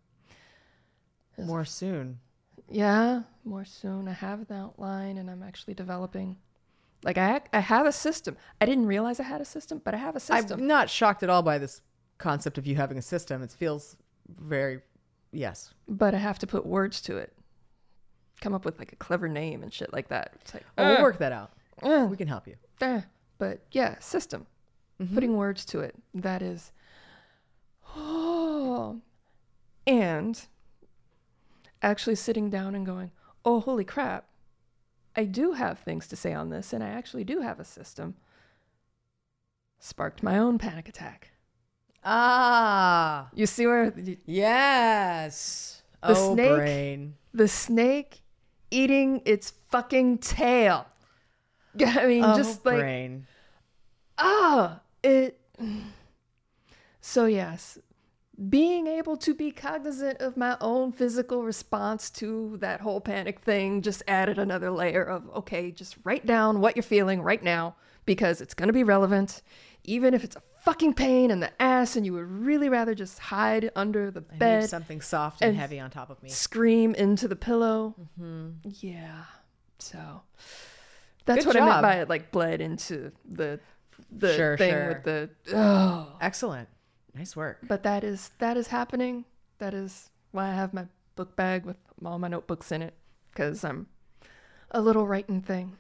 More 1.44 1.66
soon. 1.66 2.20
Yeah, 2.70 3.22
more 3.46 3.66
soon. 3.66 4.08
I 4.08 4.14
have 4.14 4.40
an 4.50 4.56
outline 4.56 5.18
and 5.18 5.30
I'm 5.30 5.44
actually 5.44 5.74
developing. 5.74 6.38
Like 7.04 7.18
I, 7.18 7.42
I 7.54 7.60
have 7.60 7.86
a 7.88 7.92
system. 7.92 8.38
I 8.60 8.66
didn't 8.66 8.86
realize 8.86 9.20
I 9.20 9.24
had 9.24 9.42
a 9.42 9.46
system, 9.46 9.82
but 9.84 9.94
I 9.94 9.98
have 9.98 10.16
a 10.16 10.20
system. 10.20 10.60
I'm 10.62 10.68
not 10.68 10.90
shocked 10.90 11.24
at 11.24 11.30
all 11.30 11.42
by 11.42 11.58
this 11.58 11.82
concept 12.20 12.58
of 12.58 12.68
you 12.68 12.76
having 12.76 12.98
a 12.98 13.02
system. 13.02 13.42
It 13.42 13.52
feels 13.52 13.96
very 14.40 14.82
yes. 15.32 15.74
but 15.88 16.14
I 16.14 16.20
have 16.20 16.38
to 16.40 16.48
put 16.48 16.66
words 16.66 17.02
to 17.04 17.18
it. 17.18 17.34
Come 18.42 18.54
up 18.54 18.66
with 18.66 18.78
like 18.80 18.92
a 18.94 18.96
clever 18.98 19.28
name 19.28 19.64
and 19.64 19.74
shit 19.74 19.92
like 19.94 20.08
that. 20.10 20.34
It's 20.42 20.54
like, 20.54 20.64
Oh, 20.78 20.86
we'll 20.88 20.98
uh, 20.98 21.02
work 21.02 21.18
that 21.20 21.32
out. 21.32 21.52
uh, 21.82 22.08
We 22.10 22.18
can 22.18 22.28
help 22.28 22.48
you. 22.48 22.56
eh. 22.82 23.02
But 23.40 23.62
yeah, 23.72 23.98
system. 24.00 24.46
Mhm. 25.02 25.14
Putting 25.16 25.36
words 25.38 25.66
to 25.66 25.80
it. 25.80 25.96
That 26.14 26.42
is. 26.44 26.72
Oh. 27.96 29.02
And 29.88 30.40
actually 31.82 32.16
sitting 32.16 32.50
down 32.50 32.76
and 32.76 32.86
going, 32.86 33.12
oh, 33.46 33.60
holy 33.60 33.84
crap. 33.86 34.26
I 35.16 35.26
do 35.26 35.54
have 35.54 35.80
things 35.80 36.08
to 36.08 36.16
say 36.16 36.34
on 36.34 36.50
this, 36.50 36.72
and 36.74 36.84
I 36.84 36.88
actually 36.90 37.24
do 37.26 37.42
have 37.42 37.60
a 37.60 37.66
system. 37.66 38.16
Sparked 39.80 40.24
my 40.24 40.38
own 40.38 40.58
panic 40.58 40.88
attack. 40.88 41.32
Ah, 42.04 43.30
You 43.34 43.46
see 43.46 43.68
where 43.68 43.94
yes. 44.26 45.82
The 46.02 46.16
oh, 46.18 46.34
snake- 46.34 46.56
brain. 46.58 47.16
the 47.34 47.48
snake 47.48 48.22
eating 48.72 49.22
its 49.26 49.52
fucking 49.70 50.18
tail. 50.20 50.88
I 51.86 52.08
mean, 52.08 52.24
oh, 52.24 52.36
just 52.36 52.66
like 52.66 52.80
brain. 52.80 53.28
ah, 54.18 54.80
it. 55.04 55.40
So 57.02 57.26
yes, 57.26 57.78
being 58.50 58.88
able 58.88 59.18
to 59.18 59.34
be 59.36 59.52
cognizant 59.52 60.20
of 60.20 60.36
my 60.36 60.58
own 60.62 60.92
physical 60.92 61.44
response 61.44 62.10
to 62.10 62.58
that 62.58 62.82
whole 62.82 63.00
panic 63.02 63.40
thing 63.42 63.82
just 63.82 64.02
added 64.08 64.40
another 64.40 64.72
layer 64.72 65.04
of 65.04 65.30
okay, 65.36 65.72
just 65.72 65.96
write 66.04 66.26
down 66.26 66.60
what 66.60 66.76
you're 66.76 66.84
feeling 66.84 67.22
right 67.22 67.44
now 67.44 67.76
because 68.06 68.42
it's 68.42 68.54
going 68.54 68.68
to 68.68 68.74
be 68.74 68.84
relevant, 68.84 69.42
even 69.84 70.14
if 70.14 70.24
it's 70.24 70.36
a 70.36 70.42
fucking 70.64 70.94
pain 70.94 71.30
in 71.30 71.40
the 71.40 71.52
ass 71.62 71.96
and 71.96 72.06
you 72.06 72.14
would 72.14 72.26
really 72.30 72.70
rather 72.70 72.96
just 72.96 73.20
hide 73.20 73.72
under 73.76 74.10
the 74.12 74.24
I 74.34 74.38
bed, 74.38 74.70
something 74.70 75.02
soft 75.02 75.42
and, 75.42 75.50
and 75.50 75.58
heavy 75.58 75.80
on 75.80 75.90
top 75.92 76.10
of 76.10 76.22
me. 76.24 76.30
scream 76.30 76.96
into 76.96 77.28
the 77.28 77.36
pillow. 77.36 77.96
Mm-hmm. 78.20 78.70
Yeah. 78.80 79.24
So 79.80 80.22
that's 81.26 81.46
Good 81.46 81.56
what 81.56 81.62
I 81.62 81.66
meant 81.66 81.82
by 81.82 81.96
it 81.96 82.10
like 82.10 82.32
bled 82.32 82.62
into 82.62 83.12
the 83.30 83.60
the 84.12 84.36
Sure, 84.36 84.58
thing 84.58 84.72
sure. 84.72 84.88
with 84.88 85.04
the 85.04 85.30
oh. 85.56 86.18
Excellent. 86.22 86.68
Nice 87.16 87.36
work. 87.36 87.60
But 87.68 87.84
that 87.84 88.04
is 88.04 88.32
that 88.40 88.58
is 88.58 88.68
happening. 88.68 89.26
That 89.58 89.74
is 89.74 90.10
why 90.32 90.50
I 90.50 90.54
have 90.54 90.74
my 90.74 90.86
book 91.16 91.36
bag 91.36 91.66
with 91.66 91.78
all 92.06 92.18
my 92.20 92.28
notebooks 92.28 92.72
in 92.72 92.82
it 92.82 92.94
cuz 93.36 93.64
I'm 93.64 93.88
a 94.72 94.82
little 94.82 95.06
writing 95.08 95.42
thing. 95.42 95.78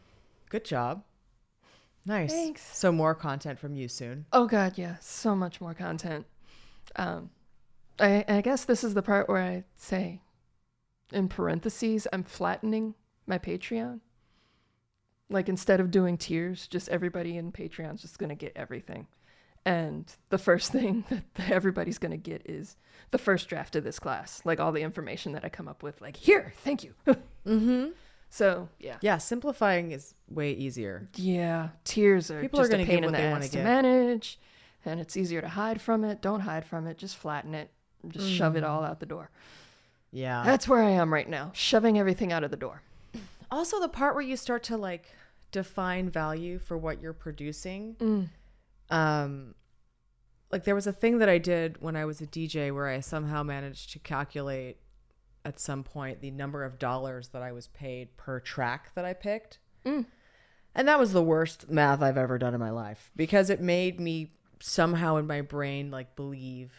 Good 0.49 0.65
job. 0.65 1.03
Nice. 2.05 2.31
Thanks. 2.31 2.77
So 2.77 2.91
more 2.91 3.15
content 3.15 3.59
from 3.59 3.75
you 3.75 3.87
soon. 3.87 4.25
Oh 4.33 4.45
god, 4.45 4.77
yeah, 4.77 4.95
so 4.99 5.35
much 5.35 5.61
more 5.61 5.73
content. 5.73 6.25
Um, 6.95 7.29
I 7.99 8.25
I 8.27 8.41
guess 8.41 8.65
this 8.65 8.83
is 8.83 8.93
the 8.93 9.03
part 9.03 9.29
where 9.29 9.41
I 9.41 9.63
say, 9.75 10.21
in 11.13 11.27
parentheses, 11.29 12.07
I'm 12.11 12.23
flattening 12.23 12.95
my 13.27 13.37
Patreon. 13.37 13.99
Like 15.29 15.47
instead 15.47 15.79
of 15.79 15.91
doing 15.91 16.17
tiers, 16.17 16.67
just 16.67 16.89
everybody 16.89 17.37
in 17.37 17.51
Patreon's 17.51 18.01
just 18.01 18.19
gonna 18.19 18.35
get 18.35 18.51
everything, 18.55 19.07
and 19.65 20.05
the 20.29 20.37
first 20.37 20.71
thing 20.71 21.03
that 21.35 21.49
everybody's 21.51 21.97
gonna 21.97 22.17
get 22.17 22.41
is 22.45 22.75
the 23.11 23.17
first 23.17 23.47
draft 23.49 23.75
of 23.75 23.83
this 23.83 23.99
class, 23.99 24.41
like 24.45 24.59
all 24.59 24.71
the 24.71 24.81
information 24.81 25.33
that 25.33 25.43
I 25.45 25.49
come 25.49 25.67
up 25.67 25.83
with. 25.83 25.99
Like 26.01 26.15
here, 26.17 26.53
thank 26.63 26.83
you. 26.83 26.93
Mm-hmm. 27.47 27.89
so 28.29 28.69
yeah, 28.79 28.97
Yeah, 29.01 29.17
simplifying 29.17 29.91
is 29.91 30.13
way 30.29 30.51
easier. 30.51 31.09
Yeah, 31.15 31.69
tiers 31.83 32.29
are 32.29 32.39
People 32.39 32.59
are 32.59 32.63
just 32.63 32.73
a 32.73 32.77
gonna 32.77 32.85
pain 32.85 32.97
get 33.01 33.05
in 33.05 33.11
what 33.11 33.17
the 33.17 33.23
ass 33.23 33.49
to 33.49 33.57
get. 33.57 33.63
manage, 33.63 34.39
and 34.85 34.99
it's 34.99 35.17
easier 35.17 35.41
to 35.41 35.47
hide 35.49 35.81
from 35.81 36.03
it. 36.03 36.21
Don't 36.21 36.41
hide 36.41 36.63
from 36.65 36.85
it. 36.87 36.97
Just 36.99 37.17
flatten 37.17 37.55
it. 37.55 37.71
Just 38.07 38.29
shove 38.29 38.55
it 38.55 38.63
Mm. 38.63 38.69
all 38.69 38.83
out 38.83 38.99
the 38.99 39.05
door. 39.07 39.31
Yeah. 40.11 40.43
That's 40.45 40.67
where 40.67 40.83
I 40.83 40.89
am 40.91 41.11
right 41.13 41.27
now, 41.27 41.49
shoving 41.53 41.97
everything 41.97 42.31
out 42.31 42.43
of 42.43 42.51
the 42.51 42.57
door. 42.57 42.81
also 43.49 43.79
the 43.79 43.89
part 43.89 44.13
where 44.15 44.23
you 44.23 44.37
start 44.37 44.63
to 44.63 44.77
like 44.77 45.05
define 45.51 46.09
value 46.09 46.57
for 46.59 46.77
what 46.77 47.01
you're 47.01 47.13
producing. 47.13 47.95
Mm. 47.99 48.27
Um 48.91 49.55
like 50.51 50.65
there 50.65 50.75
was 50.75 50.87
a 50.87 50.93
thing 50.93 51.19
that 51.19 51.29
I 51.29 51.37
did 51.37 51.81
when 51.81 51.95
I 51.95 52.05
was 52.05 52.21
a 52.21 52.27
DJ 52.27 52.73
where 52.73 52.87
I 52.87 52.99
somehow 52.99 53.41
managed 53.41 53.91
to 53.93 53.99
calculate 53.99 54.77
at 55.45 55.59
some 55.59 55.83
point 55.83 56.21
the 56.21 56.31
number 56.31 56.63
of 56.63 56.77
dollars 56.77 57.29
that 57.29 57.41
I 57.41 57.51
was 57.51 57.67
paid 57.67 58.15
per 58.17 58.39
track 58.39 58.93
that 58.95 59.05
I 59.05 59.13
picked. 59.13 59.59
Mm. 59.85 60.05
And 60.75 60.87
that 60.87 60.99
was 60.99 61.13
the 61.13 61.23
worst 61.23 61.69
math 61.69 62.01
I've 62.01 62.17
ever 62.17 62.37
done 62.37 62.53
in 62.53 62.59
my 62.59 62.69
life 62.69 63.11
because 63.15 63.49
it 63.49 63.61
made 63.61 63.99
me 63.99 64.33
somehow 64.59 65.17
in 65.17 65.27
my 65.27 65.41
brain 65.41 65.89
like 65.89 66.15
believe 66.15 66.71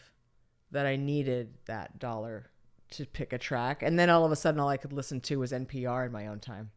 that 0.71 0.85
I 0.85 0.95
needed 0.95 1.53
that 1.65 1.99
dollar 1.99 2.49
to 2.91 3.05
pick 3.05 3.33
a 3.33 3.37
track. 3.37 3.83
And 3.83 3.97
then 3.97 4.09
all 4.09 4.25
of 4.25 4.31
a 4.31 4.35
sudden, 4.35 4.59
all 4.59 4.69
I 4.69 4.77
could 4.77 4.93
listen 4.93 5.19
to 5.21 5.37
was 5.37 5.51
NPR 5.51 6.05
in 6.05 6.11
my 6.11 6.27
own 6.27 6.39
time. 6.39 6.71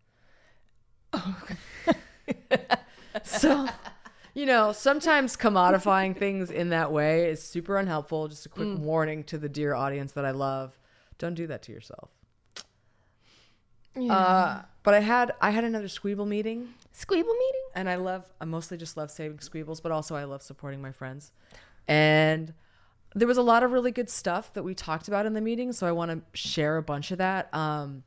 so, 3.24 3.66
you 4.36 4.44
know, 4.44 4.70
sometimes 4.70 5.34
commodifying 5.34 6.14
things 6.14 6.50
in 6.50 6.68
that 6.68 6.92
way 6.92 7.30
is 7.30 7.42
super 7.42 7.78
unhelpful. 7.78 8.28
Just 8.28 8.44
a 8.44 8.50
quick 8.50 8.68
Mm. 8.68 8.80
warning 8.80 9.24
to 9.24 9.38
the 9.38 9.48
dear 9.48 9.74
audience 9.74 10.12
that 10.12 10.26
I 10.26 10.32
love 10.32 10.78
don't 11.16 11.32
do 11.32 11.46
that 11.46 11.62
to 11.62 11.72
yourself. 11.72 12.10
Yeah. 13.94 14.12
Uh, 14.14 14.62
but 14.82 14.92
I 14.92 15.00
had 15.00 15.32
I 15.40 15.50
had 15.50 15.64
another 15.64 15.86
Squeeble 15.86 16.26
meeting 16.28 16.74
Squeeble 16.94 17.16
meeting? 17.38 17.62
and 17.74 17.88
I 17.88 17.94
love 17.96 18.30
I 18.38 18.44
mostly 18.44 18.76
just 18.76 18.96
love 18.98 19.10
saving 19.10 19.38
squeebles, 19.38 19.82
but 19.82 19.90
also 19.90 20.14
I 20.14 20.24
love 20.24 20.42
supporting 20.42 20.82
my 20.82 20.92
friends. 20.92 21.32
And 21.88 22.52
there 23.14 23.26
was 23.26 23.38
a 23.38 23.42
lot 23.42 23.62
of 23.62 23.72
really 23.72 23.90
good 23.92 24.10
stuff 24.10 24.52
that 24.52 24.62
we 24.64 24.74
talked 24.74 25.08
about 25.08 25.24
in 25.24 25.32
the 25.32 25.40
meeting, 25.40 25.72
so 25.72 25.86
I 25.86 25.92
want 25.92 26.10
to 26.10 26.38
share 26.38 26.76
a 26.76 26.82
bunch 26.82 27.10
of 27.10 27.18
that. 27.18 27.52
Um, 27.54 28.02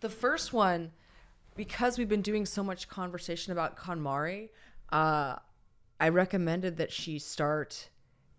the 0.00 0.10
first 0.10 0.52
one, 0.52 0.90
because 1.56 1.96
we've 1.96 2.08
been 2.08 2.20
doing 2.20 2.44
so 2.44 2.62
much 2.62 2.88
conversation 2.88 3.52
about 3.52 3.78
KonMari, 3.78 4.50
uh, 4.92 5.36
I 6.00 6.08
recommended 6.10 6.76
that 6.78 6.92
she 6.92 7.18
start 7.18 7.88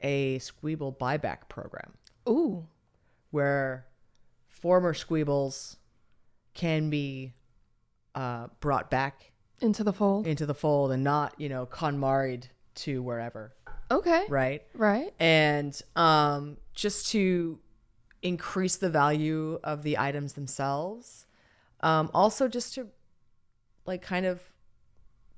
a 0.01 0.38
Squeeble 0.39 0.97
buyback 0.97 1.47
program 1.49 1.93
Ooh. 2.28 2.66
where 3.32 3.86
former 4.49 4.93
Squeebles 4.93 5.78
can 6.54 6.89
be 6.89 7.34
uh, 8.16 8.47
brought 8.60 8.91
back 8.91 9.32
Into 9.62 9.84
the 9.84 9.93
fold. 9.93 10.28
into 10.28 10.45
the 10.45 10.54
fold 10.54 10.91
and 10.91 11.04
not, 11.04 11.34
you 11.39 11.49
know, 11.49 11.66
KonMari'd 11.66 12.49
to 12.76 13.01
wherever, 13.01 13.54
Okay. 13.89 14.26
right? 14.30 14.62
Right. 14.76 15.14
And 15.20 15.80
um, 15.95 16.58
just 16.74 17.08
to 17.12 17.60
increase 18.22 18.76
the 18.78 18.89
value 18.89 19.60
of 19.64 19.84
the 19.84 19.97
items 19.97 20.34
themselves. 20.34 21.26
Um, 21.82 22.10
also, 22.14 22.47
just 22.47 22.76
to 22.76 22.88
like 23.86 24.01
kind 24.01 24.26
of 24.26 24.41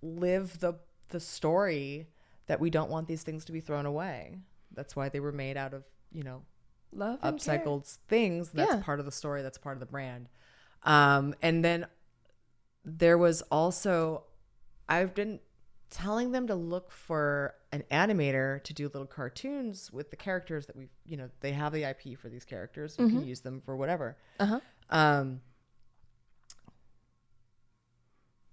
live 0.01 0.59
the 0.59 0.73
the 1.09 1.19
story 1.19 2.07
that 2.47 2.59
we 2.59 2.69
don't 2.69 2.89
want 2.89 3.07
these 3.07 3.23
things 3.23 3.45
to 3.45 3.51
be 3.51 3.59
thrown 3.59 3.85
away. 3.85 4.39
That's 4.73 4.95
why 4.95 5.09
they 5.09 5.19
were 5.19 5.31
made 5.31 5.57
out 5.57 5.73
of, 5.73 5.83
you 6.11 6.23
know, 6.23 6.43
Love 6.91 7.19
upcycled 7.21 7.85
things. 8.07 8.51
That's 8.51 8.73
Yeah. 8.75 8.81
part 8.81 8.99
of 8.99 9.05
the 9.05 9.11
story. 9.11 9.41
That's 9.41 9.57
part 9.57 9.75
of 9.75 9.79
the 9.79 9.85
brand. 9.85 10.29
Um, 10.83 11.35
and 11.41 11.63
then 11.65 11.87
there 12.83 13.17
was 13.17 13.41
also, 13.43 14.23
I've 14.87 15.13
been 15.15 15.39
telling 15.89 16.31
them 16.31 16.47
to 16.47 16.55
look 16.55 16.91
for 16.91 17.55
an 17.71 17.83
animator 17.91 18.63
to 18.63 18.73
do 18.73 18.85
little 18.85 19.07
cartoons 19.07 19.91
with 19.91 20.09
the 20.11 20.15
characters 20.15 20.67
that 20.67 20.75
we, 20.75 20.89
you 21.05 21.17
know, 21.17 21.29
they 21.41 21.51
have 21.53 21.73
the 21.73 21.83
IP 21.83 22.17
for 22.17 22.29
these 22.29 22.45
characters. 22.45 22.95
You 22.99 23.07
can 23.07 23.25
use 23.25 23.41
them 23.41 23.61
for 23.65 23.75
whatever. 23.75 24.17
Uh-huh. 24.39 24.59
Um, 24.89 25.41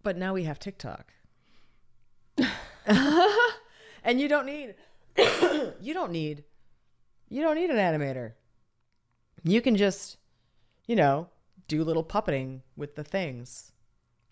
but 0.02 0.16
now 0.16 0.34
we 0.34 0.44
have 0.44 0.58
TikTok. 0.58 1.12
and 4.04 4.20
you 4.20 4.28
don't 4.28 4.46
need 4.46 4.74
you 5.80 5.94
don't 5.94 6.12
need 6.12 6.44
you 7.28 7.42
don't 7.42 7.56
need 7.56 7.70
an 7.70 7.76
animator. 7.76 8.32
You 9.42 9.62
can 9.62 9.76
just, 9.76 10.18
you 10.86 10.94
know, 10.94 11.28
do 11.66 11.82
little 11.82 12.04
puppeting 12.04 12.60
with 12.76 12.94
the 12.94 13.04
things 13.04 13.72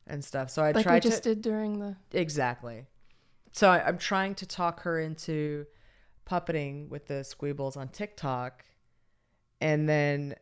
and 0.07 0.23
stuff. 0.23 0.51
So 0.51 0.63
I 0.63 0.73
Like 0.73 0.77
we 0.77 0.83
tried 0.83 1.03
just 1.03 1.23
to 1.23 1.35
did 1.35 1.43
during 1.43 1.79
the 1.79 1.97
exactly. 2.13 2.87
So 3.53 3.71
I, 3.71 3.87
I'm 3.87 3.99
trying 3.99 4.35
to 4.37 4.47
talk 4.47 4.83
her 4.83 5.01
into 5.01 5.67
puppeting 6.29 6.89
with 6.89 7.07
the 7.07 7.23
squeebles 7.23 7.77
on 7.77 7.89
TikTok, 7.89 8.65
and 9.61 9.89
then 9.89 10.35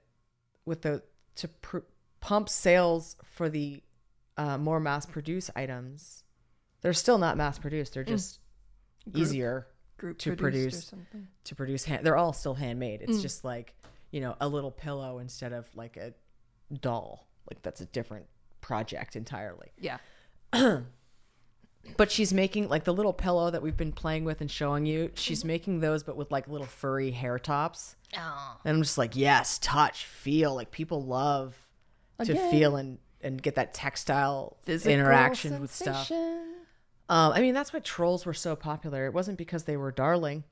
with 0.66 0.82
the 0.82 1.02
to 1.36 1.48
pr- 1.48 1.78
pump 2.20 2.48
sales 2.48 3.16
for 3.24 3.48
the 3.48 3.82
uh, 4.36 4.58
more 4.58 4.80
mass 4.80 5.06
produced 5.06 5.50
items. 5.54 6.24
They're 6.80 6.92
still 6.92 7.18
not 7.18 7.36
mass 7.36 7.58
produced. 7.58 7.94
They're 7.94 8.04
just 8.04 8.38
Group. 9.04 9.16
easier 9.16 9.66
group 9.96 10.18
To 10.18 10.36
produce. 10.36 10.92
to 11.44 11.54
produce. 11.54 11.84
Hand- 11.84 12.04
they're 12.06 12.16
all 12.16 12.32
still 12.32 12.54
handmade. 12.54 13.02
It's 13.02 13.18
Mm. 13.18 13.22
just 13.22 13.44
like 13.44 13.74
you 14.10 14.20
know 14.20 14.36
a 14.40 14.48
little 14.48 14.70
pillow 14.70 15.18
instead 15.18 15.52
of 15.52 15.66
like 15.74 15.96
a 15.96 16.14
doll. 16.80 17.26
Like 17.50 17.62
that's 17.62 17.80
a 17.80 17.86
different 17.86 18.26
project 18.60 19.16
entirely. 19.16 19.72
Yeah. 19.78 19.98
But 21.96 22.10
she's 22.10 22.34
making 22.34 22.68
like 22.68 22.84
the 22.84 22.92
little 22.92 23.12
pillow 23.14 23.50
that 23.50 23.62
we've 23.62 23.76
been 23.76 23.92
playing 23.92 24.24
with 24.24 24.40
and 24.42 24.50
showing 24.50 24.84
you. 24.84 25.10
She's 25.14 25.44
making 25.44 25.80
those, 25.80 26.02
but 26.02 26.16
with 26.16 26.30
like 26.30 26.46
little 26.46 26.66
furry 26.66 27.10
hair 27.10 27.38
tops. 27.38 27.96
Oh. 28.16 28.56
And 28.64 28.76
I'm 28.76 28.82
just 28.82 28.98
like, 28.98 29.16
yes, 29.16 29.58
touch, 29.62 30.04
feel. 30.04 30.54
Like 30.54 30.70
people 30.70 31.02
love 31.02 31.56
to 32.24 32.34
feel 32.50 32.76
and 32.76 32.98
and 33.22 33.40
get 33.40 33.54
that 33.54 33.72
textile 33.74 34.58
Physical 34.64 34.92
interaction 34.92 35.60
with 35.60 35.72
stuff. 35.74 36.10
Um, 37.08 37.32
I 37.32 37.40
mean, 37.40 37.54
that's 37.54 37.72
why 37.72 37.80
trolls 37.80 38.26
were 38.26 38.34
so 38.34 38.54
popular. 38.54 39.06
It 39.06 39.14
wasn't 39.14 39.38
because 39.38 39.64
they 39.64 39.76
were 39.76 39.92
darling. 39.92 40.44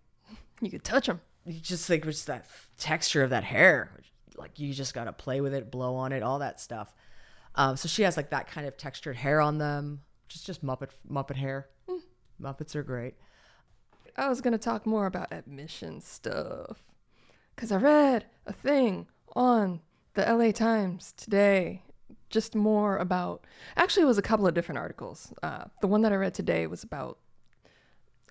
You 0.61 0.71
could 0.71 0.85
touch 0.85 1.07
them. 1.07 1.21
You 1.45 1.61
just 1.61 1.89
like 1.91 2.01
it 2.01 2.07
was 2.07 2.17
just 2.17 2.27
that 2.29 2.47
texture 2.79 3.23
of 3.23 3.31
that 3.31 3.45
hair. 3.45 3.91
Like 4.37 4.59
you 4.59 4.73
just 4.73 4.95
gotta 4.95 5.13
play 5.13 5.41
with 5.41 5.55
it, 5.55 5.71
blow 5.71 5.95
on 5.97 6.13
it, 6.13 6.23
all 6.23 6.39
that 6.41 6.61
stuff. 6.61 6.95
Um, 7.55 7.77
so 7.77 7.89
she 7.89 8.03
has 8.03 8.17
like 8.17 8.31
that 8.31 8.49
kind 8.49 8.67
of 8.67 8.77
textured 8.77 9.17
hair 9.17 9.41
on 9.41 9.59
them. 9.59 10.01
Just 10.29 10.47
just 10.47 10.65
Muppet 10.65 10.91
Muppet 11.11 11.37
hair. 11.37 11.69
Muppets 12.41 12.75
are 12.75 12.83
great. 12.83 13.15
I 14.17 14.29
was 14.29 14.41
gonna 14.41 14.59
talk 14.59 14.87
more 14.87 15.07
about 15.07 15.33
admission 15.33 16.01
stuff, 16.01 16.83
cause 17.57 17.71
I 17.71 17.77
read 17.77 18.27
a 18.47 18.53
thing 18.53 19.07
on 19.35 19.81
the 20.15 20.23
LA 20.23 20.51
Times 20.53 21.13
today, 21.17 21.83
just 22.31 22.55
more 22.55 22.97
about. 22.99 23.45
Actually, 23.77 24.03
it 24.03 24.07
was 24.07 24.19
a 24.19 24.23
couple 24.23 24.47
of 24.47 24.55
different 24.55 24.79
articles. 24.79 25.33
Uh, 25.43 25.65
the 25.81 25.87
one 25.87 26.03
that 26.03 26.13
I 26.13 26.17
read 26.17 26.35
today 26.35 26.67
was 26.67 26.83
about 26.83 27.19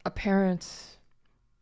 a 0.06 0.12
parent 0.12 0.96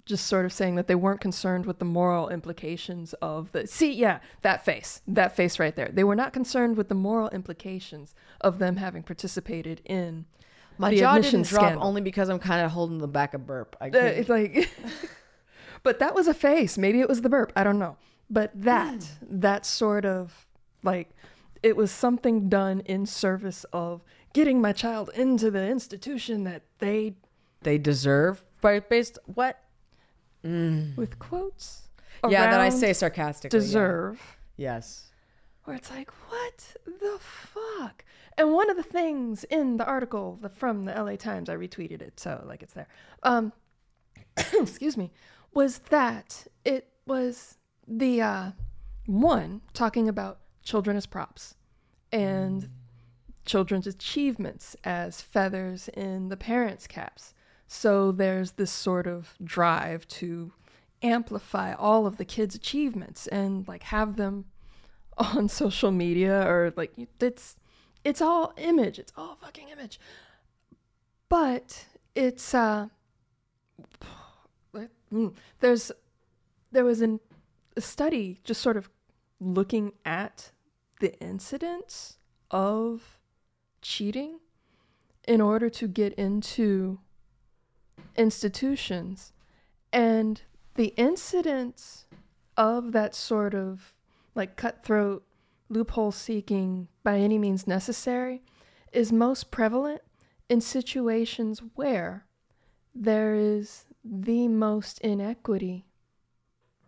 just 0.06 0.28
sort 0.28 0.44
of 0.46 0.52
saying 0.52 0.76
that 0.76 0.88
they 0.88 0.96
weren't 0.96 1.22
concerned 1.22 1.66
with 1.66 1.80
the 1.80 1.86
moral 1.86 2.30
implications 2.30 3.14
of 3.22 3.52
the. 3.54 3.66
See, 3.68 3.94
yeah, 3.94 4.20
that 4.42 4.66
face, 4.66 5.02
that 5.08 5.36
face 5.36 5.60
right 5.60 5.76
there. 5.76 5.90
They 5.92 6.04
were 6.04 6.16
not 6.16 6.34
concerned 6.34 6.76
with 6.76 6.90
the 6.90 6.96
moral 6.96 7.30
implications 7.30 8.14
of 8.42 8.60
them 8.60 8.78
having 8.78 9.04
participated 9.04 9.82
in 9.86 10.26
My 10.78 10.94
jaw 10.94 11.18
didn't 11.20 11.48
drop 11.48 11.64
scandal. 11.64 11.84
only 11.88 12.02
because 12.02 12.30
I'm 12.30 12.40
kind 12.40 12.66
of 12.66 12.72
holding 12.72 12.98
the 12.98 13.08
back 13.08 13.34
of 13.34 13.46
burp. 13.46 13.78
I 13.80 13.88
Uh, 13.88 13.92
it's 13.92 14.30
like, 14.30 14.70
but 15.84 16.00
that 16.00 16.14
was 16.14 16.28
a 16.28 16.34
face. 16.34 16.78
Maybe 16.78 17.00
it 17.00 17.08
was 17.08 17.22
the 17.22 17.30
burp. 17.30 17.54
I 17.56 17.64
don't 17.64 17.80
know. 17.80 17.96
But 18.30 18.52
that, 18.56 19.08
that 19.22 19.66
sort 19.66 20.06
of 20.06 20.48
like, 20.82 21.10
it 21.64 21.76
was 21.78 21.92
something 21.92 22.50
done 22.50 22.82
in 22.82 23.06
service 23.06 23.66
of 23.74 24.04
getting 24.34 24.62
my 24.62 24.74
child 24.74 25.10
into 25.16 25.50
the 25.50 25.66
institution 25.68 26.44
that 26.44 26.64
they, 26.80 27.16
they 27.62 27.78
deserve 27.78 28.44
by 28.62 28.80
based 28.80 29.18
what? 29.34 29.60
with 30.44 31.18
quotes, 31.20 31.84
Yeah, 32.28 32.52
that 32.52 32.60
I 32.60 32.68
say 32.68 32.92
sarcastically. 32.92 33.58
yeah. 33.58 33.64
deserve. 33.66 34.38
Yes. 34.58 35.12
Where 35.64 35.78
it's 35.78 35.90
like, 35.90 36.12
what 36.30 36.74
the 36.86 37.18
fuck? 37.20 38.04
And 38.38 38.52
one 38.52 38.70
of 38.70 38.76
the 38.76 38.84
things 38.84 39.46
in 39.46 39.78
the 39.78 39.86
article 39.86 40.38
the, 40.42 40.50
from 40.50 40.84
the 40.84 40.92
LA 40.92 41.16
Times, 41.16 41.48
I 41.48 41.56
retweeted 41.56 42.02
it, 42.02 42.20
so 42.20 42.44
like 42.46 42.62
it's 42.62 42.74
there. 42.74 42.90
Um, 43.24 43.54
excuse 44.54 44.98
me, 44.98 45.12
was 45.54 45.78
that 45.90 46.46
it 46.66 46.90
was 47.06 47.58
the 47.88 48.22
uh, 48.22 48.52
one 49.06 49.62
talking 49.74 50.10
about 50.10 50.40
children 50.64 50.98
as 50.98 51.06
props 51.06 51.56
and 52.12 52.70
children's 53.46 53.88
achievements 53.88 54.76
as 54.84 55.22
feathers 55.22 55.90
in 55.90 56.30
the 56.30 56.38
parents' 56.38 56.88
caps. 56.88 57.34
So 57.68 58.12
there's 58.12 58.52
this 58.52 58.72
sort 58.72 59.08
of 59.08 59.34
drive 59.44 60.08
to 60.10 60.54
amplify 61.02 61.74
all 61.74 62.06
of 62.06 62.18
the 62.18 62.26
kids' 62.26 62.56
achievements 62.56 63.28
and 63.28 63.68
like 63.68 63.84
have 63.84 64.16
them 64.16 64.46
on 65.18 65.50
social 65.50 65.92
media 65.92 66.48
or 66.48 66.74
like 66.76 66.94
it's 67.20 67.56
it's 68.04 68.22
all 68.22 68.54
image. 68.58 69.00
It's 69.00 69.14
all 69.16 69.38
fucking 69.42 69.70
image. 69.70 70.00
But 71.30 71.86
it's 72.16 72.54
uh 72.54 72.88
mm, 75.12 75.34
there's 75.60 75.92
there 76.72 76.86
was 76.86 77.02
an, 77.02 77.20
a 77.78 77.82
study 77.82 78.40
just 78.44 78.62
sort 78.62 78.78
of 78.78 78.90
looking 79.46 79.94
at 80.06 80.52
the 81.00 81.18
incidents 81.20 82.18
of 82.52 83.20
cheating 83.82 84.40
in 85.28 85.42
order 85.42 85.70
to 85.70 85.88
get 85.88 86.14
into 86.14 87.00
institutions. 88.16 89.34
And 89.92 90.42
the 90.76 90.94
incidents 90.98 92.06
of 92.58 92.92
that 92.92 93.16
sort 93.16 93.54
of 93.54 93.94
like 94.36 94.56
cutthroat 94.56 95.24
loophole 95.70 96.12
seeking 96.12 96.88
by 97.04 97.18
any 97.18 97.38
means 97.38 97.68
necessary 97.68 98.44
is 98.92 99.12
most 99.12 99.52
prevalent 99.52 100.02
in 100.50 100.62
situations 100.62 101.62
where 101.76 102.26
there 102.94 103.34
is 103.34 103.86
the 104.04 104.48
most 104.48 105.00
inequity 105.00 105.86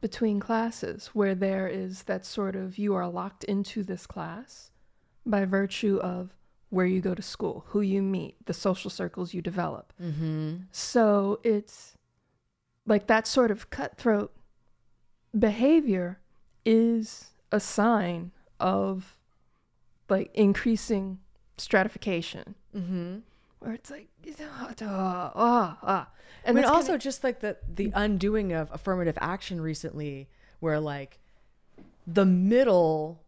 between 0.06 0.39
classes, 0.39 1.10
where 1.14 1.34
there 1.34 1.68
is 1.68 2.03
that 2.03 2.24
sort 2.24 2.56
of 2.56 2.78
you 2.78 2.93
are 2.93 3.08
locked 3.08 3.43
into 3.45 3.82
this 3.82 4.06
class 4.06 4.70
by 5.26 5.43
virtue 5.45 5.97
of 5.97 6.30
where 6.70 6.86
you 6.86 7.01
go 7.01 7.16
to 7.16 7.24
school, 7.24 7.64
who 7.70 7.82
you 7.82 8.03
meet, 8.03 8.36
the 8.45 8.53
social 8.53 8.91
circles 8.91 9.34
you 9.34 9.41
develop. 9.41 9.91
Mm-hmm. 9.99 10.58
So 10.72 11.39
it's 11.43 11.97
like 12.86 13.08
that 13.08 13.26
sort 13.26 13.49
of 13.49 13.72
cutthroat 13.72 14.32
behavior 15.38 16.20
is 16.64 17.32
a 17.51 17.60
sign 17.60 18.32
of 18.60 19.18
like 20.08 20.30
increasing 20.36 21.18
stratification 21.58 22.53
Mm-hmm. 22.78 23.18
Where 23.66 23.74
it's 23.76 23.89
like 23.91 24.07
ah 24.41 24.74
ah 24.82 25.32
ah, 25.36 25.78
ah. 25.84 26.09
I 26.43 26.47
and 26.47 26.55
mean, 26.55 26.63
that's 26.63 26.74
also 26.76 26.88
kinda- 26.93 27.03
just 27.03 27.24
like 27.24 27.39
the 27.39 27.57
the 27.74 27.91
undoing 27.95 28.53
of 28.53 28.70
affirmative 28.72 29.18
action 29.20 29.59
recently, 29.59 30.30
where 30.59 30.80
like 30.80 31.20
the 32.07 32.26
middle 32.26 33.24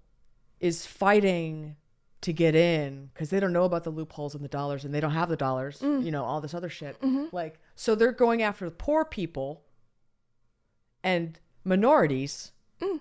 is 0.59 0.85
fighting 0.85 1.75
to 2.21 2.33
get 2.33 2.55
in 2.55 3.09
because 3.13 3.29
they 3.29 3.39
don't 3.39 3.53
know 3.53 3.63
about 3.63 3.83
the 3.83 3.89
loopholes 3.91 4.33
and 4.35 4.43
the 4.43 4.47
dollars 4.49 4.83
and 4.85 4.93
they 4.93 4.99
don't 4.99 5.11
have 5.11 5.29
the 5.29 5.37
dollars, 5.37 5.79
Mm. 5.79 6.03
you 6.03 6.11
know, 6.11 6.23
all 6.23 6.41
this 6.41 6.53
other 6.55 6.69
shit. 6.69 6.99
Mhm. 7.01 7.31
Like, 7.31 7.59
so 7.75 7.93
they're 7.95 8.11
going 8.11 8.41
after 8.41 8.65
the 8.65 8.75
poor 8.75 9.05
people 9.05 9.63
and 11.03 11.39
minorities. 11.63 12.51
Mm. 12.81 12.99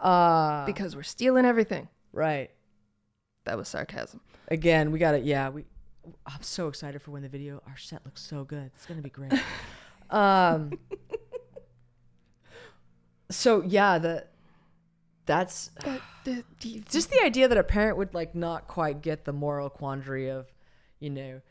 Uh, 0.00 0.64
because 0.66 0.94
we're 0.96 1.02
stealing 1.02 1.44
everything. 1.44 1.88
right. 2.12 2.50
That 3.44 3.56
was 3.56 3.68
sarcasm. 3.68 4.20
Again, 4.48 4.90
we 4.92 4.98
got 4.98 5.14
it. 5.14 5.24
Yeah, 5.24 5.48
we. 5.48 5.64
I'm 6.26 6.42
so 6.42 6.68
excited 6.68 7.02
for 7.02 7.10
when 7.10 7.22
the 7.22 7.28
video. 7.28 7.62
Our 7.66 7.76
set 7.76 8.04
looks 8.04 8.22
so 8.22 8.44
good. 8.44 8.70
It's 8.74 8.86
gonna 8.86 9.02
be 9.02 9.10
great. 9.10 9.32
um. 10.10 10.78
So 13.30 13.62
yeah, 13.62 13.98
the 13.98 14.24
that's 15.28 15.70
But 15.84 16.00
the, 16.24 16.42
the, 16.60 16.82
just 16.88 17.10
the 17.10 17.22
idea 17.22 17.48
that 17.48 17.58
a 17.58 17.62
parent 17.62 17.98
would 17.98 18.14
like 18.14 18.34
not 18.34 18.66
quite 18.66 19.02
get 19.02 19.26
the 19.26 19.32
moral 19.32 19.68
quandary 19.68 20.30
of, 20.30 20.46
you 21.00 21.10
know, 21.10 21.42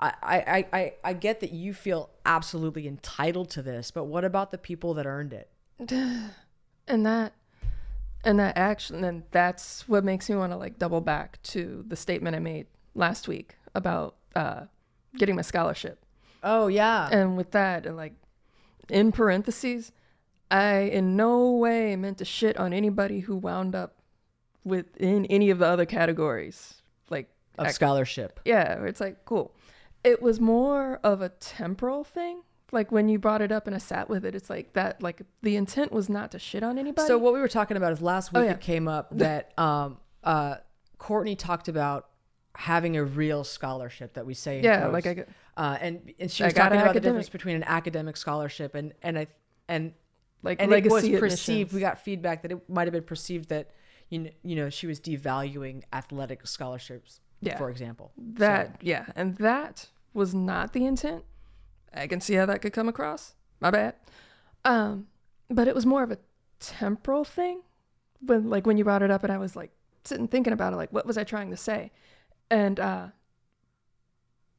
I 0.00 0.14
I 0.22 0.36
I 0.36 0.66
I, 0.72 0.92
I 1.04 1.12
get 1.12 1.40
that 1.40 1.52
you 1.52 1.74
feel 1.74 2.08
absolutely 2.24 2.88
entitled 2.88 3.50
to 3.50 3.62
this, 3.62 3.90
but 3.90 4.04
what 4.04 4.24
about 4.24 4.50
the 4.50 4.56
people 4.56 4.94
that 4.94 5.04
earned 5.04 5.34
it? 5.34 5.50
and 6.88 7.06
that 7.06 7.34
and 8.24 8.38
that 8.38 8.56
action 8.56 9.04
and 9.04 9.24
that's 9.30 9.86
what 9.86 10.04
makes 10.04 10.30
me 10.30 10.36
want 10.36 10.52
to 10.52 10.56
like 10.56 10.78
double 10.78 11.02
back 11.02 11.42
to 11.42 11.84
the 11.86 11.96
statement 11.96 12.34
I 12.34 12.38
made 12.38 12.66
last 12.94 13.28
week 13.28 13.56
about 13.74 14.16
uh, 14.34 14.62
getting 15.16 15.36
my 15.36 15.42
scholarship. 15.42 16.04
Oh 16.42 16.66
yeah. 16.66 17.08
And 17.10 17.36
with 17.36 17.52
that, 17.52 17.86
and 17.86 17.96
like 17.96 18.14
in 18.88 19.12
parentheses, 19.12 19.92
I 20.50 20.78
in 20.80 21.16
no 21.16 21.52
way 21.52 21.94
meant 21.96 22.18
to 22.18 22.24
shit 22.24 22.56
on 22.56 22.72
anybody 22.72 23.20
who 23.20 23.36
wound 23.36 23.74
up 23.74 23.96
within 24.64 25.26
any 25.26 25.50
of 25.50 25.58
the 25.58 25.66
other 25.66 25.86
categories. 25.86 26.82
Like, 27.10 27.28
of 27.58 27.66
ac- 27.66 27.74
scholarship. 27.74 28.40
yeah, 28.44 28.82
it's 28.84 29.00
like, 29.00 29.24
cool. 29.24 29.54
It 30.04 30.22
was 30.22 30.40
more 30.40 30.98
of 31.04 31.20
a 31.20 31.28
temporal 31.28 32.02
thing. 32.04 32.42
Like 32.72 32.90
when 32.90 33.08
you 33.08 33.18
brought 33.18 33.42
it 33.42 33.52
up 33.52 33.66
and 33.66 33.76
I 33.76 33.78
sat 33.78 34.08
with 34.08 34.24
it, 34.24 34.34
it's 34.34 34.48
like 34.48 34.72
that, 34.72 35.02
like 35.02 35.20
the 35.42 35.56
intent 35.56 35.92
was 35.92 36.08
not 36.08 36.30
to 36.32 36.38
shit 36.38 36.62
on 36.62 36.78
anybody. 36.78 37.06
So 37.06 37.18
what 37.18 37.34
we 37.34 37.40
were 37.40 37.48
talking 37.48 37.76
about 37.76 37.92
is 37.92 38.00
last 38.00 38.30
Oh, 38.34 38.40
week 38.40 38.48
yeah. 38.48 38.54
it 38.54 38.60
came 38.62 38.88
up 38.88 39.08
that 39.18 39.52
um 39.58 39.98
uh 40.24 40.56
Courtney 40.96 41.36
talked 41.36 41.68
about 41.68 42.08
having 42.54 42.96
a 42.96 43.04
real 43.04 43.44
scholarship 43.44 44.14
that 44.14 44.26
we 44.26 44.34
say 44.34 44.60
yeah, 44.60 44.88
like 44.88 45.06
I, 45.06 45.24
uh 45.56 45.78
and 45.80 46.12
and 46.18 46.30
she 46.30 46.44
was 46.44 46.52
talking 46.52 46.80
about 46.80 46.94
the 46.94 47.00
difference 47.00 47.28
between 47.30 47.56
an 47.56 47.64
academic 47.64 48.16
scholarship 48.16 48.74
and 48.74 48.92
and 49.02 49.18
I 49.18 49.26
and 49.68 49.92
like 50.42 50.60
and 50.60 50.72
it 50.72 50.90
was 50.90 51.08
perceived 51.08 51.72
we 51.72 51.80
got 51.80 51.98
feedback 52.04 52.42
that 52.42 52.52
it 52.52 52.68
might 52.68 52.86
have 52.86 52.92
been 52.92 53.04
perceived 53.04 53.48
that 53.48 53.70
you 54.10 54.18
know, 54.18 54.30
you 54.42 54.56
know 54.56 54.68
she 54.68 54.86
was 54.86 55.00
devaluing 55.00 55.82
athletic 55.92 56.46
scholarships 56.46 57.20
Yeah. 57.40 57.56
for 57.56 57.70
example 57.70 58.12
That 58.18 58.76
yeah, 58.82 59.06
and 59.16 59.36
that 59.38 59.88
was 60.12 60.34
not 60.34 60.74
the 60.74 60.84
intent. 60.84 61.24
I 61.94 62.06
can 62.06 62.20
see 62.20 62.34
how 62.34 62.46
that 62.46 62.60
could 62.62 62.72
come 62.72 62.88
across. 62.88 63.34
My 63.60 63.70
bad. 63.70 63.94
Um, 64.64 65.06
but 65.48 65.68
it 65.68 65.74
was 65.74 65.86
more 65.86 66.02
of 66.02 66.10
a 66.10 66.18
temporal 66.60 67.24
thing. 67.24 67.62
When 68.20 68.50
like 68.50 68.66
when 68.66 68.76
you 68.76 68.84
brought 68.84 69.02
it 69.02 69.10
up, 69.10 69.24
and 69.24 69.32
I 69.32 69.38
was 69.38 69.56
like 69.56 69.70
sitting 70.04 70.28
thinking 70.28 70.52
about 70.52 70.72
it, 70.72 70.76
like 70.76 70.92
what 70.92 71.06
was 71.06 71.16
I 71.18 71.24
trying 71.24 71.50
to 71.50 71.56
say? 71.56 71.90
And 72.52 72.78
uh, 72.78 73.06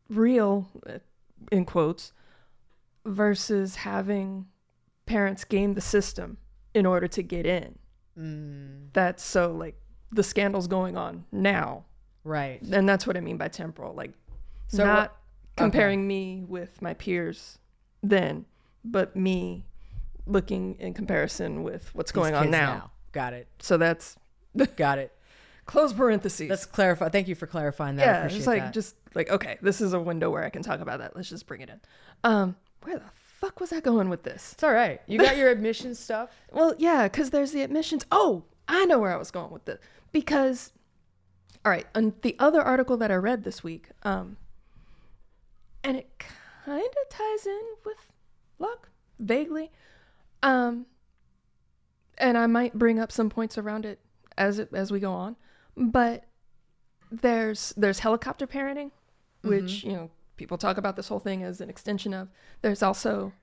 real, 0.10 0.68
uh, 0.88 1.00
in 1.52 1.66
quotes, 1.66 2.12
versus 3.06 3.76
having 3.78 4.48
parents 5.06 5.44
game 5.44 5.74
the 5.74 5.82
system 5.82 6.38
in 6.74 6.86
order 6.86 7.08
to 7.08 7.22
get 7.22 7.46
in. 7.46 7.78
mm, 8.18 8.88
That's 8.94 9.24
so 9.24 9.52
like 9.52 9.76
the 10.12 10.24
scandals 10.24 10.68
going 10.68 10.96
on 10.96 11.26
now 11.32 11.84
right 12.24 12.62
and 12.72 12.88
that's 12.88 13.06
what 13.08 13.18
I 13.18 13.20
mean 13.20 13.38
by 13.38 13.48
temporal. 13.48 13.94
Like, 13.94 14.12
So 14.68 14.84
not 14.86 15.12
what- 15.12 15.18
comparing 15.58 16.08
me 16.08 16.44
with 16.48 16.82
my 16.82 16.94
peers 16.96 17.58
then, 18.02 18.46
but 18.86 19.16
me 19.16 19.66
looking 20.26 20.76
in 20.80 20.94
comparison 20.94 21.62
with 21.64 21.94
what's 21.94 22.12
These 22.12 22.16
going 22.16 22.34
on 22.34 22.44
kids 22.46 22.52
now. 22.52 22.92
got 23.12 23.34
it 23.34 23.48
So 23.60 23.78
that's 23.78 24.16
got 24.78 24.98
it 24.98 25.12
close 25.66 25.94
parentheses. 25.94 26.50
let's 26.50 26.66
clarify 26.66 27.10
thank 27.10 27.28
you 27.28 27.36
for 27.36 27.48
clarifying 27.48 27.96
that 27.96 28.32
yeah, 28.32 28.38
it's 28.38 28.48
like 28.48 28.64
that. 28.64 28.74
just 28.74 28.96
like 29.16 29.30
okay, 29.30 29.58
this 29.62 29.82
is 29.82 29.94
a 29.94 30.00
window 30.00 30.30
where 30.30 30.44
I 30.44 30.50
can 30.50 30.62
talk 30.64 30.80
about 30.80 31.00
that. 31.00 31.16
Let's 31.16 31.30
just 31.30 31.48
bring 31.48 31.62
it 31.62 31.70
in. 31.70 31.80
Um, 32.24 32.56
where 32.84 32.98
the 32.98 33.06
fuck 33.40 33.60
was 33.60 33.72
I 33.74 33.80
going 33.80 34.10
with 34.10 34.24
this? 34.24 34.54
it's 34.54 34.64
all 34.64 34.72
right 34.74 35.02
you 35.08 35.20
got 35.20 35.36
your 35.38 35.50
admissions 35.58 36.00
stuff 36.00 36.30
Well, 36.52 36.76
yeah, 36.78 37.04
because 37.04 37.30
there's 37.30 37.52
the 37.52 37.62
admissions. 37.62 38.06
Oh, 38.12 38.44
I 38.68 38.86
know 38.86 39.00
where 39.00 39.14
I 39.14 39.18
was 39.18 39.32
going 39.32 39.52
with 39.52 39.66
this. 39.66 39.80
Because, 40.12 40.72
all 41.66 41.72
right, 41.72 41.86
and 41.96 42.14
the 42.22 42.36
other 42.40 42.62
article 42.62 42.98
that 42.98 43.12
I 43.12 43.16
read 43.16 43.44
this 43.44 43.64
week, 43.64 43.90
um, 44.04 44.38
and 45.84 45.98
it 45.98 46.24
kind 46.66 46.82
of 46.82 47.10
ties 47.10 47.46
in 47.46 47.62
with 47.86 47.98
luck 48.60 48.90
vaguely, 49.20 49.72
um, 50.44 50.86
and 52.18 52.38
I 52.38 52.46
might 52.48 52.74
bring 52.76 53.00
up 53.00 53.12
some 53.12 53.30
points 53.30 53.58
around 53.58 53.86
it 53.86 54.00
as 54.38 54.60
it 54.60 54.70
as 54.74 54.92
we 54.92 55.00
go 55.00 55.12
on, 55.14 55.36
but 55.76 56.26
there's 57.12 57.74
there's 57.78 58.00
helicopter 58.00 58.48
parenting 58.48 58.92
which, 59.44 59.84
you 59.84 59.92
know, 59.92 60.10
people 60.38 60.58
talk 60.58 60.78
about 60.78 60.96
this 60.96 61.10
whole 61.10 61.20
thing 61.20 61.44
as 61.44 61.60
an 61.60 61.70
extension 61.70 62.14
of. 62.14 62.30
There's 62.62 62.82
also 62.82 63.34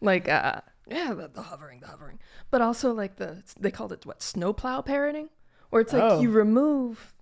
like 0.00 0.28
uh 0.28 0.60
yeah, 0.88 1.14
the, 1.14 1.28
the 1.28 1.42
hovering, 1.42 1.80
the 1.80 1.86
hovering. 1.86 2.18
But 2.50 2.60
also 2.60 2.92
like 2.92 3.16
the 3.16 3.42
they 3.58 3.70
called 3.70 3.92
it 3.92 4.04
what, 4.04 4.22
snowplow 4.22 4.82
parenting? 4.82 5.28
Where 5.70 5.80
it's 5.82 5.92
like 5.92 6.02
Oh. 6.02 6.20
you 6.20 6.30
remove 6.30 7.14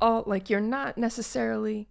all 0.00 0.22
like 0.26 0.48
you're 0.50 0.60
not 0.60 0.96
necessarily 0.98 1.88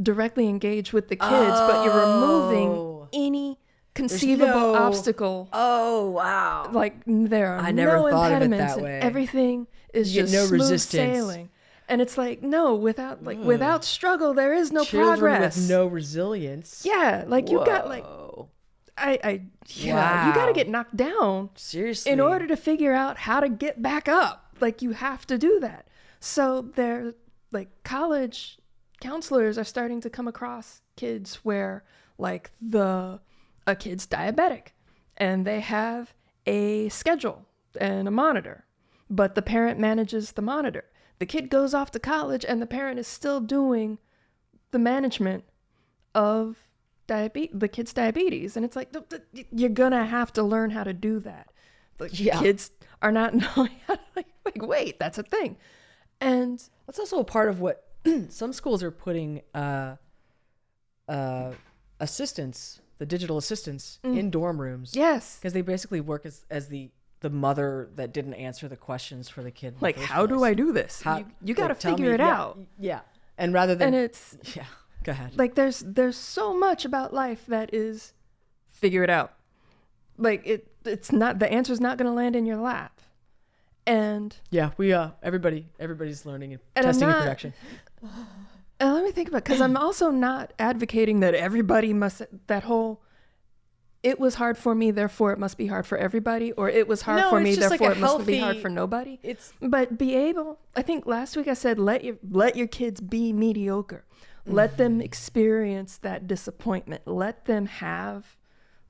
directly 0.00 0.48
engaged 0.48 0.92
with 0.92 1.08
the 1.08 1.16
kids, 1.16 1.30
but 1.30 1.84
you're 1.84 1.98
removing 1.98 2.68
Oh. 2.68 3.08
any 3.12 3.58
conceivable 3.94 4.46
no- 4.72 4.74
obstacle 4.74 5.48
Oh 5.52 6.10
wow. 6.10 6.70
like 6.72 6.94
there 7.06 7.54
are 7.54 7.58
I 7.60 7.72
never 7.72 7.96
no 7.96 8.10
thought 8.10 8.32
of 8.32 8.40
it 8.42 8.44
impediments 8.44 8.74
that 8.76 8.82
way. 8.84 9.00
everything 9.00 9.66
is 9.92 10.12
just 10.12 10.32
no 10.32 10.44
smooth 10.46 10.60
resistance. 10.60 11.14
sailing 11.16 11.48
and 11.92 12.00
it's 12.00 12.16
like 12.16 12.42
no 12.42 12.74
without 12.74 13.22
like 13.22 13.36
hmm. 13.36 13.44
without 13.44 13.84
struggle 13.84 14.32
there 14.32 14.54
is 14.54 14.72
no 14.72 14.82
Children 14.82 15.18
progress. 15.18 15.56
with 15.56 15.68
no 15.68 15.86
resilience. 15.86 16.82
yeah 16.86 17.24
like 17.26 17.50
you 17.50 17.58
got 17.64 17.86
like 17.86 18.04
Whoa. 18.04 18.48
i 18.96 19.18
i 19.22 19.42
yeah 19.66 20.26
you 20.26 20.34
got 20.34 20.46
to 20.46 20.54
get 20.54 20.68
knocked 20.68 20.96
down 20.96 21.50
seriously. 21.54 22.10
in 22.10 22.18
order 22.18 22.46
to 22.46 22.56
figure 22.56 22.94
out 22.94 23.18
how 23.18 23.40
to 23.40 23.48
get 23.48 23.82
back 23.82 24.08
up. 24.08 24.38
Like 24.60 24.80
you 24.80 24.92
have 24.92 25.26
to 25.26 25.38
do 25.38 25.58
that. 25.60 25.88
So 26.20 26.70
they're 26.74 27.14
like 27.50 27.68
college 27.82 28.58
counselors 29.00 29.58
are 29.58 29.64
starting 29.64 30.00
to 30.00 30.08
come 30.08 30.28
across 30.28 30.80
kids 30.96 31.36
where 31.42 31.84
like 32.16 32.52
the 32.60 33.20
a 33.66 33.76
kid's 33.76 34.06
diabetic 34.06 34.68
and 35.16 35.46
they 35.46 35.60
have 35.60 36.14
a 36.46 36.88
schedule 36.88 37.44
and 37.78 38.08
a 38.08 38.10
monitor 38.10 38.64
but 39.10 39.34
the 39.34 39.42
parent 39.42 39.78
manages 39.78 40.32
the 40.32 40.42
monitor 40.42 40.84
the 41.22 41.26
kid 41.26 41.48
goes 41.50 41.72
off 41.72 41.92
to 41.92 42.00
college 42.00 42.44
and 42.44 42.60
the 42.60 42.66
parent 42.66 42.98
is 42.98 43.06
still 43.06 43.38
doing 43.40 43.98
the 44.72 44.78
management 44.78 45.44
of 46.16 46.56
diabetes 47.06 47.56
the 47.56 47.68
kid's 47.68 47.92
diabetes. 47.92 48.56
And 48.56 48.64
it's 48.66 48.74
like 48.74 48.88
you're 49.52 49.68
gonna 49.70 50.04
have 50.04 50.32
to 50.32 50.42
learn 50.42 50.70
how 50.70 50.82
to 50.82 50.92
do 50.92 51.20
that. 51.20 51.52
The 51.98 52.08
Yeah. 52.10 52.40
kids 52.40 52.72
are 53.02 53.12
not 53.12 53.34
knowing 53.56 53.70
how 53.86 53.94
to 53.94 54.00
like, 54.16 54.26
like 54.44 54.66
wait 54.66 54.98
that's 54.98 55.16
a 55.18 55.22
thing. 55.22 55.56
And 56.20 56.60
That's 56.86 56.98
also 56.98 57.20
a 57.20 57.24
part 57.24 57.48
of 57.48 57.60
what 57.60 57.84
some 58.28 58.52
schools 58.52 58.82
are 58.82 58.90
putting 58.90 59.42
uh, 59.54 59.96
uh, 61.08 61.52
assistants, 62.00 62.80
the 62.98 63.06
digital 63.06 63.38
assistants, 63.38 64.00
in 64.02 64.30
dorm 64.30 64.60
rooms. 64.60 64.92
yes. 64.96 65.36
Because 65.38 65.52
they 65.52 65.62
basically 65.62 66.00
work 66.00 66.26
as 66.26 66.44
as 66.50 66.66
the 66.66 66.90
the 67.22 67.30
mother 67.30 67.88
that 67.96 68.12
didn't 68.12 68.34
answer 68.34 68.68
the 68.68 68.76
questions 68.76 69.28
for 69.28 69.42
the 69.42 69.50
kid. 69.50 69.74
the 69.78 69.84
like 69.84 69.96
first 69.96 70.08
how 70.08 70.26
do 70.26 70.44
i 70.44 70.52
do 70.54 70.72
this 70.72 71.02
How- 71.02 71.18
you, 71.18 71.26
you 71.42 71.54
got 71.54 71.68
to 71.68 71.74
figure 71.74 72.08
me- 72.08 72.14
it 72.14 72.20
yeah, 72.20 72.28
out 72.40 72.58
Yeah, 72.78 73.00
and 73.38 73.52
rather 73.54 73.74
than 73.74 73.94
and 73.94 73.96
it's 73.96 74.36
yeah, 74.56 74.64
go 75.04 75.12
ahead. 75.12 75.36
like 75.38 75.54
there's 75.54 75.80
there's 75.86 76.16
so 76.16 76.52
much 76.54 76.84
about 76.84 77.14
life 77.14 77.46
that 77.46 77.72
is 77.72 78.12
figure 78.68 79.02
it 79.02 79.10
out 79.10 79.32
like 80.18 80.46
it 80.46 80.68
it's 80.84 81.10
not 81.12 81.38
the 81.38 81.50
answer's 81.50 81.80
not 81.80 81.96
going 81.96 82.06
to 82.10 82.12
land 82.14 82.36
in 82.36 82.44
your 82.44 82.58
lap 82.58 83.00
and 83.86 84.36
yeah, 84.50 84.70
we 84.76 84.92
uh 84.92 85.10
everybody 85.24 85.66
everybody's 85.80 86.24
learning 86.24 86.52
and, 86.52 86.62
And 86.76 86.84
testing 86.84 87.08
and 87.08 87.16
production. 87.18 87.52
And 88.80 88.94
let 88.94 89.04
me 89.04 89.12
think 89.12 89.28
about 89.28 89.44
because 89.44 89.60
I'm 89.60 89.76
also 89.76 90.10
not 90.10 90.52
advocating 90.58 91.20
that 91.20 91.34
everybody 91.36 91.92
must 91.92 92.22
that 92.48 92.64
whole 92.64 93.00
it 94.02 94.18
was 94.18 94.34
hard 94.34 94.58
for 94.58 94.74
me, 94.74 94.90
therefore 94.90 95.32
it 95.32 95.38
must 95.38 95.56
be 95.56 95.66
hard 95.66 95.86
for 95.86 95.96
everybody, 95.96 96.52
or 96.52 96.68
it 96.68 96.88
was 96.88 97.02
hard 97.02 97.20
No, 97.20 97.30
for 97.30 97.40
me, 97.40 97.54
like 97.56 97.68
therefore 97.68 97.92
a 97.92 97.92
it 97.92 97.98
must 97.98 98.26
be 98.26 98.38
hard 98.38 98.58
for 98.58 98.68
nobody. 98.68 99.18
It's 99.22 99.52
But 99.60 99.96
be 99.98 100.14
able 100.14 100.58
I 100.74 100.82
think 100.82 101.06
last 101.06 101.36
week 101.36 101.48
I 101.48 101.54
said 101.54 101.78
let 101.78 102.02
your 102.04 102.16
let 102.28 102.56
your 102.56 102.66
kids 102.66 103.00
be 103.00 103.32
mediocre. 103.32 104.04
Let 104.44 104.76
them 104.76 105.00
experience 105.00 105.98
that 105.98 106.26
disappointment. 106.26 107.06
Let 107.06 107.44
them 107.44 107.66
have 107.66 108.36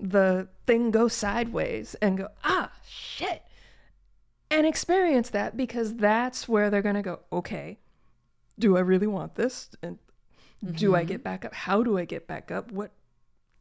the 0.00 0.48
thing 0.66 0.90
go 0.90 1.08
sideways 1.08 1.94
and 2.00 2.18
go, 2.18 2.28
ah, 2.42 2.72
shit. 2.86 3.42
And 4.50 4.66
experience 4.66 5.30
that 5.30 5.56
because 5.56 5.96
that's 5.96 6.48
where 6.48 6.70
they're 6.70 6.82
going 6.82 6.96
to 6.96 7.02
go, 7.02 7.20
okay, 7.32 7.78
do 8.58 8.76
I 8.76 8.80
really 8.80 9.06
want 9.06 9.34
this? 9.36 9.70
And 9.82 9.98
do 10.72 10.94
I 10.94 11.04
get 11.04 11.22
back 11.22 11.44
up? 11.44 11.54
How 11.54 11.82
do 11.82 11.98
I 11.98 12.04
get 12.04 12.26
back 12.26 12.50
up? 12.50 12.70
What 12.72 12.92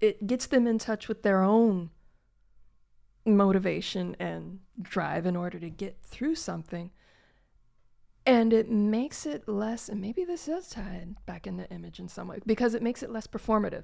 it 0.02 0.28
gets 0.28 0.48
them 0.48 0.68
in 0.68 0.78
touch 0.78 1.08
with 1.08 1.24
their 1.24 1.44
own 1.44 1.92
motivation 3.26 4.16
and 4.20 4.60
drive 4.82 5.26
in 5.26 5.36
order 5.36 5.60
to 5.60 5.70
get 5.70 5.98
through 6.02 6.36
something. 6.36 6.92
And 8.26 8.54
it 8.54 8.70
makes 8.70 9.26
it 9.26 9.48
less, 9.48 9.90
and 9.90 10.00
maybe 10.00 10.24
this 10.24 10.46
does 10.46 10.70
tie 10.70 11.08
back 11.26 11.48
in 11.48 11.60
into 11.60 11.70
image 11.72 12.00
in 12.00 12.08
some 12.08 12.28
way, 12.28 12.40
because 12.46 12.76
it 12.76 12.84
makes 12.84 13.02
it 13.02 13.12
less 13.12 13.26
performative. 13.26 13.84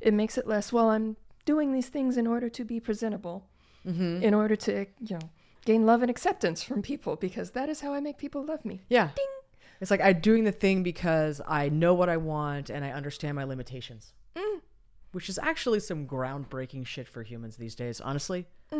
It 0.00 0.14
makes 0.14 0.38
it 0.38 0.46
less, 0.46 0.72
well, 0.72 0.88
I'm 0.90 1.16
doing 1.44 1.72
these 1.72 1.88
things 1.88 2.16
in 2.16 2.26
order 2.26 2.48
to 2.48 2.64
be 2.64 2.80
presentable, 2.80 3.46
in 3.84 4.32
order 4.32 4.56
to, 4.56 4.86
you 5.00 5.18
know, 5.18 5.30
gain 5.66 5.84
love 5.84 6.00
and 6.00 6.10
acceptance 6.10 6.62
from 6.62 6.80
people, 6.80 7.16
because 7.16 7.50
that 7.50 7.68
is 7.68 7.80
how 7.80 7.92
I 7.92 8.00
make 8.00 8.16
people 8.16 8.42
love 8.44 8.64
me. 8.64 8.80
yeah. 8.88 9.10
It's 9.80 9.90
like 9.90 10.00
I'm 10.00 10.20
doing 10.20 10.44
the 10.44 10.52
thing 10.52 10.82
because 10.82 11.42
I 11.46 11.68
know 11.68 11.92
what 11.92 12.08
I 12.08 12.16
want 12.16 12.70
and 12.70 12.84
I 12.84 12.92
understand 12.92 13.34
my 13.34 13.44
limitations. 13.44 14.14
Mm. 14.34 14.53
Which 15.14 15.28
is 15.28 15.38
actually 15.38 15.80
some 15.80 16.06
groundbreaking 16.06 16.86
shit 16.86 17.08
for 17.08 17.22
humans 17.22 17.56
these 17.56 17.74
days, 17.74 18.00
honestly. 18.00 18.46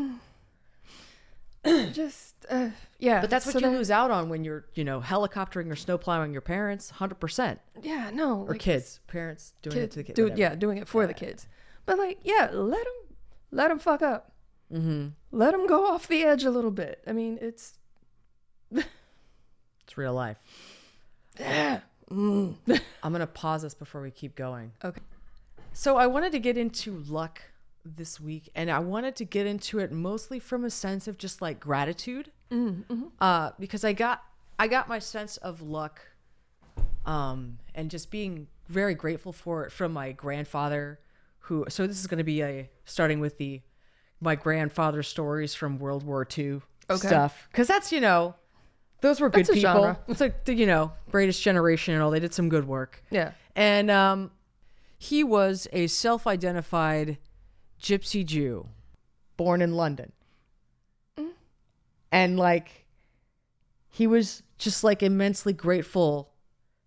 Just, 1.92 2.34
uh, 2.50 2.68
yeah. 2.98 3.22
But 3.22 3.30
that's 3.30 3.46
what 3.46 3.52
so 3.54 3.58
you 3.60 3.66
that- 3.70 3.72
lose 3.78 3.90
out 3.90 4.10
on 4.10 4.28
when 4.28 4.44
you're, 4.44 4.66
you 4.74 4.84
know, 4.84 5.00
helicoptering 5.00 5.70
or 5.72 5.76
snowplowing 5.76 6.32
your 6.32 6.42
parents, 6.42 6.90
hundred 6.90 7.20
percent, 7.20 7.58
Yeah, 7.82 8.10
no. 8.12 8.40
or 8.42 8.48
like, 8.48 8.60
kids, 8.60 9.00
parents 9.06 9.54
doing 9.62 9.78
it 9.78 9.90
to 9.92 9.96
the 9.98 10.04
kids. 10.04 10.16
do, 10.16 10.30
yeah, 10.36 10.54
doing 10.54 10.76
it 10.76 10.86
for 10.86 11.06
the 11.06 11.14
kids. 11.14 11.46
But 11.86 11.96
like, 11.98 12.18
yeah, 12.22 12.50
let 12.52 12.84
them, 12.84 13.16
let 13.50 13.68
them 13.68 13.78
fuck 13.78 14.02
up. 14.02 14.32
Mm-hmm. 14.70 15.08
Let 15.32 15.52
them 15.52 15.66
go 15.66 15.86
off 15.86 16.06
the 16.06 16.22
edge 16.24 16.44
a 16.44 16.50
little 16.50 16.70
bit. 16.70 17.02
I 17.06 17.12
mean, 17.12 17.38
it's 17.40 17.78
It's 18.72 19.96
real 19.96 20.12
life. 20.14 20.36
yeah. 21.40 21.80
Mm. 22.10 22.56
I'm 23.02 23.12
gonna 23.12 23.26
pause 23.26 23.62
this 23.62 23.72
before 23.74 24.02
we 24.02 24.10
keep 24.10 24.34
going. 24.36 24.72
Okay. 24.84 25.00
So 25.76 25.96
I 25.96 26.06
wanted 26.06 26.32
to 26.32 26.38
get 26.38 26.56
into 26.56 26.96
luck 27.08 27.42
this 27.84 28.20
week, 28.20 28.48
and 28.54 28.70
I 28.70 28.78
wanted 28.78 29.16
to 29.16 29.24
get 29.24 29.46
into 29.46 29.80
it 29.80 29.92
mostly 29.92 30.38
from 30.38 30.64
a 30.64 30.70
sense 30.70 31.06
of 31.08 31.18
just 31.18 31.42
like 31.42 31.60
gratitude, 31.60 32.30
Mm, 32.50 32.84
mhm. 32.86 33.10
uh, 33.20 33.50
because 33.58 33.84
I 33.84 33.92
got 33.92 34.22
I 34.58 34.68
got 34.68 34.88
my 34.88 35.00
sense 35.00 35.36
of 35.38 35.60
luck, 35.60 36.00
um, 37.04 37.58
and 37.74 37.90
just 37.90 38.10
being 38.10 38.46
very 38.68 38.94
grateful 38.94 39.32
for 39.32 39.64
it 39.66 39.72
from 39.72 39.92
my 39.92 40.12
grandfather, 40.12 41.00
who. 41.40 41.64
So 41.68 41.86
this 41.88 41.98
is 41.98 42.06
gonna 42.06 42.22
be 42.24 42.42
a 42.42 42.70
starting 42.84 43.18
with 43.20 43.36
the 43.38 43.60
my 44.20 44.36
grandfather's 44.36 45.08
stories 45.08 45.54
from 45.54 45.78
World 45.78 46.04
War 46.04 46.26
II 46.38 46.60
Okay. 46.88 47.08
stuff, 47.08 47.48
because 47.50 47.66
that's 47.66 47.90
you 47.92 48.00
know. 48.00 48.36
Those 49.00 49.20
were 49.20 49.28
good 49.28 49.46
people. 49.48 49.60
genre. 49.60 49.98
It's 50.08 50.20
like 50.20 50.44
the, 50.46 50.54
you 50.54 50.64
know, 50.64 50.90
greatest 51.10 51.42
generation 51.42 51.92
and 51.92 52.02
all. 52.02 52.10
They 52.10 52.20
did 52.20 52.32
some 52.32 52.48
good 52.48 52.66
work. 52.66 53.02
Yeah. 53.10 53.32
And 53.54 53.90
um, 53.90 54.30
he 55.04 55.22
was 55.22 55.68
a 55.72 55.86
self 55.86 56.26
identified 56.26 57.18
gypsy 57.80 58.24
Jew 58.24 58.68
born 59.36 59.60
in 59.60 59.74
London. 59.74 60.12
Mm. 61.18 61.32
And 62.10 62.38
like, 62.38 62.86
he 63.90 64.06
was 64.06 64.42
just 64.56 64.82
like 64.82 65.02
immensely 65.02 65.52
grateful 65.52 66.30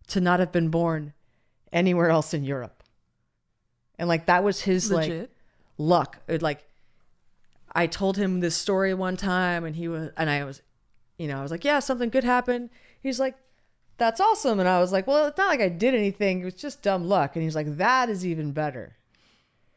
to 0.07 0.19
not 0.19 0.39
have 0.39 0.51
been 0.51 0.69
born 0.69 1.13
anywhere 1.71 2.09
else 2.09 2.33
in 2.33 2.43
Europe. 2.43 2.83
And 3.99 4.09
like, 4.09 4.25
that 4.25 4.43
was 4.43 4.61
his 4.61 4.91
like 4.91 5.29
luck. 5.77 6.17
It, 6.27 6.41
like 6.41 6.63
I 7.71 7.85
told 7.85 8.17
him 8.17 8.39
this 8.39 8.55
story 8.55 8.95
one 8.95 9.17
time 9.17 9.63
and 9.63 9.75
he 9.75 9.87
was 9.87 10.09
and 10.17 10.29
I 10.29 10.43
was 10.43 10.61
you 11.19 11.27
know, 11.27 11.39
I 11.39 11.41
was 11.41 11.49
like, 11.49 11.65
"Yeah, 11.65 11.79
something 11.79 12.09
good 12.09 12.23
happened." 12.23 12.69
He's 13.01 13.19
like, 13.19 13.35
"That's 13.97 14.19
awesome." 14.19 14.59
And 14.59 14.69
I 14.69 14.79
was 14.79 14.91
like, 14.91 15.07
"Well, 15.07 15.25
it's 15.27 15.37
not 15.37 15.49
like 15.49 15.61
I 15.61 15.69
did 15.69 15.93
anything. 15.95 16.41
It 16.41 16.45
was 16.45 16.53
just 16.55 16.81
dumb 16.81 17.07
luck." 17.07 17.35
And 17.35 17.43
he's 17.43 17.55
like, 17.55 17.77
"That 17.77 18.09
is 18.09 18.25
even 18.25 18.51
better. 18.51 18.97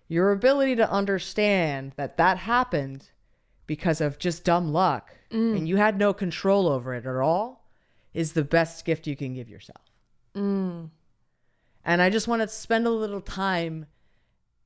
Your 0.09 0.33
ability 0.33 0.77
to 0.77 0.91
understand 0.91 1.93
that 1.97 2.17
that 2.17 2.39
happened 2.39 3.11
because 3.67 4.01
of 4.01 4.19
just 4.19 4.45
dumb 4.45 4.73
luck 4.73 5.15
and 5.31 5.69
you 5.69 5.77
had 5.77 5.97
no 5.97 6.13
control 6.13 6.67
over 6.67 6.93
it 6.93 7.07
at 7.07 7.17
all 7.17 7.69
is 8.13 8.33
the 8.33 8.43
best 8.43 8.85
gift 8.85 9.07
you 9.07 9.15
can 9.15 9.35
give 9.35 9.49
yourself." 9.49 9.85
Mm. 10.35 10.91
And 11.85 12.03
I 12.03 12.11
just 12.11 12.29
want 12.29 12.43
to 12.43 12.49
spend 12.49 12.87
a 12.87 12.91
little 12.91 13.21
time 13.21 13.87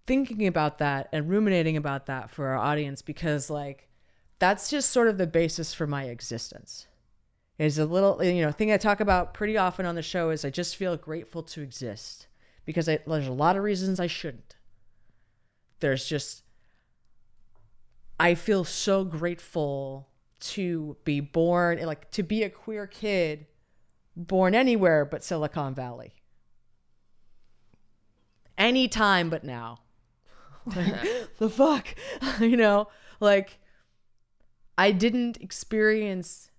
thinking 0.07 0.47
about 0.47 0.79
that 0.79 1.09
and 1.13 1.29
ruminating 1.29 1.77
about 1.77 2.07
that 2.07 2.31
for 2.31 2.49
our 2.49 2.57
audience 2.57 3.03
because, 3.03 3.49
like, 3.51 3.89
that's 4.39 4.69
just 4.69 4.91
sort 4.91 5.09
of 5.09 5.19
the 5.19 5.27
basis 5.27 5.73
for 5.73 5.87
my 5.87 6.05
existence. 6.05 6.87
Is 7.57 7.79
a 7.79 7.87
little, 7.87 8.23
you 8.23 8.43
know, 8.43 8.51
thing 8.51 8.73
I 8.73 8.77
talk 8.79 8.99
about 8.99 9.33
pretty 9.33 9.57
often 9.57 9.87
on 9.87 9.95
the 9.95 10.03
show 10.03 10.31
is 10.31 10.45
I 10.45 10.51
just 10.51 10.75
feel 10.75 10.97
grateful 10.97 11.43
to 11.45 11.63
exist 11.63 12.27
because 12.65 12.89
I, 12.89 12.99
there's 13.07 13.29
a 13.29 13.33
lot 13.33 13.57
of 13.57 13.63
reasons 13.63 14.01
I 14.01 14.09
shouldn't. 14.09 14.57
There's 15.79 16.05
just, 16.07 16.43
I 18.19 18.35
feel 18.35 18.65
so 18.65 19.05
grateful 19.05 20.09
to 20.41 20.97
be 21.05 21.21
born, 21.21 21.81
like, 21.85 22.11
to 22.13 22.25
be 22.25 22.43
a 22.43 22.51
queer 22.51 22.89
kid 22.89 23.47
born 24.17 24.55
anywhere 24.55 25.05
but 25.05 25.23
Silicon 25.23 25.75
Valley. 25.75 26.15
any 28.57 28.89
time 28.89 29.31
but 29.31 29.45
now. 29.45 29.79
Like, 30.67 30.95
the 31.39 31.51
fuck, 31.51 31.95
you 32.41 32.57
know, 32.57 32.89
like 33.21 33.59
I 34.77 34.91
didn't 34.91 35.37
experience 35.39 36.51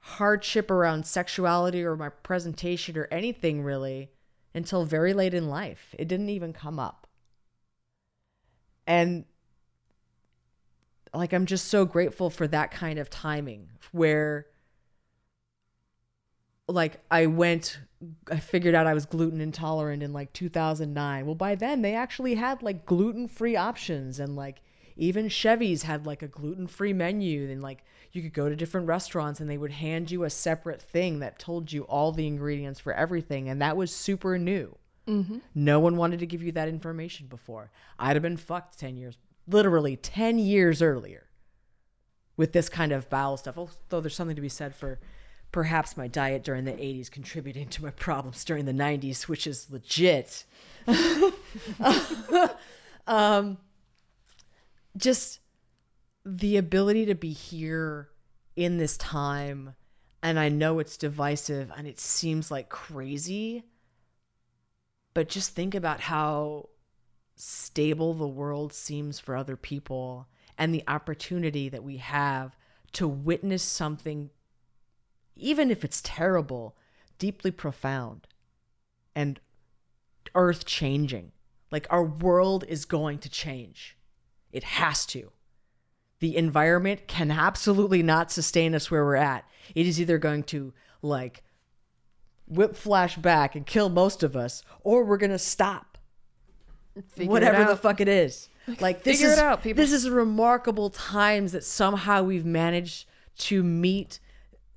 hardship 0.00 0.70
around 0.70 1.06
sexuality 1.06 1.84
or 1.84 1.96
my 1.96 2.08
presentation 2.08 2.96
or 2.96 3.08
anything 3.10 3.62
really 3.62 4.10
until 4.54 4.84
very 4.84 5.12
late 5.12 5.34
in 5.34 5.48
life. 5.48 5.94
It 5.98 6.08
didn't 6.08 6.30
even 6.30 6.52
come 6.52 6.78
up. 6.78 7.06
And 8.86 9.24
like 11.12 11.32
I'm 11.32 11.46
just 11.46 11.68
so 11.68 11.84
grateful 11.84 12.30
for 12.30 12.46
that 12.48 12.70
kind 12.70 12.98
of 12.98 13.10
timing 13.10 13.68
where 13.92 14.46
like 16.68 17.00
I 17.10 17.26
went 17.26 17.78
I 18.30 18.38
figured 18.38 18.74
out 18.74 18.86
I 18.86 18.94
was 18.94 19.04
gluten 19.04 19.40
intolerant 19.40 20.02
in 20.02 20.12
like 20.12 20.32
2009. 20.32 21.26
Well, 21.26 21.34
by 21.34 21.54
then 21.54 21.82
they 21.82 21.94
actually 21.94 22.34
had 22.34 22.62
like 22.62 22.86
gluten-free 22.86 23.56
options 23.56 24.18
and 24.18 24.36
like 24.36 24.62
even 24.96 25.28
Chevy's 25.28 25.82
had 25.82 26.06
like 26.06 26.22
a 26.22 26.28
gluten-free 26.28 26.94
menu 26.94 27.50
and 27.50 27.62
like 27.62 27.84
you 28.12 28.22
could 28.22 28.32
go 28.32 28.48
to 28.48 28.56
different 28.56 28.86
restaurants 28.86 29.40
and 29.40 29.48
they 29.48 29.58
would 29.58 29.70
hand 29.70 30.10
you 30.10 30.24
a 30.24 30.30
separate 30.30 30.82
thing 30.82 31.20
that 31.20 31.38
told 31.38 31.72
you 31.72 31.82
all 31.84 32.12
the 32.12 32.26
ingredients 32.26 32.80
for 32.80 32.92
everything 32.92 33.48
and 33.48 33.62
that 33.62 33.76
was 33.76 33.94
super 33.94 34.38
new. 34.38 34.76
Mm-hmm. 35.06 35.38
No 35.54 35.80
one 35.80 35.96
wanted 35.96 36.20
to 36.20 36.26
give 36.26 36.42
you 36.42 36.52
that 36.52 36.68
information 36.68 37.26
before. 37.26 37.70
I'd 37.98 38.16
have 38.16 38.22
been 38.22 38.36
fucked 38.36 38.78
10 38.78 38.96
years, 38.96 39.16
literally 39.46 39.96
10 39.96 40.38
years 40.38 40.82
earlier 40.82 41.26
with 42.36 42.52
this 42.52 42.68
kind 42.68 42.92
of 42.92 43.10
bowel 43.10 43.36
stuff. 43.36 43.58
Although 43.58 44.00
there's 44.00 44.14
something 44.14 44.36
to 44.36 44.42
be 44.42 44.48
said 44.48 44.74
for 44.74 44.98
perhaps 45.52 45.96
my 45.96 46.06
diet 46.06 46.44
during 46.44 46.64
the 46.64 46.72
80s 46.72 47.10
contributing 47.10 47.68
to 47.68 47.82
my 47.82 47.90
problems 47.90 48.44
during 48.44 48.66
the 48.66 48.72
90s, 48.72 49.22
which 49.22 49.46
is 49.46 49.68
legit. 49.70 50.44
um, 53.06 53.58
just 54.96 55.40
the 56.36 56.56
ability 56.56 57.06
to 57.06 57.14
be 57.14 57.32
here 57.32 58.08
in 58.56 58.78
this 58.78 58.96
time. 58.96 59.74
And 60.22 60.38
I 60.38 60.48
know 60.48 60.78
it's 60.78 60.96
divisive 60.96 61.72
and 61.76 61.86
it 61.86 61.98
seems 61.98 62.50
like 62.50 62.68
crazy, 62.68 63.64
but 65.14 65.28
just 65.28 65.54
think 65.54 65.74
about 65.74 66.00
how 66.00 66.68
stable 67.36 68.12
the 68.14 68.28
world 68.28 68.72
seems 68.72 69.18
for 69.18 69.34
other 69.34 69.56
people 69.56 70.28
and 70.58 70.74
the 70.74 70.84
opportunity 70.86 71.70
that 71.70 71.82
we 71.82 71.96
have 71.96 72.54
to 72.92 73.08
witness 73.08 73.62
something, 73.62 74.30
even 75.36 75.70
if 75.70 75.84
it's 75.84 76.02
terrible, 76.04 76.76
deeply 77.18 77.50
profound 77.50 78.26
and 79.14 79.40
earth 80.34 80.66
changing. 80.66 81.32
Like 81.70 81.86
our 81.88 82.04
world 82.04 82.64
is 82.68 82.84
going 82.84 83.20
to 83.20 83.30
change. 83.30 83.96
It 84.52 84.64
has 84.64 85.06
to. 85.06 85.32
The 86.20 86.36
environment 86.36 87.06
can 87.06 87.30
absolutely 87.30 88.02
not 88.02 88.30
sustain 88.30 88.74
us 88.74 88.90
where 88.90 89.04
we're 89.04 89.16
at. 89.16 89.44
It 89.74 89.86
is 89.86 90.00
either 90.00 90.18
going 90.18 90.44
to 90.44 90.72
like 91.02 91.42
whip 92.46 92.76
flash 92.76 93.16
back 93.16 93.54
and 93.54 93.66
kill 93.66 93.88
most 93.88 94.22
of 94.22 94.36
us, 94.36 94.62
or 94.82 95.04
we're 95.04 95.16
gonna 95.16 95.38
stop. 95.38 95.98
Figure 97.12 97.30
Whatever 97.30 97.64
the 97.64 97.76
fuck 97.76 98.00
it 98.00 98.08
is. 98.08 98.48
Like 98.80 99.02
this 99.02 99.18
Figure 99.18 99.32
is 99.32 99.38
it 99.38 99.42
out, 99.42 99.62
people. 99.62 99.82
this 99.82 99.92
is 99.92 100.08
remarkable 100.10 100.90
times 100.90 101.52
that 101.52 101.64
somehow 101.64 102.22
we've 102.22 102.44
managed 102.44 103.06
to 103.38 103.62
meet 103.62 104.20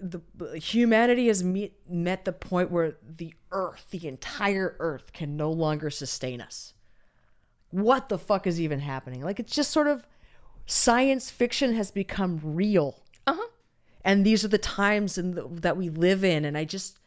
the 0.04 0.22
humanity 0.60 1.28
has 1.28 1.44
meet, 1.44 1.76
met 1.90 2.26
the 2.26 2.34
point 2.34 2.72
where 2.72 2.98
the 3.18 3.34
earth, 3.52 3.86
the 3.92 4.08
entire 4.08 4.76
earth 4.80 5.14
can 5.14 5.38
no 5.38 5.52
longer 5.52 5.90
sustain 5.90 6.42
us. 6.42 6.74
What 7.70 8.10
the 8.10 8.18
fuck 8.18 8.46
is 8.46 8.60
even 8.60 8.80
happening? 8.80 9.24
Like 9.24 9.40
it's 9.40 9.56
just 9.56 9.72
sort 9.72 9.88
of 9.88 10.06
science 10.66 11.30
fiction 11.30 11.74
has 11.76 11.92
become 11.92 12.40
real 12.44 13.02
Uh-huh. 13.28 13.48
and 14.04 14.26
these 14.26 14.44
are 14.46 14.50
the 14.50 14.58
times 14.58 15.18
in 15.18 15.36
the, 15.36 15.48
that 15.52 15.78
we 15.78 15.90
live 15.90 16.24
in 16.24 16.46
and 16.46 16.58
i 16.58 16.64
just 16.66 17.00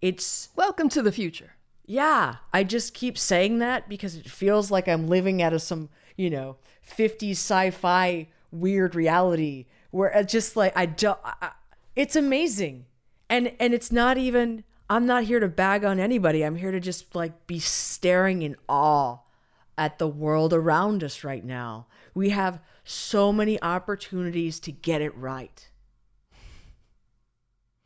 it's 0.00 0.48
Welcome 0.56 0.88
to 0.90 1.02
the 1.02 1.12
future. 1.12 1.52
yeah 1.86 2.36
i 2.52 2.64
just 2.64 2.94
keep 2.94 3.18
saying 3.18 3.58
that 3.58 3.88
because 3.88 4.16
it 4.16 4.28
feels 4.30 4.70
like 4.70 4.88
i'm 4.88 5.06
living 5.08 5.42
out 5.42 5.52
of 5.52 5.62
some 5.62 5.88
you 6.16 6.30
know 6.30 6.56
50s 6.96 7.32
sci-fi 7.32 8.28
weird 8.50 8.94
reality 8.94 9.66
where 9.90 10.10
it's 10.10 10.32
just 10.32 10.56
like 10.56 10.72
i 10.76 10.86
don't 10.86 11.18
I- 11.24 11.52
it's 11.94 12.16
amazing 12.16 12.86
and 13.28 13.52
and 13.60 13.74
it's 13.74 13.92
not 13.92 14.16
even 14.18 14.64
i'm 14.88 15.06
not 15.06 15.24
here 15.24 15.40
to 15.40 15.48
bag 15.48 15.84
on 15.84 15.98
anybody 16.00 16.42
i'm 16.42 16.56
here 16.56 16.70
to 16.72 16.80
just 16.80 17.14
like 17.14 17.46
be 17.46 17.58
staring 17.58 18.42
in 18.42 18.56
awe 18.68 19.18
at 19.76 19.98
the 19.98 20.08
world 20.08 20.52
around 20.52 21.02
us 21.02 21.24
right 21.24 21.44
now 21.44 21.86
we 22.14 22.30
have 22.30 22.60
so 22.84 23.32
many 23.32 23.60
opportunities 23.62 24.60
to 24.60 24.70
get 24.72 25.00
it 25.00 25.16
right 25.16 25.70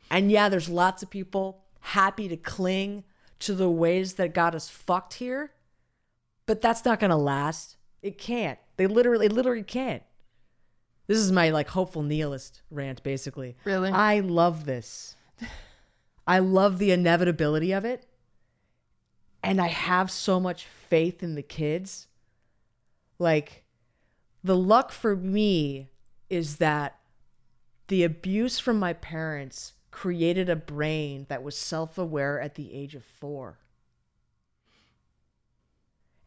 and 0.09 0.31
yeah, 0.31 0.49
there's 0.49 0.69
lots 0.69 1.03
of 1.03 1.09
people 1.09 1.63
happy 1.79 2.27
to 2.27 2.37
cling 2.37 3.03
to 3.39 3.53
the 3.53 3.69
ways 3.69 4.13
that 4.15 4.33
got 4.33 4.55
us 4.55 4.69
fucked 4.69 5.15
here, 5.15 5.51
but 6.45 6.61
that's 6.61 6.85
not 6.85 6.99
gonna 6.99 7.17
last. 7.17 7.77
It 8.01 8.17
can't. 8.17 8.59
They 8.77 8.87
literally, 8.87 9.27
it 9.27 9.33
literally 9.33 9.63
can't. 9.63 10.03
This 11.07 11.17
is 11.17 11.31
my 11.31 11.49
like 11.49 11.69
hopeful 11.69 12.03
nihilist 12.03 12.61
rant, 12.69 13.03
basically. 13.03 13.55
Really? 13.63 13.89
I 13.89 14.19
love 14.19 14.65
this. 14.65 15.15
I 16.27 16.39
love 16.39 16.79
the 16.79 16.91
inevitability 16.91 17.71
of 17.71 17.85
it. 17.85 18.05
And 19.43 19.61
I 19.61 19.67
have 19.67 20.11
so 20.11 20.39
much 20.39 20.65
faith 20.65 21.23
in 21.23 21.35
the 21.35 21.41
kids. 21.41 22.07
Like, 23.19 23.63
the 24.43 24.55
luck 24.55 24.91
for 24.91 25.15
me 25.15 25.89
is 26.29 26.57
that 26.57 26.99
the 27.87 28.03
abuse 28.03 28.59
from 28.59 28.79
my 28.79 28.93
parents 28.93 29.73
created 29.91 30.49
a 30.49 30.55
brain 30.55 31.25
that 31.29 31.43
was 31.43 31.55
self 31.55 31.97
aware 31.97 32.39
at 32.39 32.55
the 32.55 32.73
age 32.73 32.95
of 32.95 33.03
four. 33.03 33.57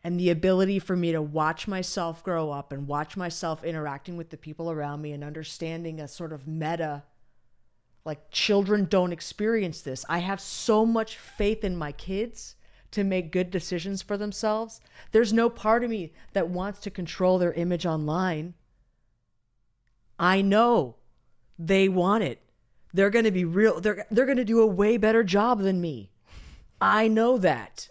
And 0.03 0.19
the 0.19 0.31
ability 0.31 0.79
for 0.79 0.97
me 0.97 1.13
to 1.13 1.21
watch 1.21 1.69
myself 1.69 2.25
grow 2.25 2.51
up 2.51 2.73
and 2.73 2.87
watch 2.87 3.19
myself 3.19 3.63
interacting 3.63 4.17
with 4.17 4.31
the 4.31 4.39
people 4.39 4.71
around 4.71 5.03
me 5.03 5.13
and 5.13 5.23
understanding 5.23 6.01
a 6.01 6.09
sort 6.09 6.33
of 6.33 6.47
meta 6.47 7.03
like 8.05 8.31
children 8.31 8.87
don't 8.87 9.13
experience 9.13 9.83
this. 9.83 10.05
I 10.09 10.19
have 10.19 10.41
so 10.41 10.87
much 10.87 11.19
faith 11.19 11.65
in 11.65 11.77
my 11.77 11.93
kids 11.93 12.55
to 12.93 13.05
make 13.05 13.33
good 13.33 13.51
decisions 13.51 14.03
for 14.03 14.17
themselves. 14.17 14.81
There's 15.13 15.33
no 15.33 15.49
part 15.49 15.85
of 15.85 15.91
me 15.91 16.13
that 16.33 16.49
wants 16.49 16.81
to 16.81 16.91
control 16.91 17.39
their 17.39 17.53
image 17.53 17.87
online. 17.87 18.55
I 20.19 20.43
know 20.43 20.97
they 21.59 21.89
want 21.89 22.25
it. 22.25 22.41
They're 22.93 23.11
going 23.11 23.25
to 23.25 23.31
be 23.31 23.45
real 23.45 23.81
they're 23.81 24.05
they're 24.11 24.27
going 24.27 24.37
to 24.37 24.45
do 24.45 24.61
a 24.61 24.67
way 24.67 24.97
better 24.97 25.23
job 25.23 25.61
than 25.61 25.81
me. 25.81 26.11
I 26.81 27.09
know 27.09 27.39
that. 27.39 27.89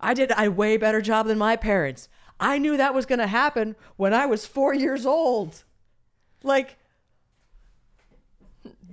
I 0.00 0.14
did 0.14 0.32
a 0.36 0.48
way 0.48 0.76
better 0.76 1.00
job 1.00 1.26
than 1.26 1.38
my 1.38 1.56
parents. 1.56 2.08
I 2.40 2.58
knew 2.58 2.76
that 2.76 2.94
was 2.94 3.06
going 3.06 3.20
to 3.20 3.26
happen 3.26 3.76
when 3.96 4.12
I 4.12 4.26
was 4.26 4.44
4 4.44 4.74
years 4.74 5.06
old. 5.06 5.64
Like 6.42 6.76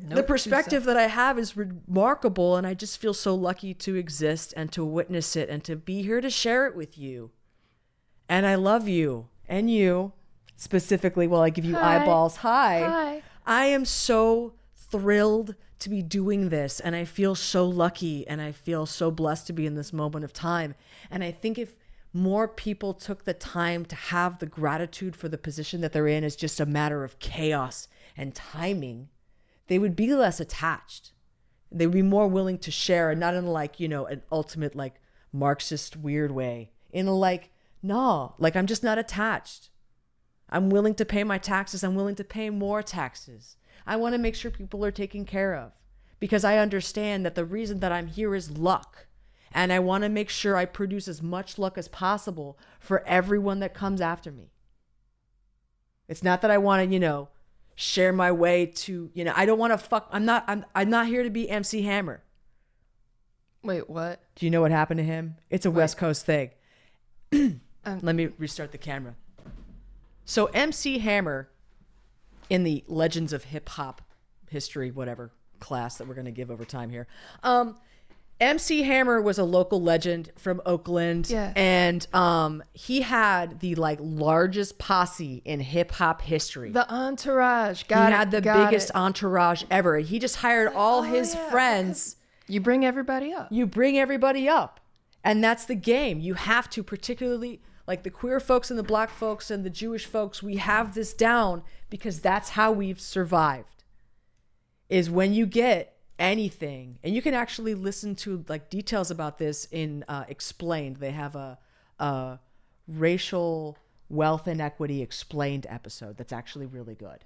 the 0.09 0.15
Nope, 0.15 0.27
perspective 0.27 0.83
that 0.85 0.97
I 0.97 1.07
have 1.07 1.37
is 1.37 1.55
remarkable, 1.55 2.55
and 2.55 2.65
I 2.65 2.73
just 2.73 2.99
feel 2.99 3.13
so 3.13 3.35
lucky 3.35 3.73
to 3.75 3.95
exist 3.95 4.53
and 4.57 4.71
to 4.71 4.83
witness 4.83 5.35
it 5.35 5.49
and 5.49 5.63
to 5.65 5.75
be 5.75 6.01
here 6.01 6.21
to 6.21 6.29
share 6.29 6.65
it 6.65 6.75
with 6.75 6.97
you. 6.97 7.31
And 8.27 8.45
I 8.45 8.55
love 8.55 8.87
you 8.87 9.27
and 9.47 9.69
you 9.69 10.13
specifically. 10.55 11.27
While 11.27 11.41
I 11.41 11.49
give 11.49 11.65
you 11.65 11.75
Hi. 11.75 11.97
eyeballs, 12.01 12.37
hi. 12.37 12.79
Hi. 12.79 13.23
I 13.45 13.65
am 13.65 13.85
so 13.85 14.53
thrilled 14.75 15.55
to 15.79 15.89
be 15.89 16.01
doing 16.01 16.49
this, 16.49 16.79
and 16.79 16.95
I 16.95 17.05
feel 17.05 17.35
so 17.35 17.65
lucky 17.65 18.27
and 18.27 18.41
I 18.41 18.51
feel 18.51 18.85
so 18.85 19.11
blessed 19.11 19.47
to 19.47 19.53
be 19.53 19.65
in 19.65 19.75
this 19.75 19.91
moment 19.91 20.23
of 20.23 20.33
time. 20.33 20.75
And 21.09 21.23
I 21.23 21.31
think 21.31 21.57
if 21.57 21.75
more 22.13 22.47
people 22.47 22.93
took 22.93 23.23
the 23.23 23.33
time 23.33 23.85
to 23.85 23.95
have 23.95 24.39
the 24.39 24.45
gratitude 24.45 25.15
for 25.15 25.29
the 25.29 25.37
position 25.37 25.81
that 25.81 25.93
they're 25.93 26.07
in 26.07 26.23
as 26.23 26.35
just 26.35 26.59
a 26.59 26.65
matter 26.65 27.03
of 27.03 27.19
chaos 27.19 27.87
and 28.15 28.35
timing, 28.35 29.09
they 29.67 29.79
would 29.79 29.95
be 29.95 30.13
less 30.13 30.39
attached. 30.39 31.11
They 31.71 31.85
would 31.85 31.93
be 31.93 32.01
more 32.01 32.27
willing 32.27 32.57
to 32.59 32.71
share, 32.71 33.11
and 33.11 33.19
not 33.19 33.33
in 33.33 33.47
like, 33.47 33.79
you 33.79 33.87
know, 33.87 34.05
an 34.05 34.23
ultimate 34.31 34.75
like 34.75 34.95
Marxist 35.31 35.95
weird 35.95 36.31
way. 36.31 36.71
In 36.91 37.07
a 37.07 37.15
like, 37.15 37.51
no, 37.81 38.35
like 38.37 38.55
I'm 38.55 38.67
just 38.67 38.83
not 38.83 38.97
attached. 38.97 39.69
I'm 40.49 40.69
willing 40.69 40.95
to 40.95 41.05
pay 41.05 41.23
my 41.23 41.37
taxes. 41.37 41.83
I'm 41.83 41.95
willing 41.95 42.15
to 42.15 42.23
pay 42.23 42.49
more 42.49 42.83
taxes. 42.83 43.55
I 43.87 43.95
want 43.95 44.13
to 44.13 44.19
make 44.19 44.35
sure 44.35 44.51
people 44.51 44.83
are 44.85 44.91
taken 44.91 45.25
care 45.25 45.55
of 45.55 45.71
because 46.19 46.43
I 46.43 46.57
understand 46.57 47.25
that 47.25 47.35
the 47.35 47.45
reason 47.45 47.79
that 47.79 47.91
I'm 47.91 48.07
here 48.07 48.35
is 48.35 48.57
luck. 48.57 49.07
And 49.53 49.73
I 49.73 49.79
want 49.79 50.03
to 50.03 50.09
make 50.09 50.29
sure 50.29 50.55
I 50.55 50.65
produce 50.65 51.07
as 51.07 51.21
much 51.21 51.57
luck 51.57 51.77
as 51.77 51.87
possible 51.87 52.57
for 52.79 53.05
everyone 53.05 53.59
that 53.59 53.73
comes 53.73 53.99
after 53.99 54.31
me. 54.31 54.51
It's 56.07 56.23
not 56.23 56.41
that 56.41 56.51
I 56.51 56.57
want 56.57 56.87
to, 56.87 56.93
you 56.93 56.99
know, 56.99 57.29
share 57.75 58.13
my 58.13 58.31
way 58.31 58.67
to, 58.67 59.09
you 59.13 59.23
know, 59.23 59.33
I 59.35 59.45
don't 59.45 59.59
want 59.59 59.73
to 59.73 59.77
fuck. 59.77 60.07
I'm 60.11 60.25
not, 60.25 60.43
I'm, 60.47 60.65
I'm 60.75 60.89
not 60.89 61.07
here 61.07 61.23
to 61.23 61.29
be 61.29 61.49
MC 61.49 61.81
Hammer. 61.83 62.21
Wait, 63.63 63.89
what? 63.89 64.21
Do 64.35 64.45
you 64.45 64.49
know 64.49 64.61
what 64.61 64.71
happened 64.71 64.97
to 64.99 65.03
him? 65.03 65.35
It's 65.49 65.65
a 65.65 65.71
West 65.71 65.97
Coast 65.97 66.25
thing. 66.25 66.51
Let 67.31 68.15
me 68.15 68.29
restart 68.37 68.71
the 68.71 68.77
camera. 68.77 69.15
So 70.25 70.47
MC 70.47 70.99
Hammer 70.99 71.49
in 72.49 72.63
the 72.63 72.83
Legends 72.87 73.33
of 73.33 73.45
Hip 73.45 73.69
Hop 73.69 74.01
History, 74.49 74.91
whatever 74.91 75.31
class 75.59 75.97
that 75.97 76.07
we're 76.07 76.15
going 76.15 76.25
to 76.25 76.31
give 76.31 76.51
over 76.51 76.65
time 76.65 76.89
here. 76.89 77.07
Um, 77.43 77.77
MC 78.41 78.81
Hammer 78.81 79.21
was 79.21 79.37
a 79.37 79.43
local 79.43 79.81
legend 79.81 80.31
from 80.35 80.61
Oakland, 80.65 81.29
Yes. 81.29 81.53
and 81.55 82.07
um, 82.13 82.63
he 82.73 83.01
had 83.01 83.59
the 83.59 83.75
like 83.75 83.99
largest 84.01 84.79
posse 84.79 85.43
in 85.45 85.59
hip 85.59 85.91
hop 85.91 86.23
history. 86.23 86.71
The 86.71 86.91
entourage. 86.91 87.83
Got 87.83 88.07
he 88.07 88.13
it. 88.13 88.17
had 88.17 88.31
the 88.31 88.41
biggest 88.41 88.89
it. 88.89 88.95
entourage 88.95 89.63
ever. 89.69 89.99
He 89.99 90.17
just 90.17 90.37
hired 90.37 90.73
all 90.73 91.03
his 91.03 91.35
yeah. 91.35 91.49
friends. 91.51 92.15
You 92.47 92.59
bring 92.59 92.83
everybody 92.83 93.31
up. 93.31 93.47
You 93.51 93.67
bring 93.67 93.99
everybody 93.99 94.49
up, 94.49 94.79
and 95.23 95.43
that's 95.43 95.65
the 95.65 95.75
game. 95.75 96.19
You 96.19 96.33
have 96.33 96.67
to, 96.71 96.81
particularly 96.81 97.61
like 97.87 98.01
the 98.01 98.09
queer 98.09 98.39
folks 98.39 98.71
and 98.71 98.79
the 98.79 98.83
black 98.83 99.11
folks 99.11 99.51
and 99.51 99.63
the 99.63 99.69
Jewish 99.69 100.05
folks. 100.07 100.41
We 100.41 100.55
have 100.55 100.95
this 100.95 101.13
down 101.13 101.61
because 101.91 102.21
that's 102.21 102.49
how 102.49 102.71
we've 102.71 102.99
survived. 102.99 103.83
Is 104.89 105.09
when 105.11 105.33
you 105.33 105.45
get 105.45 105.95
anything, 106.21 106.99
and 107.03 107.13
you 107.15 107.21
can 107.21 107.33
actually 107.33 107.73
listen 107.73 108.15
to 108.15 108.45
like 108.47 108.69
details 108.69 109.11
about 109.11 109.37
this 109.39 109.67
in 109.71 110.05
uh, 110.07 110.23
Explained. 110.29 110.97
They 110.97 111.11
have 111.11 111.35
a, 111.35 111.57
a 111.99 112.39
racial 112.87 113.77
wealth 114.07 114.47
inequity 114.47 115.01
explained 115.01 115.65
episode 115.69 116.17
that's 116.17 116.33
actually 116.33 116.67
really 116.67 116.95
good. 116.95 117.23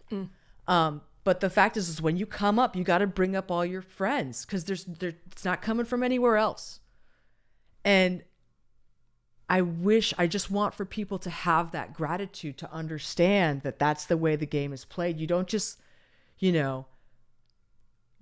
Um, 0.68 1.02
but 1.24 1.40
the 1.40 1.50
fact 1.50 1.76
is, 1.76 1.90
is 1.90 2.02
when 2.02 2.18
you 2.18 2.26
come 2.26 2.58
up, 2.60 2.76
you 2.76 2.84
got 2.84 3.00
to 3.00 3.08
bring 3.08 3.36
up 3.36 3.52
all 3.52 3.66
your 3.66 3.82
friends 3.82 4.46
because 4.46 4.64
there's 4.66 4.86
there, 4.86 5.14
it's 5.32 5.44
not 5.44 5.62
coming 5.62 5.86
from 5.86 6.04
anywhere 6.04 6.38
else. 6.38 6.80
And 7.84 8.24
I 9.50 9.62
wish 9.62 10.14
I 10.18 10.28
just 10.28 10.50
want 10.50 10.74
for 10.74 10.86
people 10.86 11.20
to 11.20 11.30
have 11.30 11.72
that 11.72 11.94
gratitude 11.94 12.58
to 12.60 12.72
understand 12.72 13.62
that 13.62 13.80
that's 13.80 14.06
the 14.06 14.18
way 14.18 14.36
the 14.36 14.46
game 14.46 14.74
is 14.74 14.86
played. 14.86 15.20
You 15.20 15.28
don't 15.28 15.48
just, 15.48 15.80
you 16.40 16.52
know, 16.52 16.86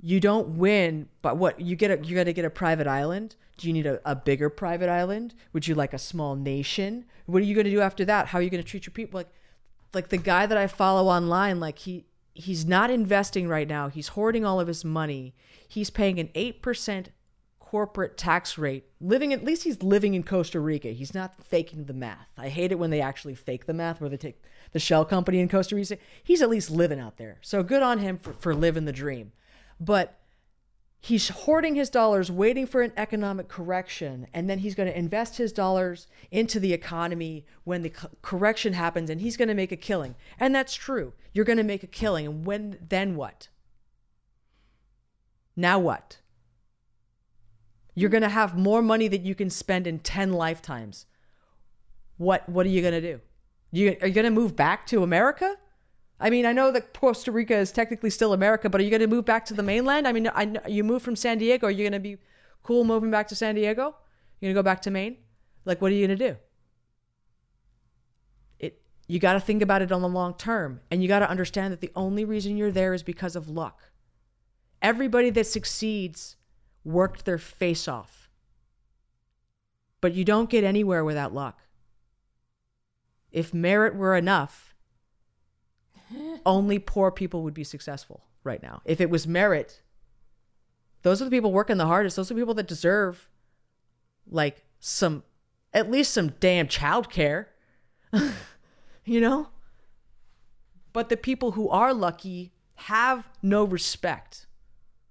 you 0.06 0.20
don't 0.20 0.58
win, 0.58 1.08
but 1.22 1.38
what 1.38 1.62
you 1.62 1.78
get 1.78 1.90
a 1.90 2.06
you 2.06 2.14
got 2.14 2.26
to 2.26 2.34
get 2.34 2.44
a 2.44 2.50
private 2.50 2.88
island. 2.88 3.38
Do 3.58 3.68
you 3.68 3.74
need 3.74 3.86
a, 3.86 4.02
a 4.04 4.16
bigger 4.16 4.50
private 4.50 4.90
island? 4.90 5.34
Would 5.54 5.66
you 5.66 5.76
like 5.76 5.94
a 5.94 5.98
small 5.98 6.36
nation? 6.36 7.06
What 7.26 7.42
are 7.42 7.46
you 7.46 7.56
going 7.56 7.66
to 7.66 7.72
do 7.72 7.80
after 7.80 8.04
that? 8.06 8.28
How 8.28 8.40
are 8.40 8.42
you 8.42 8.50
going 8.50 8.62
to 8.62 8.70
treat 8.70 8.86
your 8.86 8.92
people? 8.92 9.20
Like, 9.20 9.30
like 9.94 10.10
the 10.10 10.18
guy 10.18 10.46
that 10.46 10.58
I 10.58 10.68
follow 10.68 11.08
online, 11.10 11.62
like 11.62 11.80
he 11.80 12.06
he's 12.34 12.66
not 12.66 12.92
investing 12.92 13.48
right 13.48 13.68
now. 13.68 13.88
He's 13.88 14.10
hoarding 14.10 14.44
all 14.44 14.60
of 14.60 14.68
his 14.68 14.84
money. 14.84 15.36
He's 15.66 15.90
paying 15.90 16.20
an 16.20 16.30
eight 16.36 16.62
percent 16.62 17.12
corporate 17.62 18.18
tax 18.18 18.58
rate. 18.58 18.84
Living 19.00 19.32
at 19.32 19.46
least 19.46 19.64
he's 19.64 19.82
living 19.82 20.16
in 20.16 20.24
Costa 20.24 20.60
Rica. 20.60 20.90
He's 20.90 21.14
not 21.14 21.42
faking 21.46 21.86
the 21.86 21.94
math. 21.94 22.28
I 22.38 22.50
hate 22.50 22.74
it 22.74 22.80
when 22.80 22.90
they 22.90 23.00
actually 23.00 23.36
fake 23.36 23.68
the 23.68 23.74
math, 23.74 24.02
where 24.02 24.10
they 24.10 24.18
take 24.18 24.44
the 24.74 24.80
shell 24.80 25.06
company 25.06 25.40
in 25.40 25.48
Costa 25.48 25.78
Rica. 25.78 25.98
He's 26.22 26.42
at 26.42 26.50
least 26.50 26.70
living 26.70 27.00
out 27.00 27.16
there. 27.16 27.38
So 27.42 27.64
good 27.64 27.82
on 27.82 28.00
him 28.00 28.18
for, 28.18 28.34
for 28.34 28.54
living 28.54 28.84
the 28.84 28.92
dream. 28.92 29.32
But 29.84 30.20
he's 31.00 31.28
hoarding 31.28 31.76
his 31.76 31.90
dollars, 31.90 32.32
waiting 32.32 32.66
for 32.66 32.82
an 32.82 32.94
economic 32.96 33.50
correction, 33.50 34.28
and 34.34 34.50
then 34.50 34.60
he's 34.60 34.76
going 34.76 34.90
to 34.90 34.98
invest 34.98 35.38
his 35.38 35.52
dollars 35.52 36.08
into 36.32 36.60
the 36.60 36.72
economy 36.72 37.46
when 37.66 37.82
the 37.82 37.90
co- 37.90 38.10
correction 38.22 38.74
happens, 38.74 39.10
and 39.10 39.20
he's 39.20 39.36
going 39.36 39.50
to 39.50 39.54
make 39.54 39.72
a 39.72 39.78
killing. 39.78 40.16
And 40.40 40.56
that's 40.56 40.74
true. 40.74 41.14
You're 41.34 41.46
going 41.46 41.58
to 41.58 41.64
make 41.64 41.84
a 41.84 41.88
killing, 41.88 42.26
and 42.26 42.46
when 42.46 42.78
then 42.88 43.16
what? 43.16 43.50
Now 45.56 45.78
what? 45.78 46.20
You're 47.96 48.10
going 48.10 48.24
to 48.24 48.30
have 48.30 48.58
more 48.58 48.82
money 48.82 49.08
that 49.10 49.22
you 49.22 49.36
can 49.36 49.50
spend 49.50 49.86
in 49.86 50.00
10 50.00 50.34
lifetimes. 50.34 51.06
What 52.18 52.48
what 52.48 52.66
are 52.66 52.70
you 52.70 52.82
going 52.82 52.94
to 52.94 53.02
do? 53.02 53.20
You 53.72 53.98
are 54.02 54.08
you 54.08 54.14
going 54.14 54.24
to 54.26 54.32
move 54.32 54.56
back 54.56 54.88
to 54.88 55.04
America? 55.04 55.58
I 56.24 56.30
mean, 56.30 56.46
I 56.46 56.54
know 56.54 56.72
that 56.72 56.94
Costa 56.94 57.34
Rica 57.34 57.58
is 57.58 57.74
technically 57.74 58.10
still 58.10 58.32
America, 58.32 58.70
but 58.70 58.80
are 58.80 58.84
you 58.86 58.90
going 58.90 59.02
to 59.02 59.08
move 59.08 59.26
back 59.26 59.44
to 59.48 59.54
the 59.54 59.62
mainland? 59.62 60.08
I 60.08 60.14
mean, 60.14 60.30
I 60.30 60.58
you 60.70 60.82
moved 60.82 61.04
from 61.04 61.18
San 61.18 61.38
Diego. 61.38 61.68
Are 61.68 61.70
you 61.70 61.84
going 61.84 61.92
to 61.92 62.00
be 62.00 62.18
cool 62.64 62.86
moving 62.86 63.12
back 63.12 63.28
to 63.28 63.36
San 63.36 63.56
Diego? 63.56 63.98
You're 64.40 64.48
going 64.48 64.56
to 64.56 64.60
go 64.60 64.64
back 64.64 64.82
to 64.84 64.92
Maine? 64.92 65.18
Like, 65.66 65.82
what 65.82 65.92
are 65.92 65.96
you 65.96 66.08
going 66.08 66.18
to 66.18 66.30
do? 66.30 66.38
It. 68.58 68.82
You 69.06 69.20
got 69.20 69.34
to 69.34 69.42
think 69.42 69.62
about 69.62 69.82
it 69.82 69.92
on 69.92 70.02
the 70.02 70.08
long 70.08 70.36
term, 70.36 70.80
and 70.90 71.02
you 71.02 71.10
got 71.10 71.20
to 71.20 71.30
understand 71.30 71.74
that 71.74 71.82
the 71.82 71.92
only 71.94 72.24
reason 72.24 72.56
you're 72.56 72.72
there 72.72 72.94
is 72.94 73.04
because 73.04 73.36
of 73.36 73.50
luck. 73.50 73.82
Everybody 74.82 75.30
that 75.32 75.46
succeeds 75.46 76.38
worked 76.86 77.26
their 77.26 77.38
face 77.38 77.86
off, 77.90 78.30
but 80.00 80.14
you 80.14 80.24
don't 80.24 80.50
get 80.50 80.64
anywhere 80.64 81.04
without 81.04 81.34
luck. 81.34 81.60
If 83.30 83.54
merit 83.54 83.94
were 83.94 84.16
enough, 84.16 84.73
only 86.46 86.80
poor 86.80 87.12
people 87.12 87.44
would 87.44 87.54
be 87.54 87.64
successful 87.64 88.24
right 88.44 88.62
now. 88.62 88.82
If 88.86 89.02
it 89.02 89.10
was 89.10 89.28
merit, 89.28 89.82
those 91.02 91.22
are 91.22 91.26
the 91.26 91.32
people 91.32 91.52
working 91.52 91.78
the 91.78 91.86
hardest. 91.86 92.16
Those 92.16 92.32
are 92.32 92.34
the 92.34 92.42
people 92.42 92.54
that 92.56 92.68
deserve 92.68 93.30
like 94.28 94.64
some 94.80 95.24
at 95.74 95.90
least 95.90 96.14
some 96.14 96.30
damn 96.40 96.68
childcare. 96.68 97.48
you 99.06 99.20
know? 99.20 99.50
But 100.92 101.10
the 101.10 101.18
people 101.18 101.52
who 101.52 101.70
are 101.70 101.94
lucky 101.94 102.54
have 102.76 103.28
no 103.42 103.64
respect 103.64 104.46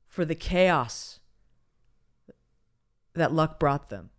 for 0.07 0.25
the 0.25 0.35
chaos 0.35 1.21
that 3.15 3.33
luck 3.33 3.59
brought 3.59 3.89
them. 3.89 4.11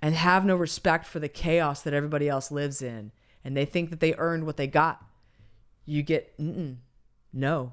And 0.00 0.14
have 0.14 0.44
no 0.44 0.56
respect 0.56 1.06
for 1.06 1.20
the 1.20 1.28
chaos 1.28 1.82
that 1.82 1.94
everybody 1.94 2.28
else 2.28 2.50
lives 2.50 2.82
in 2.82 3.12
and 3.44 3.56
they 3.56 3.64
think 3.64 3.90
that 3.90 4.00
they 4.00 4.14
earned 4.14 4.44
what 4.44 4.56
they 4.56 4.66
got, 4.66 5.04
you 5.84 6.02
get 6.02 6.34
no. 7.32 7.72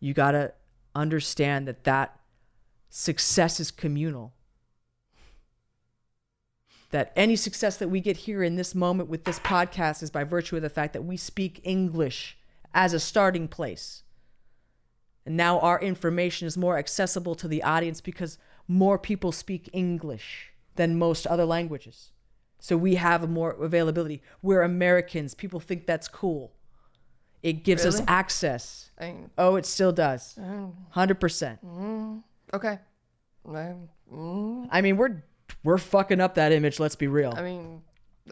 You 0.00 0.14
got 0.14 0.32
to 0.32 0.52
understand 0.94 1.68
that 1.68 1.84
that 1.84 2.18
success 2.88 3.60
is 3.60 3.70
communal. 3.70 4.32
That 6.90 7.12
any 7.14 7.36
success 7.36 7.76
that 7.76 7.88
we 7.88 8.00
get 8.00 8.16
here 8.16 8.42
in 8.42 8.56
this 8.56 8.74
moment 8.74 9.08
with 9.08 9.24
this 9.24 9.38
podcast 9.40 10.02
is 10.02 10.10
by 10.10 10.24
virtue 10.24 10.56
of 10.56 10.62
the 10.62 10.70
fact 10.70 10.94
that 10.94 11.04
we 11.04 11.16
speak 11.16 11.60
English 11.62 12.38
as 12.72 12.94
a 12.94 13.00
starting 13.00 13.46
place. 13.48 14.02
And 15.26 15.36
now 15.36 15.60
our 15.60 15.78
information 15.80 16.46
is 16.46 16.56
more 16.56 16.78
accessible 16.78 17.34
to 17.34 17.48
the 17.48 17.62
audience 17.62 18.00
because 18.00 18.38
more 18.66 18.98
people 18.98 19.32
speak 19.32 19.68
English 19.72 20.52
than 20.76 20.98
most 20.98 21.26
other 21.26 21.44
languages. 21.44 22.12
So 22.58 22.76
we 22.76 22.96
have 22.96 23.28
more 23.28 23.52
availability. 23.52 24.22
We're 24.42 24.62
Americans. 24.62 25.34
People 25.34 25.60
think 25.60 25.86
that's 25.86 26.08
cool. 26.08 26.52
It 27.42 27.64
gives 27.64 27.86
us 27.86 28.02
access. 28.08 28.90
I 29.00 29.14
Oh, 29.36 29.56
it 29.56 29.64
still 29.64 29.92
does. 29.92 30.36
oh, 30.40 30.74
100%. 30.94 31.58
Mm, 31.64 32.22
okay. 32.52 32.78
I, 33.48 33.74
mm, 34.12 34.68
I 34.70 34.80
mean, 34.80 34.96
we're 34.96 35.22
we're 35.64 35.78
fucking 35.78 36.20
up 36.20 36.34
that 36.34 36.52
image, 36.52 36.78
let's 36.78 36.96
be 36.96 37.06
real. 37.06 37.32
I 37.36 37.42
mean, 37.42 37.82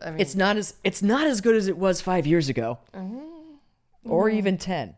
I 0.03 0.11
mean, 0.11 0.21
It's 0.21 0.35
not 0.35 0.57
as 0.57 0.75
it's 0.85 1.03
not 1.03 1.27
as 1.27 1.41
good 1.41 1.55
as 1.55 1.69
it 1.69 1.79
was 1.79 2.01
5 2.01 2.27
years 2.27 2.49
ago. 2.49 2.79
Mm-hmm. 2.93 4.11
Or 4.11 4.29
mm-hmm. 4.29 4.39
even 4.39 4.59
10. 4.59 4.95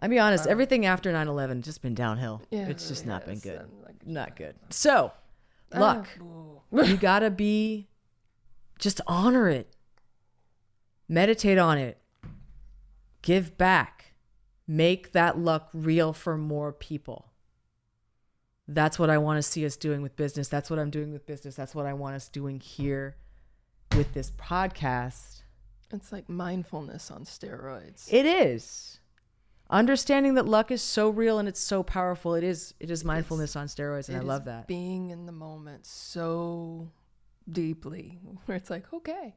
I'll 0.00 0.08
be 0.08 0.18
honest, 0.18 0.46
everything 0.48 0.84
after 0.84 1.12
9/11 1.12 1.56
has 1.56 1.64
just 1.64 1.82
been 1.82 1.94
downhill. 1.94 2.42
Yeah, 2.50 2.66
it's 2.66 2.88
just 2.88 3.06
not 3.06 3.24
been 3.24 3.38
good. 3.38 3.66
Like- 3.84 4.04
Not 4.04 4.34
good. 4.36 4.56
So, 4.70 5.12
luck. 5.72 6.08
you 6.72 6.96
got 6.96 7.20
to 7.20 7.30
be 7.30 7.88
just 8.82 9.00
honor 9.06 9.48
it. 9.48 9.76
Meditate 11.08 11.56
on 11.56 11.78
it. 11.78 11.98
Give 13.22 13.56
back. 13.56 14.14
Make 14.66 15.12
that 15.12 15.38
luck 15.38 15.68
real 15.72 16.12
for 16.12 16.36
more 16.36 16.72
people. 16.72 17.30
That's 18.66 18.98
what 18.98 19.08
I 19.08 19.18
want 19.18 19.38
to 19.38 19.42
see 19.42 19.64
us 19.64 19.76
doing 19.76 20.02
with 20.02 20.16
business. 20.16 20.48
That's 20.48 20.68
what 20.68 20.80
I'm 20.80 20.90
doing 20.90 21.12
with 21.12 21.26
business. 21.26 21.54
That's 21.54 21.74
what 21.74 21.86
I 21.86 21.92
want 21.92 22.16
us 22.16 22.28
doing 22.28 22.58
here 22.58 23.16
with 23.96 24.12
this 24.14 24.32
podcast. 24.32 25.42
it's 25.92 26.10
like 26.10 26.28
mindfulness 26.28 27.10
on 27.10 27.24
steroids. 27.24 28.12
It 28.12 28.26
is. 28.26 28.98
Understanding 29.70 30.34
that 30.34 30.46
luck 30.46 30.72
is 30.72 30.82
so 30.82 31.08
real 31.08 31.38
and 31.38 31.48
it's 31.48 31.60
so 31.60 31.82
powerful. 31.84 32.34
It 32.34 32.44
is 32.44 32.74
it 32.80 32.90
is 32.90 33.04
mindfulness 33.04 33.54
on 33.54 33.68
steroids 33.68 34.08
and 34.08 34.16
I 34.16 34.20
love 34.20 34.46
that. 34.46 34.66
Being 34.66 35.10
in 35.10 35.26
the 35.26 35.32
moment 35.32 35.86
so 35.86 36.88
deeply, 37.50 38.18
where 38.46 38.56
it's 38.56 38.70
like, 38.70 38.92
okay, 38.92 39.34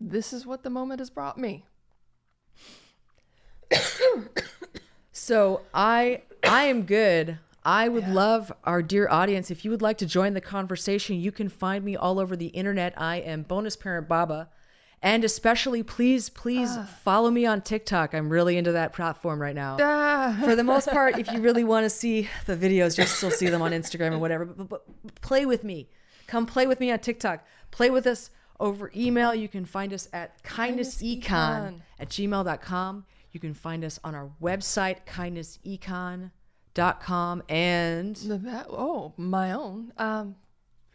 this 0.00 0.32
is 0.32 0.46
what 0.46 0.62
the 0.62 0.70
moment 0.70 1.00
has 1.00 1.10
brought 1.10 1.38
me. 1.38 1.64
So 5.12 5.62
I 5.74 6.22
I 6.46 6.64
am 6.64 6.82
good. 6.82 7.38
I 7.64 7.88
would 7.88 8.06
love 8.08 8.52
our 8.62 8.80
dear 8.80 9.08
audience 9.08 9.50
if 9.50 9.64
you 9.64 9.72
would 9.72 9.82
like 9.82 9.98
to 9.98 10.06
join 10.06 10.34
the 10.34 10.40
conversation. 10.40 11.16
You 11.16 11.32
can 11.32 11.48
find 11.48 11.84
me 11.84 11.96
all 11.96 12.20
over 12.20 12.36
the 12.36 12.46
internet. 12.48 12.94
I 12.96 13.16
am 13.16 13.42
bonus 13.42 13.74
parent 13.74 14.06
Baba, 14.06 14.50
and 15.02 15.24
especially 15.24 15.82
please 15.82 16.28
please 16.28 16.76
follow 17.02 17.30
me 17.30 17.44
on 17.44 17.62
TikTok. 17.62 18.14
I'm 18.14 18.28
really 18.28 18.56
into 18.56 18.72
that 18.72 18.92
platform 18.92 19.40
right 19.42 19.54
now. 19.54 19.78
Ah, 19.80 20.38
For 20.44 20.54
the 20.54 20.62
most 20.62 20.88
part, 20.88 21.18
if 21.18 21.32
you 21.32 21.40
really 21.40 21.64
want 21.72 21.84
to 21.84 21.90
see 21.90 22.28
the 22.44 22.56
videos, 22.56 22.96
you'll 22.96 23.08
still 23.08 23.32
see 23.32 23.48
them 23.48 23.62
on 23.62 23.72
Instagram 23.72 24.12
or 24.12 24.18
whatever. 24.18 24.44
But, 24.44 24.68
but, 24.68 24.68
but 25.02 25.20
play 25.22 25.44
with 25.44 25.64
me. 25.64 25.88
Come 26.26 26.46
play 26.46 26.66
with 26.66 26.80
me 26.80 26.90
on 26.90 26.98
TikTok. 26.98 27.44
Play 27.70 27.90
with 27.90 28.06
us 28.06 28.30
over 28.58 28.90
email. 28.96 29.34
You 29.34 29.48
can 29.48 29.64
find 29.64 29.92
us 29.92 30.08
at 30.12 30.42
kindnessecon 30.42 31.22
Kindnessecon. 31.22 31.80
at 31.98 32.08
gmail.com. 32.08 33.04
You 33.32 33.40
can 33.40 33.54
find 33.54 33.84
us 33.84 34.00
on 34.02 34.14
our 34.14 34.30
website, 34.40 35.04
kindnessecon.com. 35.06 37.42
And 37.48 38.64
oh, 38.70 39.12
my 39.16 39.52
own. 39.52 39.92
Um, 39.98 40.36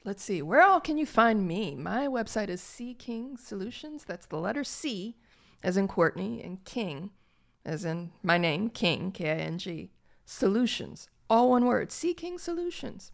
let's 0.04 0.24
see. 0.24 0.42
Where 0.42 0.64
all 0.64 0.80
can 0.80 0.98
you 0.98 1.06
find 1.06 1.48
me? 1.48 1.76
My 1.76 2.08
website 2.08 2.50
is 2.50 2.62
C 2.62 2.96
King 2.96 3.38
Solutions. 3.38 4.06
That's 4.06 4.26
the 4.26 4.38
letter 4.38 4.64
C, 4.64 5.18
as 5.64 5.78
in 5.78 5.88
Courtney, 5.88 6.42
and 6.44 6.66
King, 6.66 7.12
as 7.64 7.86
in 7.86 8.12
my 8.24 8.40
name, 8.40 8.70
King, 8.70 9.12
K 9.12 9.30
I 9.30 9.36
N 9.36 9.60
G. 9.60 9.92
Solutions, 10.26 11.08
all 11.30 11.52
one 11.52 11.66
word. 11.66 11.92
C 11.92 12.14
King 12.14 12.40
Solutions. 12.40 13.12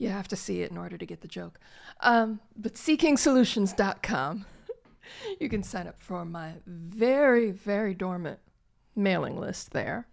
You 0.00 0.08
have 0.08 0.28
to 0.28 0.36
see 0.36 0.62
it 0.62 0.70
in 0.70 0.78
order 0.78 0.96
to 0.96 1.04
get 1.04 1.20
the 1.20 1.28
joke. 1.28 1.60
Um, 2.00 2.40
but 2.56 2.72
ckingsolutions.com. 2.74 4.46
you 5.40 5.48
can 5.50 5.62
sign 5.62 5.86
up 5.86 6.00
for 6.00 6.24
my 6.24 6.54
very, 6.66 7.50
very 7.50 7.92
dormant 7.94 8.38
mailing 8.96 9.38
list 9.38 9.72
there. 9.72 10.06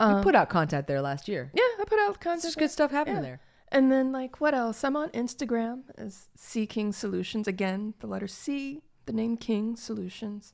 we 0.00 0.22
put 0.22 0.34
out 0.34 0.48
content 0.48 0.88
there 0.88 1.00
last 1.00 1.28
year. 1.28 1.52
Yeah, 1.54 1.62
I 1.80 1.84
put 1.86 2.00
out 2.00 2.20
content. 2.20 2.42
There's 2.42 2.56
good 2.56 2.70
stuff 2.72 2.90
happening 2.90 3.18
Yeah. 3.18 3.22
there. 3.22 3.40
And 3.68 3.92
then 3.92 4.10
like 4.10 4.40
what 4.40 4.52
else? 4.52 4.82
I'm 4.82 4.96
on 4.96 5.10
Instagram 5.10 5.82
as 5.96 6.26
Seeking 6.34 6.92
Solutions. 6.92 7.46
Again, 7.46 7.94
the 8.00 8.08
letter 8.08 8.26
C, 8.26 8.82
the 9.06 9.12
name 9.12 9.36
King 9.36 9.76
Solutions. 9.76 10.52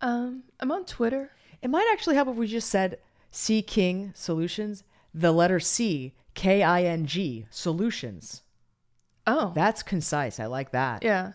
Um, 0.00 0.44
I'm 0.60 0.70
on 0.70 0.84
Twitter. 0.84 1.32
It 1.62 1.68
might 1.68 1.88
actually 1.92 2.14
help 2.14 2.28
if 2.28 2.36
we 2.36 2.46
just 2.46 2.68
said 2.68 2.98
C 3.32 3.60
King 3.60 4.12
Solutions, 4.14 4.84
the 5.12 5.32
letter 5.32 5.58
C, 5.58 6.14
K 6.34 6.62
I 6.62 6.82
N 6.84 7.06
G, 7.06 7.46
Solutions. 7.50 8.42
Oh, 9.26 9.52
That's 9.54 9.82
concise. 9.82 10.38
I 10.40 10.46
like 10.46 10.72
that. 10.72 11.02
yeah. 11.02 11.32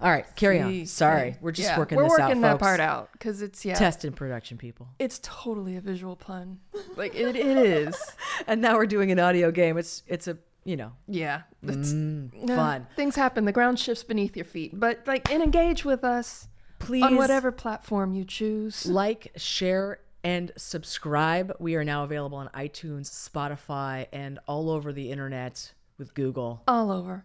All 0.00 0.10
right, 0.10 0.26
carry 0.34 0.60
on. 0.60 0.86
Sorry, 0.86 1.36
we're 1.40 1.52
just 1.52 1.68
Yeah, 1.68 1.78
working 1.78 1.96
We're 1.96 2.04
this 2.04 2.10
working 2.18 2.38
out, 2.38 2.40
that 2.40 2.50
folks. 2.54 2.60
part 2.62 2.80
out 2.80 3.12
because 3.12 3.40
it's 3.40 3.64
yeah. 3.64 3.74
Test 3.74 4.04
and 4.04 4.16
production 4.16 4.58
people. 4.58 4.88
It's 4.98 5.20
totally 5.22 5.76
a 5.76 5.80
visual 5.80 6.16
pun. 6.16 6.58
Like 6.96 7.14
it, 7.14 7.36
it 7.36 7.46
is. 7.46 7.94
And 8.48 8.60
now 8.60 8.74
we're 8.76 8.86
doing 8.86 9.12
an 9.12 9.20
audio 9.20 9.52
game. 9.52 9.78
It's 9.78 10.02
it's 10.08 10.26
a 10.26 10.38
you 10.64 10.76
know 10.76 10.90
Yeah. 11.06 11.42
It's 11.62 11.92
mm, 11.92 12.48
fun. 12.48 12.88
Things 12.96 13.14
happen. 13.14 13.44
The 13.44 13.52
ground 13.52 13.78
shifts 13.78 14.02
beneath 14.02 14.34
your 14.36 14.44
feet. 14.44 14.72
But 14.74 15.02
like 15.06 15.30
and 15.30 15.40
engage 15.40 15.84
with 15.84 16.02
us 16.02 16.48
Please 16.80 17.04
on 17.04 17.14
whatever 17.14 17.52
platform 17.52 18.12
you 18.12 18.24
choose. 18.24 18.84
like, 18.86 19.30
share, 19.36 20.00
and 20.24 20.52
subscribe. 20.56 21.54
We 21.58 21.74
are 21.74 21.84
now 21.84 22.04
available 22.04 22.38
on 22.38 22.48
iTunes, 22.48 23.10
Spotify, 23.10 24.06
and 24.12 24.38
all 24.46 24.70
over 24.70 24.92
the 24.92 25.10
internet 25.10 25.72
with 25.98 26.14
Google. 26.14 26.62
All 26.68 26.90
over. 26.90 27.24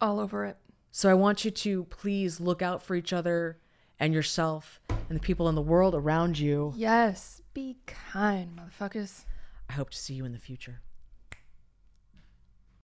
All 0.00 0.20
over 0.20 0.44
it. 0.44 0.56
So 0.90 1.10
I 1.10 1.14
want 1.14 1.44
you 1.44 1.50
to 1.50 1.84
please 1.84 2.40
look 2.40 2.62
out 2.62 2.82
for 2.82 2.94
each 2.94 3.12
other 3.12 3.58
and 3.98 4.12
yourself 4.12 4.80
and 4.88 5.18
the 5.18 5.22
people 5.22 5.48
in 5.48 5.54
the 5.54 5.62
world 5.62 5.94
around 5.94 6.38
you. 6.38 6.72
Yes. 6.76 7.40
Be 7.54 7.76
kind, 7.86 8.58
motherfuckers. 8.58 9.24
I 9.68 9.74
hope 9.74 9.90
to 9.90 9.98
see 9.98 10.14
you 10.14 10.24
in 10.24 10.32
the 10.32 10.38
future. 10.38 10.80